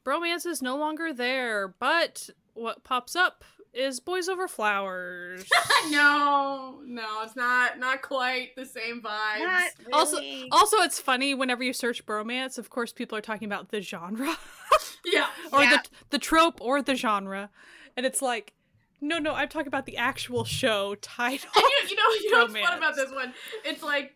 Bromance 0.06 0.46
is 0.46 0.62
no 0.62 0.76
longer 0.78 1.14
there, 1.14 1.68
but 1.80 2.30
what 2.54 2.84
pops 2.84 3.16
up 3.16 3.44
is 3.74 4.00
Boys 4.00 4.28
Over 4.30 4.48
Flowers. 4.48 5.46
no, 5.90 6.82
no, 6.86 7.22
it's 7.24 7.36
not. 7.36 7.80
Not 7.80 8.02
quite 8.02 8.56
the 8.56 8.66
same 8.66 9.02
vibes. 9.02 9.40
Not 9.40 9.72
Also- 9.94 10.20
also, 10.52 10.78
it's 10.78 11.00
funny 11.00 11.34
whenever 11.34 11.64
you 11.64 11.74
search 11.74 12.06
bromance, 12.06 12.58
of 12.58 12.70
course, 12.70 12.92
people 12.94 13.18
are 13.18 13.22
talking 13.22 13.48
about 13.48 13.70
the 13.70 13.82
genre 13.82 14.36
Yeah. 15.06 15.28
or 15.52 15.64
Yeah. 15.64 15.78
the 15.78 15.90
the 16.12 16.20
trope 16.20 16.60
or 16.62 16.82
the 16.82 16.96
genre, 16.96 17.50
and 17.98 18.06
it's 18.06 18.22
like, 18.22 18.54
no, 19.04 19.20
no, 19.20 19.34
I'm 19.34 19.50
talking 19.50 19.68
about 19.68 19.86
the 19.86 19.98
actual 19.98 20.44
show 20.46 20.96
title. 20.96 21.50
And 21.56 21.64
you, 21.84 21.90
you 21.90 21.96
know, 21.96 22.04
you 22.22 22.32
know 22.32 22.46
what's 22.46 22.58
fun 22.60 22.78
about 22.78 22.96
this 22.96 23.12
one? 23.12 23.34
It's 23.66 23.84
like 23.84 24.16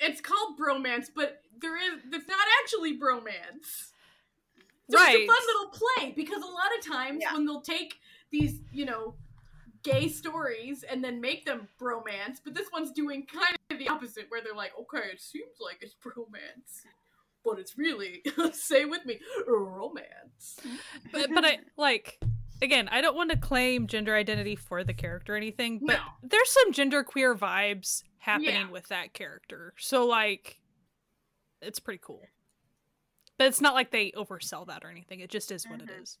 it's 0.00 0.20
called 0.20 0.58
bromance, 0.58 1.06
but 1.14 1.42
there 1.60 1.76
is 1.76 2.00
it's 2.12 2.28
not 2.28 2.46
actually 2.62 2.98
bromance. 2.98 3.92
So 4.90 4.96
Right. 4.98 5.14
it's 5.16 5.24
a 5.24 5.26
fun 5.26 5.46
little 5.46 5.70
play 5.70 6.12
because 6.16 6.42
a 6.42 6.46
lot 6.46 6.68
of 6.78 6.84
times 6.86 7.18
Yeah. 7.20 7.34
when 7.34 7.44
they'll 7.44 7.60
take 7.60 7.98
these, 8.30 8.60
you 8.72 8.84
know, 8.84 9.14
gay 9.82 10.08
stories 10.08 10.82
and 10.84 11.02
then 11.02 11.20
make 11.20 11.44
them 11.44 11.68
bromance, 11.80 12.38
but 12.44 12.54
this 12.54 12.68
one's 12.72 12.90
doing 12.92 13.26
kind 13.26 13.56
of 13.70 13.78
the 13.78 13.88
opposite, 13.88 14.26
where 14.28 14.40
they're 14.42 14.54
like, 14.54 14.72
okay, 14.80 15.08
it 15.12 15.20
seems 15.20 15.58
like 15.60 15.78
it's 15.80 15.94
bromance, 15.94 16.82
but 17.44 17.58
it's 17.58 17.76
really, 17.78 18.22
say 18.52 18.84
with 18.84 19.04
me, 19.06 19.20
romance. 19.46 20.58
but, 21.12 21.30
but 21.34 21.44
I 21.44 21.58
like 21.76 22.18
again, 22.62 22.88
I 22.90 23.00
don't 23.00 23.16
want 23.16 23.30
to 23.30 23.36
claim 23.36 23.86
gender 23.86 24.14
identity 24.14 24.56
for 24.56 24.82
the 24.84 24.94
character 24.94 25.34
or 25.34 25.36
anything, 25.36 25.78
but 25.84 25.96
No. 25.96 26.02
there's 26.22 26.50
some 26.50 26.72
gender 26.72 27.02
queer 27.04 27.34
vibes 27.34 28.02
happening 28.18 28.50
Yeah. 28.54 28.70
with 28.70 28.88
that 28.88 29.12
character. 29.12 29.72
So 29.78 30.06
like 30.06 30.60
it's 31.62 31.78
pretty 31.80 32.00
cool. 32.04 32.26
But 33.38 33.48
it's 33.48 33.60
not 33.60 33.74
like 33.74 33.90
they 33.90 34.12
oversell 34.12 34.66
that 34.68 34.84
or 34.84 34.88
anything. 34.90 35.20
It 35.20 35.30
just 35.30 35.50
is 35.50 35.66
what 35.66 35.80
it 35.82 35.88
Mhm. 35.88 36.02
is. 36.02 36.18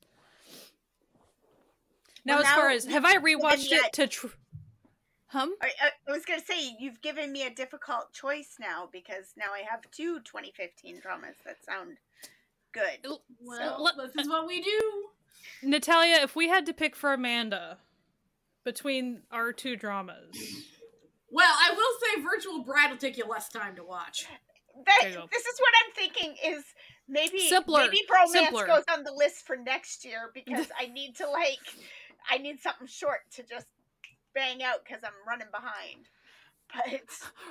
Now, 2.24 2.36
Well, 2.38 2.44
as 2.46 2.54
far 2.54 2.70
as 2.70 2.84
have 2.86 3.04
I 3.04 3.16
rewatched 3.16 3.70
yet- 3.70 3.86
it 3.86 3.92
to 3.94 4.06
tr- 4.08 4.26
hum? 5.28 5.54
I, 5.62 5.72
I, 5.80 5.90
I 6.08 6.12
was 6.12 6.24
gonna 6.24 6.44
say 6.44 6.74
you've 6.78 7.00
given 7.00 7.30
me 7.32 7.42
a 7.44 7.50
difficult 7.50 8.12
choice 8.12 8.56
now 8.58 8.86
because 8.90 9.32
now 9.36 9.52
I 9.52 9.60
have 9.60 9.88
two 9.90 10.20
2015 10.20 11.00
dramas 11.00 11.36
that 11.44 11.64
sound 11.64 11.98
good. 12.72 13.06
Well, 13.40 13.82
let- 13.82 13.96
this 13.96 14.14
is 14.24 14.28
what 14.28 14.46
we 14.46 14.60
do. 14.60 15.10
Natalia, 15.62 16.16
if 16.22 16.36
we 16.36 16.48
had 16.48 16.66
to 16.66 16.72
pick 16.72 16.94
for 16.96 17.12
Amanda 17.12 17.78
between 18.64 19.22
our 19.30 19.52
two 19.52 19.76
dramas, 19.76 20.36
Well, 21.30 21.52
I 21.52 21.70
will 21.74 21.98
say 22.16 22.22
Virtual 22.22 22.62
Bride 22.64 22.90
will 22.90 22.98
take 22.98 23.16
you 23.16 23.26
less 23.26 23.48
time 23.48 23.76
to 23.76 23.84
watch. 23.84 24.26
That, 24.84 24.98
There 25.02 25.10
you 25.10 25.16
go. 25.16 25.28
this 25.32 25.44
is 25.46 25.58
what 25.58 25.72
I'm 25.84 25.92
thinking 25.94 26.36
is 26.44 26.64
maybe 27.08 27.38
Simpler, 27.48 27.80
maybe 27.84 28.00
bromance 28.10 28.32
simpler. 28.32 28.66
goes 28.66 28.84
on 28.92 29.04
the 29.04 29.12
list 29.12 29.46
for 29.46 29.56
next 29.56 30.04
year 30.04 30.30
because 30.34 30.66
I 30.78 30.86
need 30.88 31.16
to 31.16 31.28
like 31.30 31.58
I 32.30 32.38
need 32.38 32.60
something 32.60 32.86
short 32.86 33.20
to 33.36 33.42
just 33.42 33.66
bang 34.34 34.62
out 34.62 34.84
because 34.84 35.02
I'm 35.04 35.12
running 35.26 35.46
behind. 35.50 36.08
But 36.74 36.92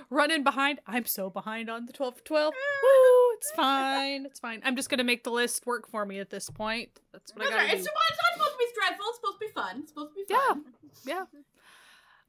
running 0.09 0.43
behind, 0.43 0.79
I'm 0.85 1.05
so 1.05 1.29
behind 1.29 1.69
on 1.69 1.85
the 1.85 1.93
12 1.93 2.17
for 2.17 2.23
12. 2.23 2.53
Woo, 2.83 3.33
it's 3.37 3.51
fine. 3.55 4.25
It's 4.25 4.39
fine. 4.39 4.61
I'm 4.63 4.75
just 4.75 4.89
going 4.89 4.97
to 4.99 5.03
make 5.03 5.23
the 5.23 5.31
list 5.31 5.65
work 5.65 5.87
for 5.89 6.05
me 6.05 6.19
at 6.19 6.29
this 6.29 6.49
point. 6.49 6.89
That's 7.11 7.33
what 7.33 7.43
That's 7.49 7.51
I 7.51 7.57
got 7.59 7.69
to 7.71 7.75
It's, 7.75 7.83
do. 7.85 7.89
it's 8.09 8.17
not 8.17 8.33
supposed 8.33 8.51
to 8.51 8.57
be 8.57 8.65
stressful. 8.73 9.05
It's 9.07 9.17
supposed 9.17 9.39
to 9.39 9.45
be 9.47 9.51
fun. 9.53 9.79
It's 9.79 9.89
supposed 9.89 10.09
to 10.11 10.15
be 10.15 10.25
Yeah. 10.29 10.47
fun. 10.47 10.63
Yeah. 11.05 11.13
Yeah. 11.33 11.39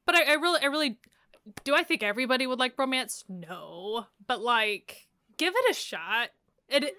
But 0.05 0.15
I, 0.15 0.23
I 0.23 0.33
really, 0.35 0.61
I 0.61 0.65
really, 0.67 0.97
do 1.63 1.75
I 1.75 1.83
think 1.83 2.01
everybody 2.03 2.47
would 2.47 2.59
like 2.59 2.77
romance? 2.79 3.23
No. 3.29 4.05
But 4.25 4.41
like, 4.41 5.07
give 5.37 5.53
it 5.55 5.71
a 5.71 5.73
shot. 5.73 6.29
It, 6.69 6.83
it 6.85 6.93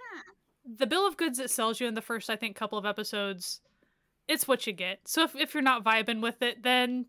the 0.71 0.87
bill 0.87 1.07
of 1.07 1.17
goods 1.17 1.39
it 1.39 1.51
sells 1.51 1.81
you 1.81 1.87
in 1.87 1.95
the 1.95 2.03
first, 2.03 2.29
I 2.31 2.37
think, 2.37 2.55
couple 2.57 2.77
of 2.79 2.85
episodes, 2.87 3.61
it's 4.29 4.47
what 4.47 4.67
you 4.67 4.75
get. 4.75 5.01
So 5.07 5.23
if, 5.25 5.35
if 5.35 5.55
you're 5.55 5.63
not 5.63 5.83
vibing 5.85 6.21
with 6.21 6.43
it, 6.43 6.63
then 6.63 7.07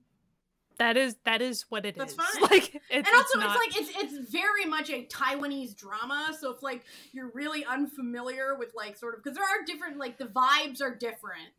that 0.79 0.97
is 0.97 1.15
that 1.25 1.41
is 1.41 1.65
what 1.69 1.85
it 1.85 1.95
is. 1.95 1.99
That's 1.99 2.13
fine. 2.15 2.41
Like, 2.49 2.75
it's, 2.75 2.83
and 2.89 3.07
also, 3.15 3.39
not, 3.39 3.55
it's 3.55 3.75
like 3.77 3.81
it's 3.81 4.13
it's 4.19 4.31
very 4.31 4.65
much 4.65 4.89
a 4.89 5.05
Taiwanese 5.05 5.75
drama. 5.75 6.35
So 6.39 6.51
if 6.51 6.63
like 6.63 6.83
you're 7.11 7.29
really 7.33 7.63
unfamiliar 7.65 8.55
with 8.57 8.73
like 8.75 8.97
sort 8.97 9.15
of 9.15 9.23
because 9.23 9.37
there 9.37 9.45
are 9.45 9.63
different 9.65 9.97
like 9.97 10.17
the 10.17 10.25
vibes 10.25 10.81
are 10.81 10.95
different 10.95 11.49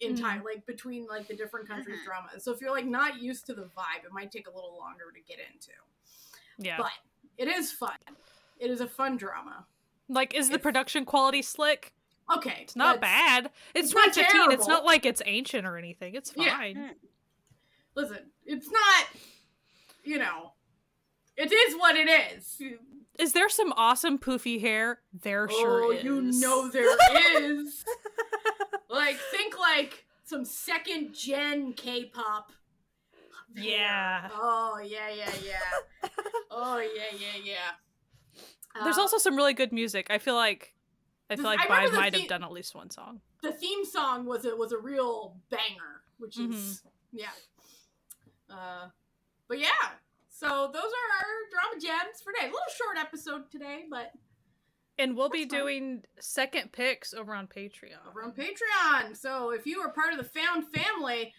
in 0.00 0.14
Mm-hmm. 0.14 0.24
Tai 0.24 0.40
like 0.44 0.66
between 0.66 1.06
like 1.06 1.28
the 1.28 1.36
different 1.36 1.68
countries' 1.68 1.98
Mhm. 2.00 2.04
dramas. 2.06 2.42
So 2.44 2.52
if 2.52 2.60
you're 2.60 2.72
like 2.72 2.86
not 2.86 3.20
used 3.22 3.46
to 3.46 3.54
the 3.54 3.62
vibe, 3.76 4.04
it 4.04 4.10
might 4.12 4.32
take 4.32 4.48
a 4.48 4.50
little 4.50 4.76
longer 4.76 5.04
to 5.14 5.20
get 5.20 5.38
into. 5.52 5.70
yeah. 6.58 6.76
But 6.78 6.90
it 7.38 7.46
is 7.48 7.70
fun. 7.72 7.96
It 8.58 8.70
is 8.70 8.80
a 8.80 8.88
fun 8.88 9.16
drama. 9.16 9.66
like, 10.08 10.34
is 10.34 10.50
the 10.50 10.58
production 10.58 11.04
quality 11.04 11.40
slick? 11.42 11.94
Okay, 12.36 12.58
It's 12.62 12.76
not 12.76 12.96
let's- 12.96 13.00
bad. 13.00 13.44
It's, 13.74 13.92
it's 13.92 14.14
2015. 14.16 14.52
It's 14.52 14.66
not 14.68 14.84
like 14.84 15.04
it's 15.06 15.22
ancient 15.24 15.66
or 15.66 15.76
anything. 15.76 16.14
It's 16.14 16.30
fine. 16.32 16.76
Yeah. 16.76 16.90
Listen, 17.94 18.30
it's 18.44 18.70
not. 18.70 19.06
You 20.04 20.18
know, 20.18 20.52
it 21.36 21.52
is 21.52 21.74
what 21.76 21.96
it 21.96 22.08
is. 22.08 22.60
Is 23.18 23.32
there 23.34 23.48
some 23.48 23.72
awesome 23.76 24.18
poofy 24.18 24.60
hair? 24.60 25.00
There 25.12 25.46
oh, 25.50 25.54
sure 25.60 25.94
is. 25.94 26.02
you 26.04 26.22
know 26.22 26.68
there 26.68 26.84
is. 27.60 27.84
like 28.90 29.16
think 29.30 29.58
like 29.58 30.04
some 30.24 30.44
second 30.44 31.14
gen 31.14 31.74
K-pop. 31.74 32.50
Yeah. 33.54 34.28
Oh 34.32 34.80
yeah, 34.82 35.10
yeah, 35.10 35.30
yeah. 35.44 36.08
oh 36.50 36.78
yeah, 36.78 37.16
yeah, 37.18 37.42
yeah. 37.44 38.82
There's 38.82 38.96
Uh, 38.96 39.02
also 39.02 39.18
some 39.18 39.36
really 39.36 39.52
good 39.52 39.72
music. 39.72 40.06
I 40.08 40.16
feel 40.18 40.34
like 40.34 40.74
I 41.28 41.36
feel 41.36 41.44
like 41.44 41.60
I 41.70 41.86
the 41.86 41.92
might 41.92 42.12
theme- 42.12 42.20
have 42.22 42.28
done 42.30 42.44
at 42.44 42.50
least 42.50 42.74
one 42.74 42.88
song. 42.90 43.20
the 43.42 43.52
theme 43.52 43.84
song 43.84 44.24
was 44.24 44.46
a 44.46 44.56
was 44.56 44.72
a 44.72 44.78
real 44.78 45.36
banger, 45.50 46.00
which 46.18 46.38
is 46.38 46.46
Mm-hmm. 46.54 47.18
yeah. 47.18 47.28
Uh, 48.52 48.88
but 49.48 49.58
yeah, 49.58 49.68
so 50.28 50.70
those 50.72 50.82
are 50.82 51.08
our 51.18 51.26
drama 51.50 51.80
gems 51.80 52.20
for 52.22 52.32
today. 52.32 52.46
A 52.46 52.52
little 52.52 52.60
short 52.76 52.98
episode 52.98 53.50
today, 53.50 53.84
but 53.90 54.12
And 54.98 55.16
we'll 55.16 55.28
be 55.30 55.44
doing 55.44 56.02
second 56.20 56.72
picks 56.72 57.14
over 57.14 57.34
on 57.34 57.46
Patreon. 57.46 58.06
over 58.08 58.22
on 58.22 58.32
Patreon. 58.32 59.16
So 59.16 59.50
if 59.50 59.66
you 59.66 59.80
are 59.80 59.90
part 59.92 60.12
of 60.12 60.18
the 60.18 60.24
Found 60.24 60.64
family, 60.74 61.32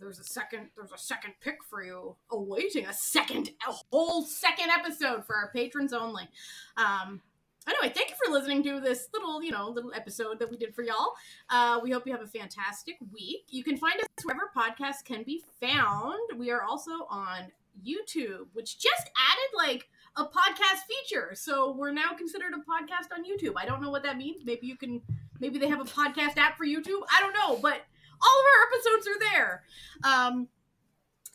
there's 0.00 0.18
a 0.20 0.24
second 0.24 0.68
there's 0.76 0.92
a 0.92 0.98
second 0.98 1.34
pick 1.40 1.56
for 1.68 1.82
you 1.82 2.14
awaiting 2.30 2.86
a 2.86 2.92
second 2.92 3.50
a 3.68 3.72
whole 3.90 4.22
second 4.22 4.70
episode 4.70 5.26
for 5.26 5.34
our 5.34 5.50
patrons 5.52 5.92
only. 5.92 6.28
Um 6.76 7.20
anyway, 7.68 7.92
thank 7.94 8.10
you 8.10 8.16
for 8.24 8.32
listening 8.32 8.62
to 8.64 8.80
this 8.80 9.08
little, 9.12 9.42
you 9.42 9.50
know, 9.50 9.68
little 9.68 9.92
episode 9.94 10.38
that 10.38 10.50
we 10.50 10.56
did 10.56 10.74
for 10.74 10.82
y'all. 10.82 11.12
Uh 11.50 11.80
we 11.82 11.90
hope 11.90 12.06
you 12.06 12.12
have 12.12 12.22
a 12.22 12.26
fantastic 12.26 12.96
week. 13.12 13.44
You 13.48 13.64
can 13.64 13.76
find 13.76 14.00
us 14.00 14.06
wherever 14.24 14.50
podcasts 14.56 15.04
can 15.04 15.22
be 15.22 15.42
found. 15.60 16.38
We 16.38 16.50
are 16.50 16.62
also 16.62 17.06
on 17.10 17.52
YouTube, 17.86 18.46
which 18.52 18.78
just 18.78 19.10
added 19.16 19.56
like 19.56 19.88
a 20.16 20.24
podcast 20.24 20.82
feature. 20.88 21.30
So 21.34 21.72
we're 21.72 21.92
now 21.92 22.12
considered 22.16 22.52
a 22.52 22.58
podcast 22.58 23.16
on 23.16 23.24
YouTube. 23.24 23.54
I 23.56 23.66
don't 23.66 23.80
know 23.80 23.90
what 23.90 24.02
that 24.02 24.16
means. 24.16 24.44
Maybe 24.44 24.66
you 24.66 24.76
can 24.76 25.00
maybe 25.40 25.58
they 25.58 25.68
have 25.68 25.80
a 25.80 25.84
podcast 25.84 26.36
app 26.36 26.56
for 26.56 26.66
YouTube. 26.66 27.02
I 27.14 27.20
don't 27.20 27.34
know, 27.34 27.58
but 27.60 27.84
all 28.20 28.40
of 28.40 28.46
our 28.54 28.66
episodes 28.72 29.08
are 29.08 29.18
there. 29.32 29.62
Um, 30.04 30.48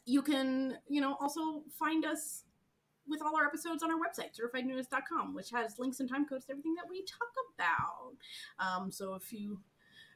you 0.05 0.21
can, 0.21 0.77
you 0.89 1.01
know, 1.01 1.15
also 1.19 1.63
find 1.79 2.05
us 2.05 2.43
with 3.07 3.21
all 3.21 3.35
our 3.35 3.45
episodes 3.45 3.83
on 3.83 3.91
our 3.91 3.97
website, 3.97 4.31
certifiednoonas.com, 4.37 5.33
which 5.33 5.49
has 5.51 5.79
links 5.79 5.99
and 5.99 6.09
time 6.09 6.25
codes 6.25 6.45
to 6.45 6.51
everything 6.51 6.75
that 6.75 6.89
we 6.89 7.03
talk 7.05 7.33
about. 7.55 8.15
Um, 8.59 8.91
so 8.91 9.15
if 9.15 9.33
you 9.33 9.59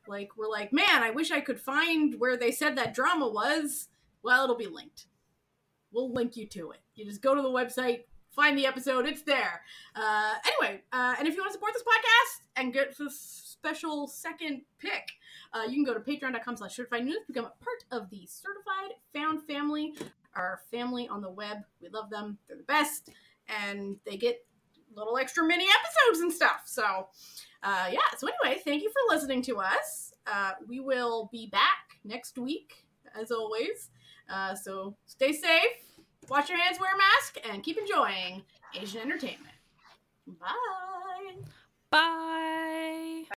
like 0.07 0.38
were 0.38 0.49
like, 0.49 0.71
man, 0.71 1.03
I 1.03 1.11
wish 1.11 1.31
I 1.31 1.41
could 1.41 1.59
find 1.59 2.15
where 2.19 2.38
they 2.38 2.51
said 2.51 2.77
that 2.77 2.93
drama 2.93 3.27
was, 3.27 3.89
well, 4.23 4.43
it'll 4.43 4.57
be 4.57 4.67
linked. 4.67 5.07
We'll 5.91 6.11
link 6.11 6.35
you 6.38 6.47
to 6.47 6.71
it. 6.71 6.79
You 6.95 7.05
just 7.05 7.21
go 7.21 7.35
to 7.35 7.41
the 7.41 7.49
website, 7.49 8.01
find 8.35 8.57
the 8.57 8.65
episode, 8.65 9.05
it's 9.05 9.23
there. 9.23 9.61
Uh, 9.95 10.35
anyway, 10.45 10.81
uh, 10.91 11.15
and 11.17 11.27
if 11.27 11.35
you 11.35 11.41
want 11.41 11.49
to 11.49 11.53
support 11.53 11.73
this 11.73 11.83
podcast 11.83 12.61
and 12.61 12.73
get 12.73 12.97
the 12.97 13.09
special 13.09 14.07
second 14.07 14.61
pick, 14.79 15.11
uh, 15.53 15.63
you 15.63 15.73
can 15.73 15.83
go 15.83 15.93
to 15.93 15.99
patreon.com 15.99 16.57
slash 16.57 16.75
certified 16.75 17.03
noonas, 17.03 17.23
become 17.27 17.45
a 17.45 17.63
part 17.63 17.83
of 17.91 18.09
the 18.09 18.25
certified 18.27 18.97
found 19.13 19.41
family, 19.43 19.95
our 20.38 20.61
family 20.71 21.07
on 21.07 21.21
the 21.21 21.29
web. 21.29 21.57
We 21.81 21.89
love 21.89 22.09
them. 22.09 22.38
They're 22.47 22.57
the 22.57 22.63
best. 22.63 23.09
And 23.47 23.97
they 24.05 24.17
get 24.17 24.45
little 24.95 25.17
extra 25.17 25.43
mini 25.43 25.65
episodes 25.65 26.21
and 26.21 26.31
stuff. 26.31 26.61
So, 26.65 27.07
uh, 27.63 27.89
yeah. 27.91 27.99
So, 28.17 28.27
anyway, 28.27 28.61
thank 28.63 28.83
you 28.83 28.89
for 28.89 29.13
listening 29.13 29.41
to 29.43 29.57
us. 29.57 30.13
Uh, 30.25 30.51
we 30.67 30.79
will 30.79 31.29
be 31.31 31.47
back 31.47 31.99
next 32.03 32.38
week, 32.38 32.85
as 33.19 33.31
always. 33.31 33.89
Uh, 34.29 34.55
so, 34.55 34.95
stay 35.05 35.31
safe, 35.31 35.61
wash 36.29 36.49
your 36.49 36.57
hands, 36.57 36.79
wear 36.79 36.93
a 36.93 36.97
mask, 36.97 37.38
and 37.49 37.63
keep 37.63 37.77
enjoying 37.77 38.43
Asian 38.79 39.01
entertainment. 39.01 39.55
Bye. 40.27 41.35
Bye. 41.89 43.23